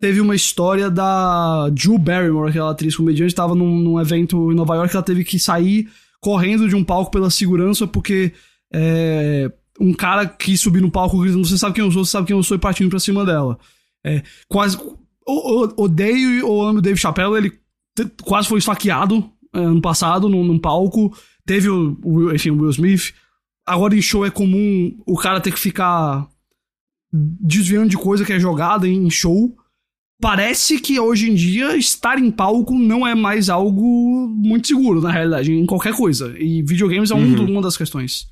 [0.00, 4.74] teve uma história da Drew Barrymore, aquela atriz comediante, estava num, num, evento em Nova
[4.74, 5.88] York, ela teve que sair
[6.20, 8.32] correndo de um palco pela segurança, porque
[8.72, 9.50] é,
[9.80, 12.36] um cara que subir no palco gritando, você sabe quem eu sou, você sabe quem
[12.36, 13.58] eu sou, e partindo pra cima dela.
[14.04, 14.78] É, quase.
[15.24, 17.52] Odeio ou amo o Dave Chappelle, ele
[18.22, 21.16] quase foi esfaqueado é, ano passado num, num, palco.
[21.46, 23.14] Teve o, o, enfim, o Will Smith.
[23.64, 26.28] Agora em show é comum o cara ter que ficar
[27.12, 29.56] desviando de coisa que é jogada em show.
[30.20, 35.10] Parece que hoje em dia estar em palco não é mais algo muito seguro, na
[35.10, 36.34] realidade, em qualquer coisa.
[36.38, 37.50] E videogames é um, uhum.
[37.52, 38.31] uma das questões.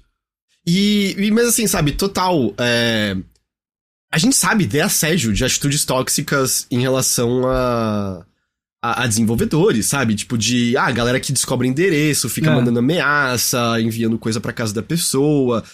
[0.66, 2.54] E, e mas assim, sabe, total.
[2.58, 3.16] É,
[4.12, 8.24] a gente sabe de assédio, de atitudes tóxicas em relação a,
[8.82, 10.14] a, a, desenvolvedores, sabe?
[10.14, 10.76] Tipo, de.
[10.76, 12.54] Ah, galera que descobre endereço, fica é.
[12.54, 15.64] mandando ameaça, enviando coisa pra casa da pessoa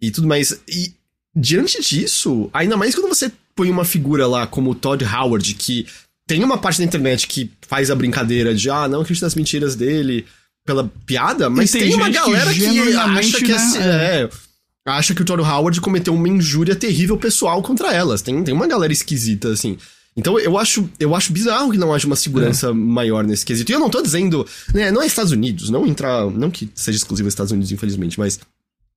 [0.00, 0.60] e tudo mais.
[0.68, 0.94] E
[1.34, 5.86] diante disso, ainda mais quando você põe uma figura lá como o Todd Howard, que
[6.26, 9.74] tem uma parte da internet que faz a brincadeira de, ah, não acredita nas mentiras
[9.74, 10.26] dele
[10.66, 13.78] pela piada, mas tem, tem uma galera que, que acha que né?
[13.78, 14.30] é, é,
[14.90, 18.20] acha que o Todd Howard cometeu uma injúria terrível pessoal contra elas.
[18.20, 19.78] Tem, tem uma galera esquisita, assim.
[20.16, 22.72] Então eu acho, eu acho bizarro que não haja uma segurança é.
[22.72, 23.70] maior nesse quesito.
[23.70, 24.44] E eu não tô dizendo,
[24.74, 28.18] né, não é Estados Unidos, não entrar, não que seja exclusivo aos Estados Unidos, infelizmente,
[28.18, 28.40] mas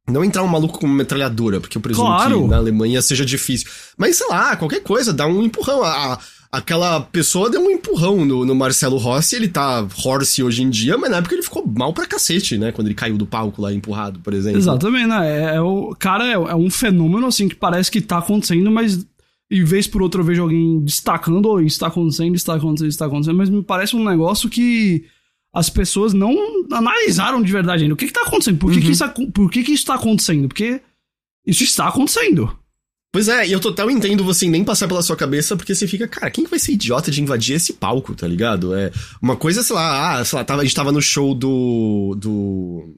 [0.07, 2.41] não entrar um maluco com uma metralhadora, porque eu presumo claro.
[2.41, 3.69] que na Alemanha seja difícil.
[3.95, 5.83] Mas sei lá, qualquer coisa, dá um empurrão.
[5.83, 6.19] A,
[6.51, 10.97] aquela pessoa deu um empurrão no, no Marcelo Rossi, ele tá Horse hoje em dia,
[10.97, 12.71] mas na época ele ficou mal pra cacete, né?
[12.71, 14.57] Quando ele caiu do palco lá empurrado, por exemplo.
[14.57, 15.29] Exatamente, né?
[15.29, 19.05] É, é o, cara, é, é, um fenômeno assim que parece que tá acontecendo, mas
[19.51, 23.37] em vez por outra eu vejo alguém destacando, ou está acontecendo, está acontecendo, está acontecendo,
[23.37, 25.05] mas me parece um negócio que
[25.53, 26.35] as pessoas não
[26.71, 27.93] analisaram de verdade ainda.
[27.93, 28.57] O que que tá acontecendo?
[28.57, 28.85] Por que, uhum.
[28.85, 30.47] que, isso, por que, que isso tá acontecendo?
[30.47, 30.81] Porque
[31.45, 32.58] isso está acontecendo.
[33.11, 36.07] Pois é, e eu total entendo você nem passar pela sua cabeça, porque você fica,
[36.07, 38.75] cara, quem que vai ser idiota de invadir esse palco, tá ligado?
[38.75, 42.15] É uma coisa, sei lá, ah, sei lá, tava, a gente tava no show do.
[42.15, 42.95] do.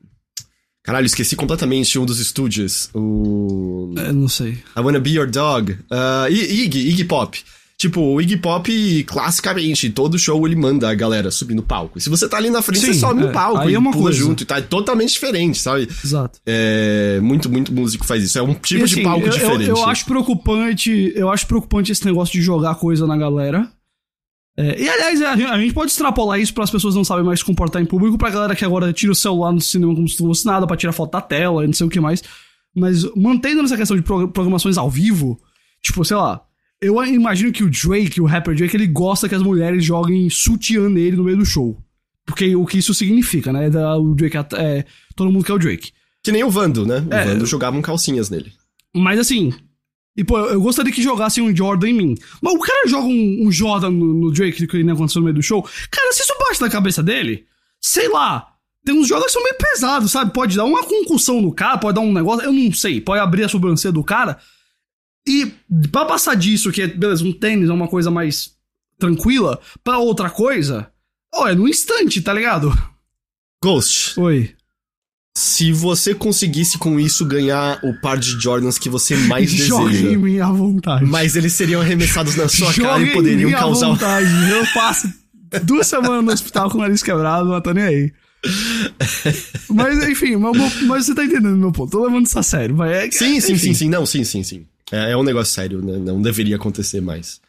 [0.84, 2.90] Caralho, esqueci completamente um dos estúdios.
[2.94, 3.94] O.
[3.98, 4.58] É, não sei.
[4.76, 5.72] I Wanna Be Your Dog.
[5.72, 7.42] Uh, Iggy, Iggy Pop.
[7.82, 11.98] Tipo, o Iggy Pop, classicamente, todo show ele manda a galera subir no palco.
[11.98, 13.26] E se você tá ali na frente, Sim, você sobe é.
[13.26, 14.20] no palco Aí e é uma pula coisa.
[14.20, 14.44] junto.
[14.44, 15.90] E tá totalmente diferente, sabe?
[16.06, 16.40] Exato.
[16.45, 18.38] É, muito, muito músico faz isso.
[18.38, 19.68] É um tipo assim, de palco eu, diferente.
[19.68, 23.68] Eu, eu, acho preocupante, eu acho preocupante esse negócio de jogar coisa na galera.
[24.56, 27.45] É, e aliás, a gente pode extrapolar isso para as pessoas não sabem mais se
[27.45, 30.30] comportar em público, pra galera que agora tira o celular no cinema como se não
[30.30, 32.22] fosse nada, pra tirar foto da tela, não sei o que mais.
[32.76, 35.40] Mas mantendo essa questão de programações ao vivo,
[35.82, 36.45] tipo, sei lá,
[36.82, 40.90] eu imagino que o Drake, o rapper Drake, ele gosta que as mulheres joguem sutiã
[40.90, 41.78] nele no meio do show.
[42.26, 43.70] Porque o que isso significa, né?
[43.98, 44.86] O Drake é, é-
[45.16, 45.91] todo mundo quer o Drake.
[46.24, 47.06] Que nem o Vando, né?
[47.10, 47.26] O É.
[47.26, 48.52] Vando jogavam calcinhas nele.
[48.95, 49.53] Mas assim.
[50.16, 52.16] E, pô, eu gostaria que jogassem um Jordan em mim.
[52.41, 55.36] Mas o cara joga um, um Jordan no, no Drake, que nem aconteceu no meio
[55.36, 55.64] do show.
[55.90, 57.45] Cara, se isso bate na cabeça dele,
[57.80, 58.48] sei lá.
[58.84, 60.34] Tem uns jogos que são meio pesados, sabe?
[60.34, 62.99] Pode dar uma concussão no cara, pode dar um negócio, eu não sei.
[62.99, 64.38] Pode abrir a sobrancelha do cara.
[65.27, 65.52] E
[65.91, 68.52] pra passar disso, que é, beleza, um tênis é uma coisa mais
[68.98, 70.89] tranquila, pra outra coisa,
[71.34, 72.72] ó, é no instante, tá ligado?
[73.64, 74.52] Ghost, Oi.
[75.38, 80.02] se você conseguisse com isso ganhar o par de Jordans que você mais Jogue em
[80.02, 81.06] deseja, mim à vontade.
[81.06, 83.91] mas eles seriam arremessados na sua cara Jogue e em poderiam mim à causar um
[83.93, 84.30] vontade.
[84.52, 85.14] Eu passo
[85.64, 88.14] duas semanas no hospital com o nariz quebrado, não tô nem aí.
[89.69, 91.91] Mas, enfim, mas, mas você tá entendendo meu ponto.
[91.91, 92.76] Tô levando isso a sério.
[92.76, 93.57] Mas é, Sim, sim, enfim.
[93.57, 93.89] sim, sim.
[93.89, 94.65] Não, sim, sim, sim.
[94.91, 95.97] É, é um negócio sério, né?
[95.97, 97.39] Não deveria acontecer mais.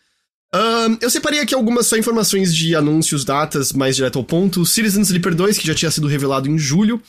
[0.54, 4.66] Ahn, eu separei aqui algumas só informações de anúncios, datas, mais direto ao ponto.
[4.66, 7.00] Citizen Sleeper 2, que já tinha sido revelado em julho,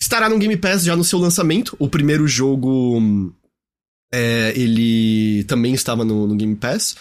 [0.00, 1.74] estará no Game Pass já no seu lançamento.
[1.78, 3.32] O primeiro jogo,
[4.12, 6.94] é, ele também estava no, no Game Pass.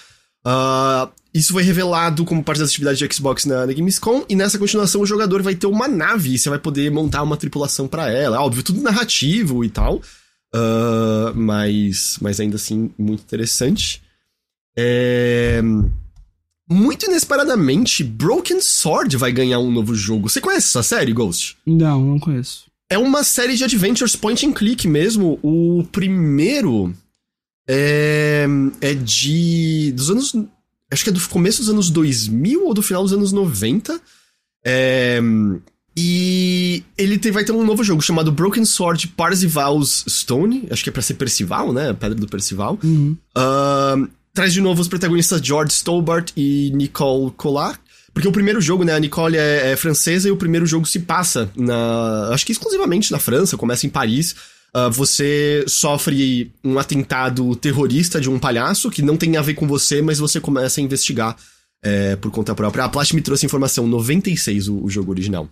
[0.46, 4.58] Ah, isso foi revelado como parte das atividades de Xbox na, na Gamescom, e nessa
[4.58, 8.10] continuação o jogador vai ter uma nave, e você vai poder montar uma tripulação pra
[8.10, 8.42] ela.
[8.42, 10.02] Óbvio, tudo narrativo e tal.
[10.54, 14.02] Ah, mas, mas ainda assim, muito interessante.
[14.78, 15.62] É,
[16.70, 20.30] Muito inesperadamente, Broken Sword vai ganhar um novo jogo.
[20.30, 21.58] Você conhece essa série, Ghost?
[21.66, 22.70] Não, não conheço.
[22.90, 25.40] É uma série de adventures point and click mesmo.
[25.44, 26.94] O primeiro
[27.68, 28.48] é,
[28.82, 29.92] é de.
[29.96, 30.36] dos anos.
[30.92, 34.02] Acho que é do começo dos anos 2000 ou do final dos anos 90.
[34.66, 35.20] É,
[36.02, 40.68] e ele te- vai ter um novo jogo chamado Broken Sword Parzival's Stone.
[40.72, 41.92] Acho que é pra ser Percival, né?
[41.94, 42.80] Pedra do Percival.
[42.82, 43.18] Uhum.
[43.36, 47.80] Ahn, traz de novo os protagonistas George Stobart e Nicole Collard.
[48.14, 51.00] Porque o primeiro jogo, né, a Nicole é, é francesa e o primeiro jogo se
[51.00, 52.30] passa na.
[52.34, 54.36] Acho que exclusivamente na França, começa em Paris.
[54.74, 59.68] Ah, você sofre um atentado terrorista de um palhaço que não tem a ver com
[59.68, 61.36] você, mas você começa a investigar
[61.84, 62.84] é, por conta própria.
[62.86, 65.50] A Plast me trouxe informação, 96 o, o jogo original.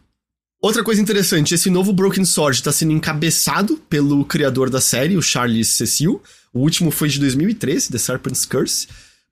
[0.62, 5.22] Outra coisa interessante, esse novo Broken Sword está sendo encabeçado pelo criador da série, o
[5.22, 6.22] Charles Cecil.
[6.54, 8.88] O último foi de 2013, The Serpent's Curse.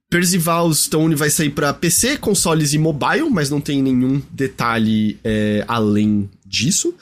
[0.10, 5.66] Percival Stone vai sair para PC, consoles e mobile, mas não tem nenhum detalhe é,
[5.68, 6.94] além disso.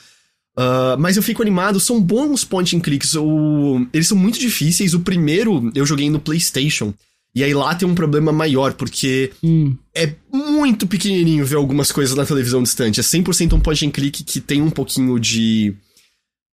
[0.56, 3.14] Ah, mas eu fico animado, são bons point and clicks.
[3.14, 3.86] O...
[3.92, 4.94] Eles são muito difíceis.
[4.94, 6.94] O primeiro eu joguei no PlayStation.
[7.34, 9.76] E aí lá tem um problema maior, porque Hum.
[9.94, 13.00] é muito pequenininho ver algumas coisas na televisão distante.
[13.00, 15.74] É 100% um point and click que tem um pouquinho de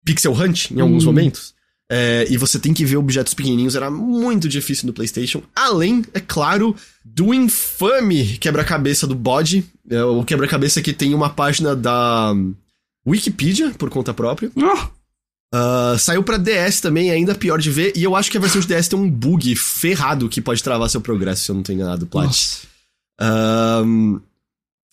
[0.04, 1.06] pixel hunt em alguns Hum.
[1.06, 1.54] momentos.
[1.94, 5.42] É, e você tem que ver objetos pequenininhos, era muito difícil no PlayStation.
[5.54, 9.62] Além, é claro, do infame quebra-cabeça do bode.
[9.90, 12.34] É, o quebra-cabeça que tem uma página da
[13.06, 14.50] Wikipedia, por conta própria.
[14.56, 14.88] Ah,
[15.52, 17.92] Ah, saiu pra DS também, ainda pior de ver.
[17.94, 20.88] E eu acho que a versão de DS tem um bug ferrado que pode travar
[20.88, 22.34] seu progresso, se eu não tô enganado, Plat.
[23.20, 24.18] Ahn,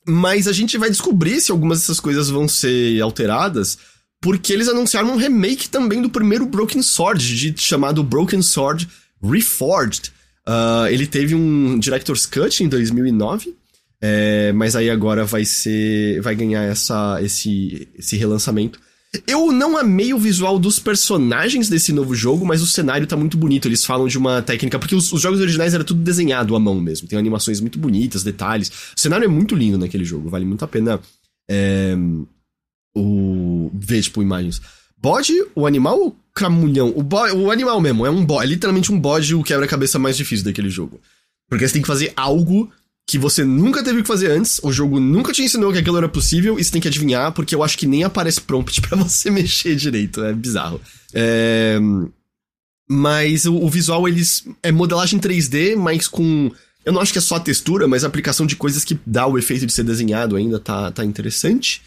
[0.08, 3.78] mas a gente vai descobrir se algumas dessas coisas vão ser alteradas,
[4.22, 8.88] porque eles anunciaram um remake também do primeiro Broken Sword, de- chamado Broken Sword
[9.24, 10.12] Reforged.
[10.46, 13.56] Ah, ele teve um Director's Cut em 2009,
[14.02, 16.22] é, mas aí agora vai ser.
[16.22, 18.80] vai ganhar essa, esse, esse relançamento.
[19.26, 23.38] Eu não amei o visual dos personagens desse novo jogo, mas o cenário tá muito
[23.38, 23.68] bonito.
[23.68, 24.78] Eles falam de uma técnica.
[24.78, 27.08] Porque os, os jogos originais era tudo desenhado à mão mesmo.
[27.08, 28.70] Tem animações muito bonitas, detalhes.
[28.96, 30.30] O cenário é muito lindo naquele jogo.
[30.30, 31.00] Vale muito a pena
[31.50, 31.96] é,
[32.96, 34.62] o, ver, tipo, imagens.
[34.96, 36.94] Bode, o animal ou camulhão?
[36.96, 38.26] O, bo, o animal mesmo, é um.
[38.42, 41.02] É literalmente um bode o quebra-cabeça mais difícil daquele jogo.
[41.50, 42.70] Porque você tem que fazer algo
[43.10, 46.08] que você nunca teve que fazer antes, o jogo nunca te ensinou que aquilo era
[46.08, 49.32] possível, e você tem que adivinhar, porque eu acho que nem aparece prompt pra você
[49.34, 50.80] mexer direito, é bizarro.
[51.12, 51.80] É...
[52.88, 54.46] Mas o, o visual, eles.
[54.62, 56.52] É modelagem 3D, mas com.
[56.86, 59.26] Eu não acho que é só a textura, mas a aplicação de coisas que dá
[59.26, 61.82] o efeito de ser desenhado ainda tá, tá interessante.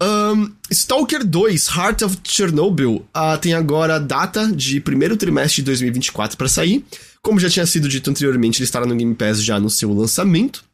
[0.00, 5.66] Ahn, Stalker 2, Heart of Chernobyl, ah, tem agora a data de primeiro trimestre de
[5.66, 6.84] 2024 pra sair.
[7.22, 10.64] Como já tinha sido dito anteriormente, ele estará no Game Pass já no seu lançamento.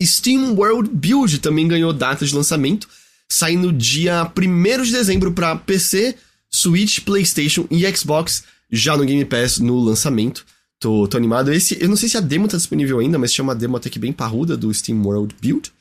[0.00, 2.88] Steam World Build também ganhou data de lançamento,
[3.28, 6.14] saindo dia 1 de dezembro para PC,
[6.50, 10.46] Switch, PlayStation e Xbox, já no Game Pass no lançamento.
[10.78, 11.52] Tô, tô animado.
[11.52, 13.88] Esse, eu não sei se a demo tá disponível ainda, mas chama a demo até
[13.88, 15.72] que bem parruda do Steam World Build.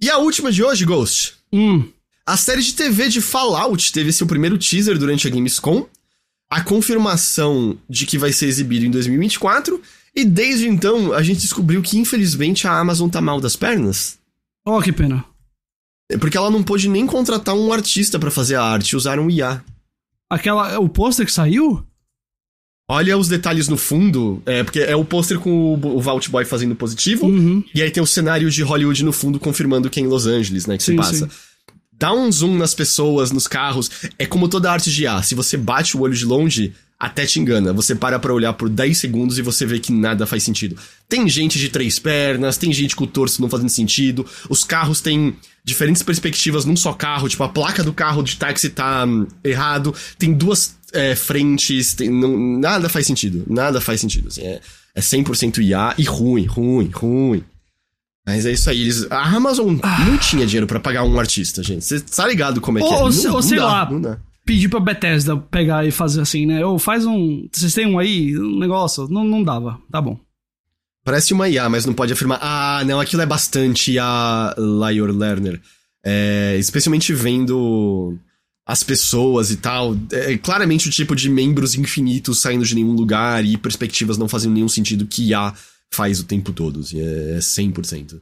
[0.00, 1.39] E a última de hoje, Ghost.
[1.52, 1.88] Hum.
[2.26, 5.86] A série de TV de Fallout teve seu primeiro teaser durante a Gamescom,
[6.48, 9.80] a confirmação de que vai ser exibido em 2024,
[10.14, 14.18] e desde então a gente descobriu que infelizmente a Amazon tá mal das pernas.
[14.64, 15.24] Oh, que pena.
[16.10, 19.30] É Porque ela não pôde nem contratar um artista pra fazer a arte, usaram o
[19.30, 19.64] IA.
[20.28, 20.78] Aquela.
[20.78, 21.84] O pôster que saiu?
[22.92, 26.44] Olha os detalhes no fundo, é porque é o pôster com o, o Vault Boy
[26.44, 27.62] fazendo positivo, Uhum.
[27.72, 30.66] e aí tem o cenário de Hollywood no fundo confirmando que é em Los Angeles,
[30.66, 31.14] né, que se Sim, passa.
[31.26, 31.28] sim.
[31.96, 33.90] Dá um zoom nas pessoas, nos carros.
[34.18, 35.22] É como toda arte de IA.
[35.22, 37.74] Se você bate o olho de longe, até te engana.
[37.74, 40.76] Você para pra olhar por 10 segundos e você vê que nada faz sentido.
[41.06, 44.24] Tem gente de três pernas, tem gente com o torso não fazendo sentido.
[44.48, 47.28] Os carros têm diferentes perspectivas num só carro.
[47.28, 49.94] Tipo, a placa do carro de táxi tá hum, errado.
[50.18, 51.94] Tem duas é, frentes.
[51.94, 53.44] tem- não- nada faz sentido.
[53.48, 54.28] Nada faz sentido.
[54.28, 54.60] assim, é,
[54.94, 57.44] é 100% IA e ruim, ruim, ruim.
[58.26, 58.80] Mas é isso aí.
[58.82, 59.76] Eles, a Amazon
[60.06, 61.84] não tinha dinheiro pra pagar um artista, gente.
[61.84, 62.98] Você tá ligado como é que Ou- é?
[62.98, 63.90] ou Não- se- ou não sei dá, lá.
[63.90, 64.18] Não dá.
[64.44, 66.64] Pedir pra Bethesda pegar e fazer assim, né?
[66.64, 67.46] Ou faz um.
[67.52, 68.36] Vocês têm um aí?
[68.36, 69.06] Um negócio?
[69.08, 69.78] Não, não dava.
[69.90, 70.18] Tá bom.
[71.04, 72.38] Parece uma IA, mas não pode afirmar.
[72.42, 75.60] Ah, não, aquilo é bastante a Liar Lerner.
[76.04, 78.18] É, especialmente vendo
[78.70, 79.96] as pessoas e tal.
[80.12, 84.54] É claramente o tipo de membros infinitos saindo de nenhum lugar e perspectivas não fazendo
[84.54, 85.52] nenhum sentido que IA
[85.92, 86.78] faz o tempo todo.
[86.78, 88.20] assim, É 100%.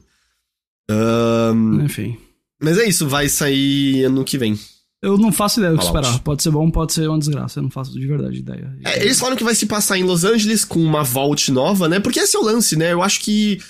[0.89, 2.17] Ahn, Enfim.
[2.59, 4.59] mas é isso, vai sair ano que vem.
[5.03, 6.19] Eu não faço ideia do que esperar.
[6.19, 7.59] Pode ser bom, pode ser uma desgraça.
[7.59, 8.75] Eu não faço de verdade ideia.
[8.83, 11.99] É, eles falaram que vai se passar em Los Angeles com uma Vault nova, né?
[11.99, 12.91] Porque esse é o lance, né?
[12.91, 13.61] Eu acho que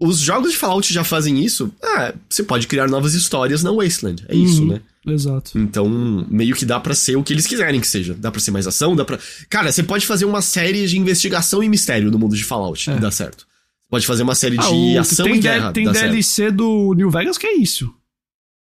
[0.00, 1.72] os jogos de Fallout já fazem isso.
[1.82, 4.24] Ah, você pode criar novas histórias na Wasteland.
[4.28, 4.68] É isso, Uhum.
[4.68, 4.80] né?
[5.06, 5.58] Exato.
[5.58, 5.86] Então,
[6.30, 8.14] meio que dá pra ser o que eles quiserem que seja.
[8.14, 9.18] Dá pra ser mais ação, dá pra.
[9.50, 12.96] Cara, você pode fazer uma série de investigação e mistério no mundo de Fallout É.
[12.96, 13.46] e dá certo.
[13.90, 15.72] Pode fazer uma série Ah, de o- ação tem e guerra.
[15.72, 16.10] tem dá certo.
[16.10, 17.92] DLC do New Vegas que é isso.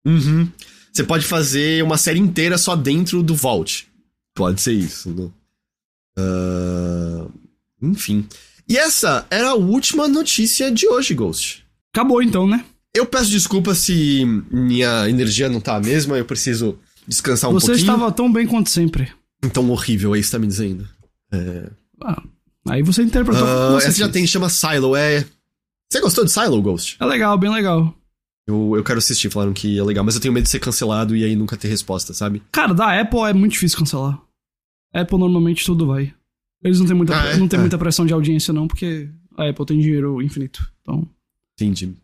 [0.05, 0.49] Uhum.
[0.93, 3.87] Você pode fazer uma série inteira só dentro do Vault.
[4.35, 5.31] Pode ser isso, né?
[6.19, 7.27] Ah,
[7.83, 8.27] Enfim.
[8.69, 11.65] E essa era a última notícia de hoje, Ghost.
[11.95, 12.65] Acabou então, né?
[12.95, 17.67] Eu peço desculpa se minha energia não tá a mesma, eu preciso descansar um Você
[17.67, 17.85] pouquinho.
[17.85, 19.13] estava tão bem quanto sempre.
[19.53, 20.89] Tão horrível, é isso que tá me dizendo.
[21.31, 21.71] É...
[22.03, 22.23] Ah,
[22.69, 23.47] aí você interpretou.
[23.47, 25.25] Como você essa já tem, chama Silo, é...
[25.91, 26.97] Você gostou de Silo, Ghost?
[26.99, 27.95] É legal, bem legal.
[28.47, 31.15] Eu, eu quero assistir, falaram que é legal, mas eu tenho medo de ser cancelado
[31.17, 32.43] e aí nunca ter resposta, sabe?
[32.51, 34.21] Cara, da Apple é muito difícil cancelar.
[34.95, 36.15] Apple normalmente tudo vai.
[36.67, 37.37] Eles não têm muita, Ah, é?
[37.37, 37.61] não têm É.
[37.61, 40.67] muita pressão de audiência, não, porque a Apple tem dinheiro infinito.
[40.83, 41.09] Então.
[41.55, 41.95] Entendi.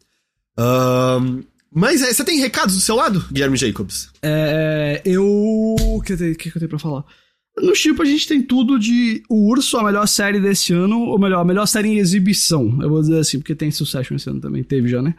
[0.56, 1.40] Ahn,
[1.74, 4.10] mas é, você tem recados do seu lado, Guilherme Jacobs?
[4.22, 5.00] É.
[5.04, 5.24] Eu.
[5.26, 7.04] O que, eu tenho- o que que eu tenho pra falar?
[7.58, 11.18] No Chipo a gente tem tudo de O Urso, a melhor série desse ano, ou
[11.18, 12.78] melhor, a melhor série em exibição.
[12.82, 15.14] Eu vou dizer assim, porque tem Succession esse ano também, teve já, né?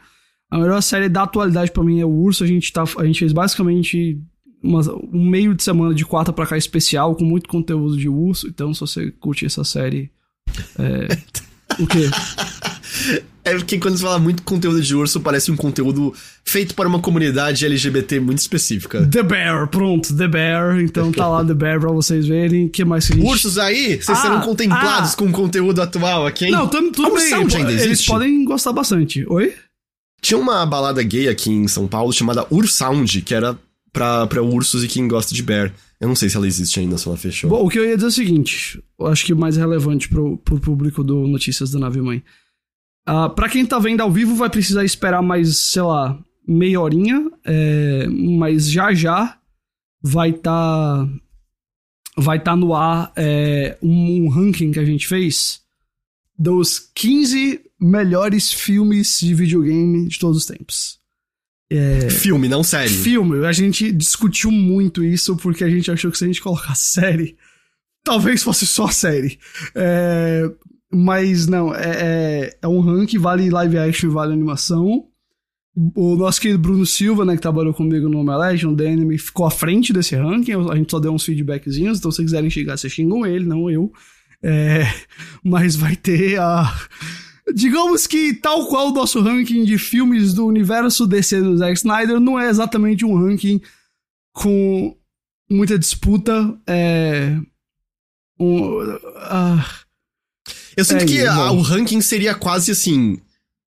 [0.49, 2.43] A melhor série da atualidade pra mim é O Urso.
[2.43, 4.19] A gente, tá, a gente fez basicamente
[4.64, 4.81] uma-
[5.11, 8.48] um meio de semana de quarta pra cá especial, com muito conteúdo de urso.
[8.48, 10.10] Então, se você curte essa série.
[10.80, 11.07] É.
[11.81, 12.10] o quê?
[13.45, 16.14] É porque quando você fala muito conteúdo de urso, parece um conteúdo
[16.45, 19.06] feito para uma comunidade LGBT muito específica.
[19.06, 20.80] The Bear, pronto, The Bear.
[20.80, 22.68] Então tá lá The Bear pra vocês verem.
[22.68, 23.26] O que mais que gente.
[23.27, 25.18] Ursos aí, vocês Ah, serão contemplados ah.
[25.18, 26.52] com o conteúdo atual aqui, hein?
[26.52, 27.34] Não, tudo, tudo A bem.
[27.34, 28.07] Ainda Eles existe?
[28.07, 29.26] podem gostar bastante.
[29.27, 29.53] Oi?
[30.22, 33.57] Tinha uma balada gay aqui em São Paulo chamada Ursound, que era
[33.93, 35.73] pra, pra ursos e quem gosta de bear.
[36.01, 37.49] Eu não sei se ela existe ainda, se ela fechou.
[37.49, 40.09] Bom, o que eu ia dizer é o seguinte: eu acho que o mais relevante
[40.09, 42.21] pro, pro público do Notícias da Nave Mãe.
[43.05, 47.29] Ah, pra quem tá vendo ao vivo, vai precisar esperar mais, sei lá, meia horinha.
[47.45, 49.37] é, mas já já
[50.01, 51.07] vai tá.
[52.15, 55.61] Vai tá no ar é, um, um ranking que a gente fez
[56.37, 60.99] dos 15 melhores filmes de videogame de todos os tempos.
[62.09, 62.89] Filme, não série.
[62.89, 66.91] Filme, a gente discutiu muito isso porque a gente achou que se a gente colocasse
[66.91, 67.35] série,
[68.03, 69.39] talvez fosse só série.
[69.73, 70.49] É,
[70.91, 75.07] mas não, é, é, é um ranking, vale live action e vale animação.
[75.95, 79.49] O nosso querido Bruno Silva, né, que trabalhou comigo no Omelete, no Enemy, ficou à
[79.49, 80.53] frente desse ranking.
[80.69, 83.91] A gente só deu uns feedbackzinhos, então se quiserem xingar, vocês xingam ele, não eu.
[84.43, 84.83] É,
[85.43, 86.71] mas vai ter a.
[87.53, 92.19] Digamos que, tal qual o nosso ranking de filmes do universo DC do Zack Snyder,
[92.19, 93.59] não é exatamente um ranking
[94.33, 94.95] com
[95.49, 96.57] muita disputa.
[96.67, 97.37] É.
[98.39, 98.79] Um,
[99.17, 99.65] ah,
[100.75, 103.19] Eu sinto É, que a- o ranking seria quase assim: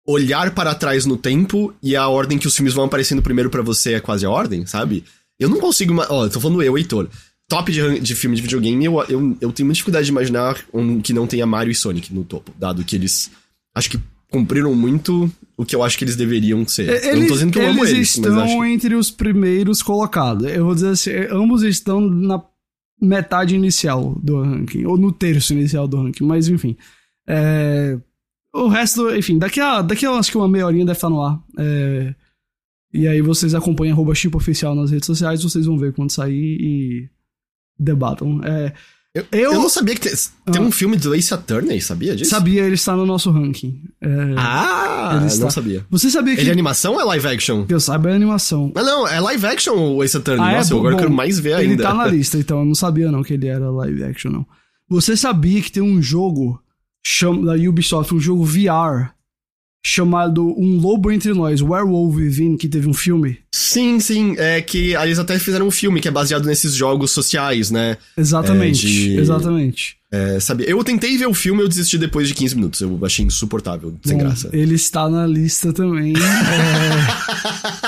[0.07, 3.61] olhar para trás no tempo e a ordem que os filmes vão aparecendo primeiro pra
[3.61, 5.03] você é quase a ordem, sabe?
[5.39, 5.93] Eu não consigo.
[6.09, 7.09] Ó, tô falando eu, Heitor.
[7.47, 10.99] Top de, de filme de videogame, eu, eu, eu tenho muita dificuldade de imaginar um
[10.99, 13.29] que não tenha Mario e Sonic no topo, dado que eles.
[13.75, 13.99] Acho que
[14.31, 16.89] cumpriram muito o que eu acho que eles deveriam ser.
[16.89, 18.65] eu não eles, tô dizendo que eu amo eles, estão mas acho.
[18.65, 20.47] entre os primeiros colocados.
[20.51, 22.41] Eu vou dizer assim, ambos estão na
[23.01, 26.75] metade inicial do ranking, ou no terço inicial do ranking, mas enfim.
[27.27, 27.97] É,
[28.53, 31.21] o resto, enfim, daqui a, daqui a acho que uma meia horinha deve estar no
[31.21, 31.39] ar.
[31.59, 32.15] É,
[32.93, 36.57] E aí vocês acompanham arroba chip oficial nas redes sociais, vocês vão ver quando sair
[36.61, 37.09] e
[37.77, 38.41] debatam.
[38.43, 38.73] É,
[39.15, 40.13] eu, eu, eu, não sabia que tem,
[40.51, 40.65] tem ah.
[40.65, 42.31] um filme do Ace Attorney, sabia disso?
[42.31, 43.81] Sabia, ele está no nosso ranking.
[44.01, 45.45] É, ah, ele está...
[45.45, 45.85] não sabia.
[45.89, 46.41] Você sabia que...
[46.41, 47.65] Ele é animação ou é live action?
[47.69, 48.73] Eu saiba, é animação.
[48.75, 50.43] Mas não, é live action o Ace Attorney.
[50.43, 51.73] Ah, é Nossa, é, eu agora bom, quero mais ver ainda.
[51.75, 54.45] Ele tá na lista, então eu não sabia não que ele era live action, não.
[54.89, 56.59] Você sabia que tem um jogo
[57.01, 59.14] chama, da Ubisoft, um jogo VR
[59.87, 63.37] chamado Um Lobo Entre Nós, Werewolf Within, que teve um filme.
[63.53, 67.69] Sim, sim, é que eles até fizeram um filme que é baseado nesses jogos sociais,
[67.69, 67.95] né?
[68.17, 69.19] Exatamente, é, de...
[69.19, 69.97] exatamente.
[70.15, 73.25] É, sabe, eu tentei ver o filme eu desisti depois de 15 minutos, eu achei
[73.25, 74.49] insuportável, sem Bom, graça.
[74.53, 76.13] Ele está na lista também.
[76.15, 77.45] é...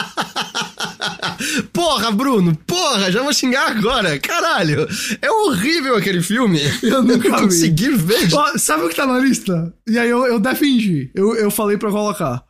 [1.72, 4.20] Porra, Bruno, porra, já vou xingar agora.
[4.20, 4.88] Caralho,
[5.22, 6.60] é horrível aquele filme.
[6.82, 8.34] Eu nunca eu consegui ver.
[8.34, 9.74] Ó, sabe o que tá na lista?
[9.88, 11.12] E aí eu, eu defendi.
[11.14, 12.44] Eu, eu falei pra colocar.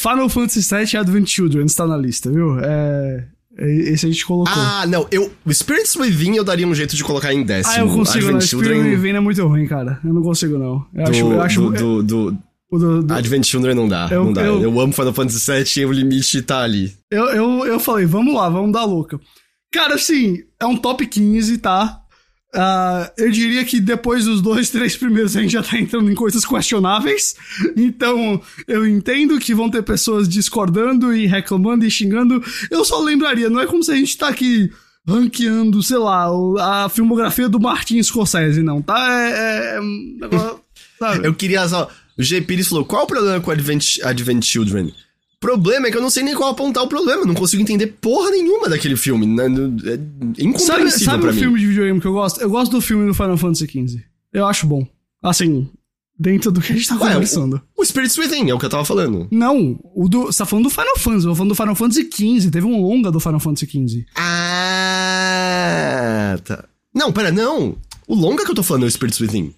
[0.00, 2.58] Final Fantasy VII Advent Children está na lista, viu?
[2.58, 3.26] É.
[3.58, 4.52] é esse a gente colocou.
[4.54, 5.06] Ah, não.
[5.10, 7.74] Eu, Spirits Within eu daria um jeito de colocar em décimo.
[7.74, 8.40] Ah, eu consigo Advent não.
[8.40, 8.78] Children...
[8.78, 10.00] Spirit Within é muito ruim, cara.
[10.04, 10.86] Eu não consigo, não.
[10.94, 11.60] Eu do, acho, eu acho...
[11.60, 12.38] Do, do, do,
[12.70, 13.14] o do, do...
[13.14, 14.42] Advent Children não dá, eu, não dá.
[14.42, 16.94] Eu, eu amo Final Fantasy VII e o limite tá ali.
[17.10, 19.20] Eu, eu, eu falei, vamos lá, vamos dar louca.
[19.70, 22.01] Cara, assim, é um top 15, tá?
[22.54, 26.14] Uh, eu diria que depois dos dois, três primeiros a gente já tá entrando em
[26.14, 27.34] coisas questionáveis.
[27.76, 32.42] Então, eu entendo que vão ter pessoas discordando e reclamando e xingando.
[32.70, 34.70] Eu só lembraria, não é como se a gente tá aqui
[35.06, 36.28] ranqueando, sei lá,
[36.84, 38.98] a filmografia do Martin Scorsese, não, tá?
[39.20, 39.78] É.
[39.78, 41.90] é, é eu queria só.
[42.18, 42.40] O G.
[42.42, 44.92] Pires falou: qual o problema com Advent, Advent Children?
[45.42, 47.26] Problema é que eu não sei nem qual apontar o problema.
[47.26, 49.26] Não consigo entender porra nenhuma daquele filme.
[49.26, 49.44] Né?
[49.44, 49.98] É
[50.42, 51.40] incompreensível sabe, sabe pra o mim.
[51.40, 52.40] filme de videogame que eu gosto?
[52.40, 54.02] Eu gosto do filme do Final Fantasy XV.
[54.32, 54.86] Eu acho bom.
[55.22, 55.68] Assim,
[56.18, 57.60] dentro do que a gente tá Ué, conversando.
[57.76, 59.26] O, o Spirits Within é o que eu tava falando.
[59.30, 61.26] Não, o do, você tá falando do Final Fantasy.
[61.26, 62.50] Eu tô falando do Final Fantasy XV.
[62.50, 64.06] Teve um longa do Final Fantasy XV.
[65.34, 65.58] Ah,
[66.44, 66.64] tá.
[66.94, 67.76] Não, pera, não.
[68.06, 69.52] O longa que eu tô falando é o Spirits Within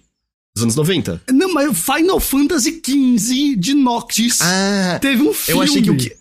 [0.55, 1.21] dos anos 90.
[1.31, 5.59] Não, mas Final Fantasy XV de Noctis ah, teve um filme.
[5.59, 6.15] Eu achei que o que.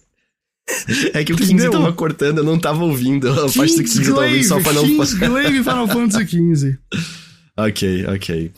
[1.12, 1.70] É que o Entendeu?
[1.70, 3.30] 15 tava cortando, eu não tava ouvindo.
[3.30, 5.16] A parte do 15 eu tava ouvindo só Final Fantasy.
[5.18, 6.78] Glaive Final Fantasy XV.
[7.56, 8.52] ok, ok.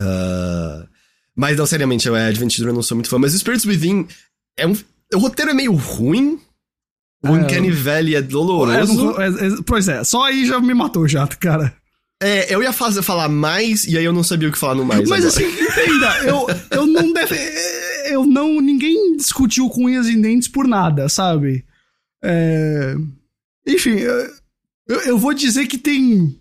[0.00, 0.88] Uh,
[1.34, 3.18] mas não, seriamente, eu é Advent Children eu não sou muito fã.
[3.18, 4.06] Mas Spirits Within
[4.56, 4.76] é um.
[5.14, 6.38] O roteiro é meio ruim.
[7.24, 9.20] O é, Uncanny Valley é doloroso.
[9.20, 11.74] É, é, é, pois é, só aí já me matou já, cara.
[12.20, 14.84] É, eu ia fazer, falar mais e aí eu não sabia o que falar no
[14.84, 15.08] mais.
[15.08, 15.28] Mas agora.
[15.28, 17.36] assim, entenda, eu, eu não deve.
[18.06, 18.60] Eu não.
[18.60, 21.64] Ninguém discutiu com unhas e dentes por nada, sabe?
[22.22, 22.96] É,
[23.66, 26.36] enfim, eu, eu vou dizer que tem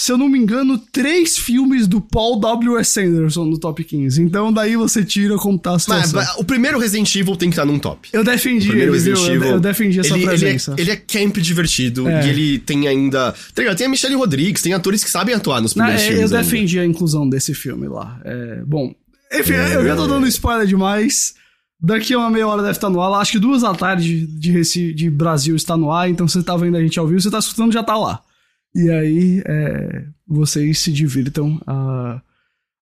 [0.00, 3.00] se eu não me engano, três filmes do Paul W.S.
[3.00, 4.22] Anderson no top 15.
[4.22, 6.20] Então daí você tira como tá a situação.
[6.20, 8.08] Mas, o primeiro Resident Evil tem que estar num top.
[8.12, 10.74] Eu defendi ele, Resident Evil, eu, eu defendi essa ele, presença.
[10.78, 12.24] Ele é, ele é camp divertido é.
[12.24, 13.34] e ele tem ainda...
[13.54, 16.30] Tá tem a Michelle Rodrigues, tem atores que sabem atuar nos primeiros não, é, filmes
[16.30, 16.88] Eu defendi ainda.
[16.88, 18.20] a inclusão desse filme lá.
[18.24, 18.94] É, bom,
[19.32, 21.34] enfim, eu já tô dando spoiler demais.
[21.80, 23.20] Daqui a uma meia hora deve estar no ar.
[23.20, 26.56] Acho que duas da tarde de, Recife, de Brasil está no ar, então você tá
[26.56, 28.20] vendo a gente ao vivo, você tá escutando, já tá lá.
[28.74, 31.60] E aí, é, vocês se divirtam.
[31.66, 32.20] A,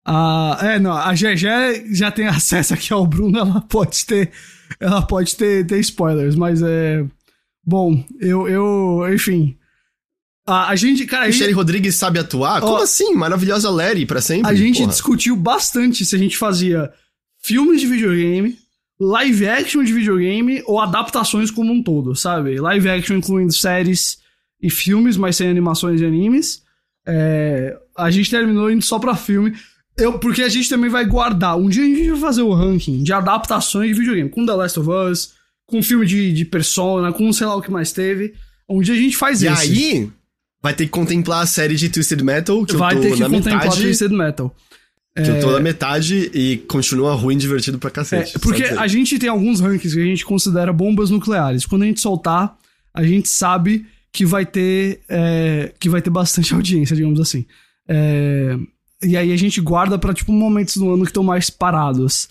[0.05, 4.31] a, é, não, a GG já tem acesso aqui ao Bruno, ela pode ter,
[4.79, 7.05] ela pode ter, ter spoilers, mas é.
[7.63, 9.57] Bom, eu, eu enfim.
[10.45, 11.25] A, a gente, cara.
[11.25, 12.63] Michelle gente, Rodrigues sabe atuar?
[12.63, 13.15] Ó, Como assim?
[13.15, 14.51] Maravilhosa Larry pra sempre?
[14.51, 14.89] A gente porra.
[14.89, 16.91] discutiu bastante se a gente fazia
[17.41, 18.57] filmes de videogame,
[18.99, 22.59] live action de videogame ou adaptações como um todo, sabe?
[22.59, 24.19] Live action incluindo séries
[24.65, 26.63] e filmes, mas sem animações e animes.
[27.07, 29.53] É, a gente terminou indo só pra filme.
[29.95, 31.55] Eu, porque a gente também vai guardar.
[31.55, 34.29] Um dia a gente vai fazer o ranking de adaptações de videogame.
[34.29, 35.33] Com The Last of Us,
[35.67, 38.33] com filme de, de Persona, com sei lá o que mais teve.
[38.67, 39.71] Um dia a gente faz e esse.
[39.71, 40.11] E aí,
[40.63, 43.19] vai ter que contemplar a série de Twisted Metal, que vai eu tô ter que
[43.19, 43.81] na contemplar metade.
[43.83, 44.55] Twisted Metal.
[45.15, 45.29] Que é...
[45.29, 48.35] eu tô na metade e continua ruim divertido pra cacete.
[48.35, 51.67] É, porque a gente tem alguns rankings que a gente considera bombas nucleares.
[51.67, 52.57] Quando a gente soltar,
[52.91, 53.85] a gente sabe
[54.15, 57.45] que vai ter é, que vai ter bastante audiência, digamos assim.
[57.85, 58.57] É,
[59.03, 62.29] e aí a gente guarda para tipo momentos do ano que estão mais parados.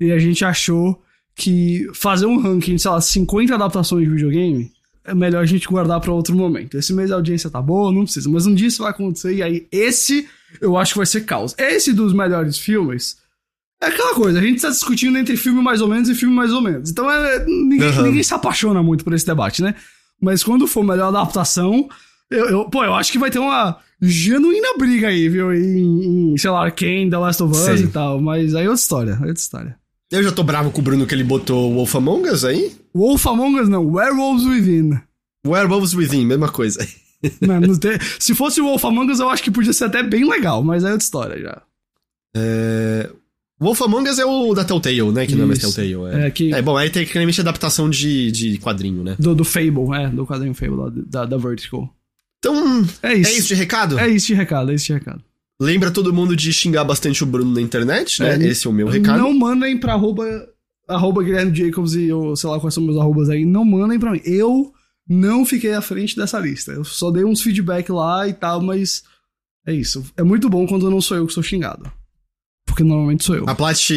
[0.00, 0.98] E a gente achou
[1.34, 4.72] que fazer um ranking, sei lá, 50 adaptações de videogame
[5.04, 6.78] é melhor a gente guardar para outro momento.
[6.78, 9.42] Esse mês a audiência tá boa, não precisa, mas um dia isso vai acontecer e
[9.42, 10.26] aí esse
[10.58, 11.54] eu acho que vai ser caos.
[11.58, 13.18] Esse dos melhores filmes
[13.82, 16.50] é aquela coisa, a gente tá discutindo entre filme mais ou menos e filme mais
[16.50, 16.90] ou menos.
[16.90, 18.02] Então é, ninguém, uhum.
[18.04, 19.74] ninguém se apaixona muito por esse debate, né?
[20.20, 21.88] Mas quando for melhor adaptação,
[22.30, 25.52] eu, eu, pô, eu acho que vai ter uma genuína briga aí, viu?
[25.54, 27.84] Em, em sei lá, Arkane, The Last of Us Sim.
[27.84, 28.20] e tal.
[28.20, 29.76] Mas aí é outra história, é outra história.
[30.10, 32.74] Eu já tô bravo com o Bruno que ele botou Wolf Among Us aí.
[32.94, 35.00] Wolf Among Us não, Werewolves Within.
[35.46, 36.86] Werewolves Within, mesma coisa.
[37.40, 40.02] Não, não tem- Se fosse o Wolf Among Us, eu acho que podia ser até
[40.02, 41.62] bem legal, mas é outra história já.
[42.36, 43.08] É...
[43.58, 45.26] Wolf Among Us é o da Telltale, né?
[45.26, 45.74] Que não é mais Isso.
[45.74, 46.14] Telltale.
[46.14, 49.16] É, É, que- é bom, aí tem claramente adaptação de, de quadrinho, né?
[49.18, 51.88] Do, do Fable, é, do quadrinho Fable lá, da, da Vertical.
[52.38, 53.30] Então, É isso.
[53.30, 53.98] é isso de recado?
[53.98, 55.22] É isso de recado, é isso de recado.
[55.58, 58.34] Lembra todo mundo de xingar bastante o Bruno na internet, né?
[58.36, 59.18] É, Esse é o meu recado.
[59.18, 60.24] Não mandem pra arroba,
[60.86, 63.46] arroba Guilherme Jacobs e eu sei lá quais são meus arrobas aí.
[63.46, 64.20] Não mandem pra mim.
[64.22, 64.70] Eu
[65.08, 66.72] não fiquei à frente dessa lista.
[66.72, 69.02] Eu só dei uns feedback lá e tal, mas
[69.66, 70.04] é isso.
[70.14, 71.90] É muito bom quando não sou eu que sou xingado.
[72.76, 73.48] Porque normalmente sou eu.
[73.48, 73.90] A Plat,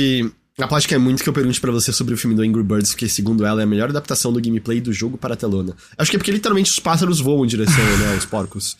[0.57, 2.91] a Plat quer muito que eu pergunte pra você sobre o filme do Angry Birds,
[2.91, 5.76] porque segundo ela é a melhor adaptação do gameplay do jogo para a telona.
[5.97, 8.77] Acho que é porque literalmente os pássaros voam em direção, né, aos porcos.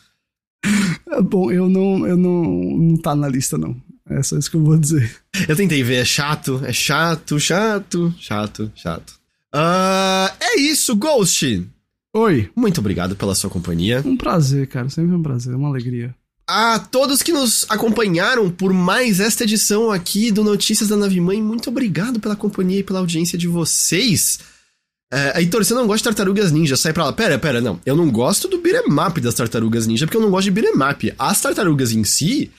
[1.30, 3.76] Bom, eu não, eu não, não tá na lista, não.
[4.10, 5.14] É só isso que eu vou dizer.
[5.50, 9.20] Eu tentei ver, é chato, é chato, chato, chato, chato.
[9.54, 11.68] Ah, é isso, Ghost!
[12.16, 12.50] Oi.
[12.56, 14.02] Muito obrigado pela sua companhia.
[14.06, 14.90] Um prazer, cara.
[14.90, 16.16] Sempre um prazer, uma alegria.
[16.52, 21.40] A todos que nos acompanharam por mais esta edição aqui do Notícias da Nave Mãe,
[21.40, 24.40] muito obrigado pela companhia e pela audiência de vocês.
[25.14, 27.14] É, Heitor, você não gosta de Tartarugas Ninja, sai pra lá.
[27.14, 27.80] Pera, pera, não.
[27.86, 31.14] Eu não gosto do beat'em das Tartarugas Ninja, porque eu não gosto de beat'em.
[31.20, 32.50] As Tartarugas em si,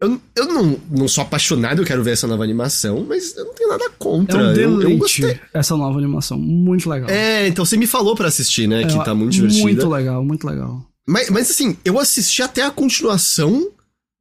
[0.00, 3.54] eu, eu não, não sou apaixonado, eu quero ver essa nova animação, mas eu não
[3.54, 4.38] tenho nada É contra.
[4.38, 5.40] um eu, eu gostei.
[5.52, 6.38] essa nova animação.
[6.38, 7.10] Muito legal.
[7.10, 9.62] É, então você me falou pra assistir, né, que É tá muito divertida.
[9.64, 10.84] Muito legal, muito legal.
[11.08, 13.70] Mas, mas assim, eu assisti até a continuação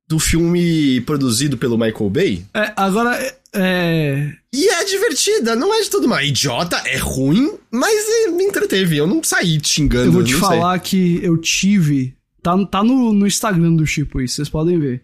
[0.08, 2.46] do filme produzido pelo Michael Bay.
[2.54, 6.22] É, agora, é- é, E é divertida, não é de todo mal.
[6.22, 8.96] Idiota, é ruim, mas é, me entreteve.
[8.96, 10.06] Eu não saí xingando.
[10.08, 12.16] eu vou te falar que eu tive.
[12.42, 15.04] Tá, tá no, no Instagram do Chipo isso, vocês podem ver.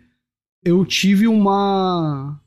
[0.64, 2.40] Eu tive uma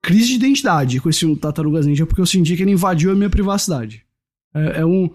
[0.00, 3.14] crise de identidade com esse filme Tartarugas Ninja, porque eu senti que ele invadiu a
[3.16, 4.04] minha privacidade.
[4.54, 5.10] É, é um.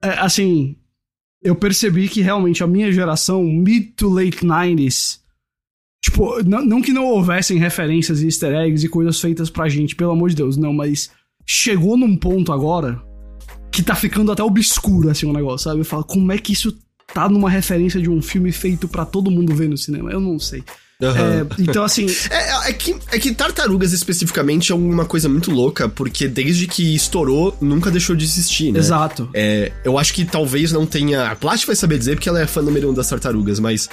[0.00, 0.76] é, assim,
[1.42, 5.20] eu percebi que realmente a minha geração, mid to late 90s,
[6.04, 10.12] tipo, não, que não houvessem referências e easter eggs e coisas feitas pra gente, pelo
[10.12, 11.10] amor de Deus, não, mas
[11.46, 13.02] chegou num ponto agora
[13.72, 15.80] que tá ficando até obscuro, assim, o negócio, sabe?
[15.80, 16.76] Eu falo, como é que isso
[17.14, 20.10] tá numa referência de um filme feito pra todo mundo ver no cinema?
[20.10, 20.62] Eu não sei.
[21.02, 21.46] Aham.
[21.58, 25.88] É, então, assim, É, é que, é que Tartarugas especificamente é uma coisa muito louca,
[25.88, 28.78] porque desde que estourou, nunca deixou de existir, né?
[28.78, 29.28] exato.
[29.32, 31.30] É, eu acho que talvez não tenha.
[31.30, 33.88] A Plat vai saber dizer porque ela é fã número um das tartarugas, mas.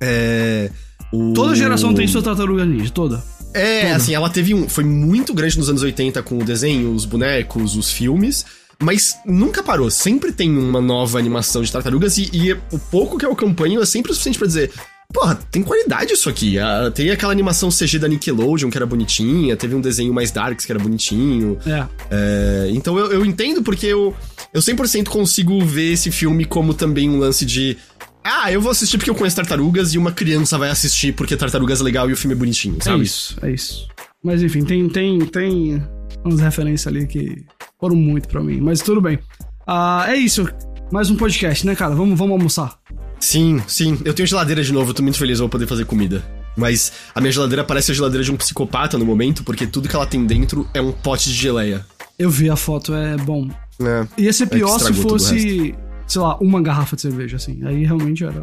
[0.00, 0.70] É.
[1.12, 3.22] o- Toda geração tem sua tartaruga ninja, toda.
[3.52, 3.96] É, Toda.
[3.96, 4.68] assim, ela teve um.
[4.68, 8.46] Foi muito grande nos anos 80 com o desenho, os bonecos, os filmes.
[8.82, 9.90] Mas nunca parou.
[9.90, 13.84] Sempre tem uma nova animação de tartarugas e, e o pouco que eu acompanho é
[13.84, 14.70] sempre o suficiente pra dizer.
[15.12, 16.58] Porra, tem qualidade isso aqui.
[16.58, 20.64] Ah, tem aquela animação CG da Nickelodeon que era bonitinha, teve um desenho mais darks
[20.64, 21.58] que era bonitinho.
[21.66, 21.86] É.
[22.10, 24.14] É, então eu, eu entendo porque eu,
[24.54, 27.76] eu 100% consigo ver esse filme como também um lance de.
[28.22, 31.80] Ah, eu vou assistir porque eu conheço tartarugas e uma criança vai assistir porque tartarugas
[31.80, 33.02] é legal e o filme é bonitinho, É sabe?
[33.02, 33.88] isso, é isso.
[34.22, 35.82] Mas enfim, tem, tem, tem
[36.24, 37.44] umas referências ali que
[37.80, 38.60] foram muito pra mim.
[38.60, 39.18] Mas tudo bem.
[39.66, 40.46] Ah, é isso.
[40.92, 41.94] Mais um podcast, né, cara?
[41.94, 42.79] Vamos, vamos almoçar.
[43.20, 43.98] Sim, sim.
[44.04, 46.24] Eu tenho geladeira de novo, eu tô muito feliz, eu vou poder fazer comida.
[46.56, 49.94] Mas a minha geladeira parece a geladeira de um psicopata no momento, porque tudo que
[49.94, 51.86] ela tem dentro é um pote de geleia.
[52.18, 53.48] Eu vi a foto, é bom.
[53.80, 54.06] É.
[54.22, 55.74] Ia ser que pior se tudo o fosse,
[56.06, 57.60] sei lá, uma garrafa de cerveja, assim.
[57.64, 58.42] Aí realmente era.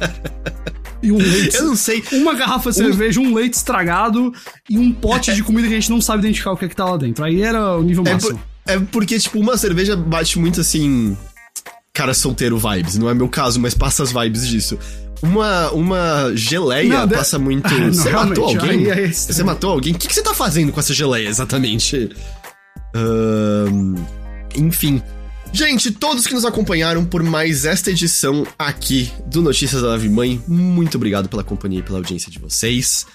[1.02, 1.56] e um leite.
[1.56, 2.02] Eu não sei.
[2.12, 4.32] Uma garrafa de cerveja, um leite estragado
[4.68, 6.76] e um pote de comida que a gente não sabe identificar o que é que
[6.76, 7.24] tá lá dentro.
[7.24, 8.32] Aí era o nível É, máximo.
[8.38, 11.16] por- é porque, tipo, uma cerveja bate muito assim.
[11.96, 12.98] Cara solteiro vibes.
[12.98, 14.78] Não é meu caso, mas passa as vibes disso.
[15.22, 17.66] Uma, uma geleia Não, passa muito.
[17.74, 18.90] Ah, não, você matou alguém?
[18.90, 19.94] é você matou alguém?
[19.94, 22.10] O que, que você tá fazendo com essa geleia exatamente?
[24.54, 25.02] Enfim.
[25.52, 30.42] Gente, todos que nos acompanharam por mais esta edição aqui do Notícias da Nave Mãe,
[30.46, 33.06] muito obrigado pela companhia e pela audiência de vocês.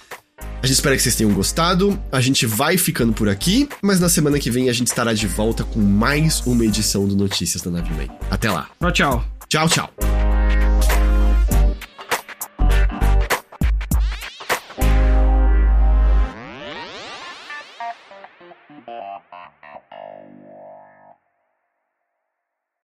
[0.62, 2.00] A gente espera que vocês tenham gostado.
[2.12, 5.28] A gente vai ficando por aqui, mas na semana que vem a gente estará de
[5.28, 8.10] volta com mais uma edição do Notícias da Nave Mãe.
[8.30, 8.70] Até lá.
[8.80, 9.26] Tchau, tchau.
[9.48, 10.21] Tchau, tchau.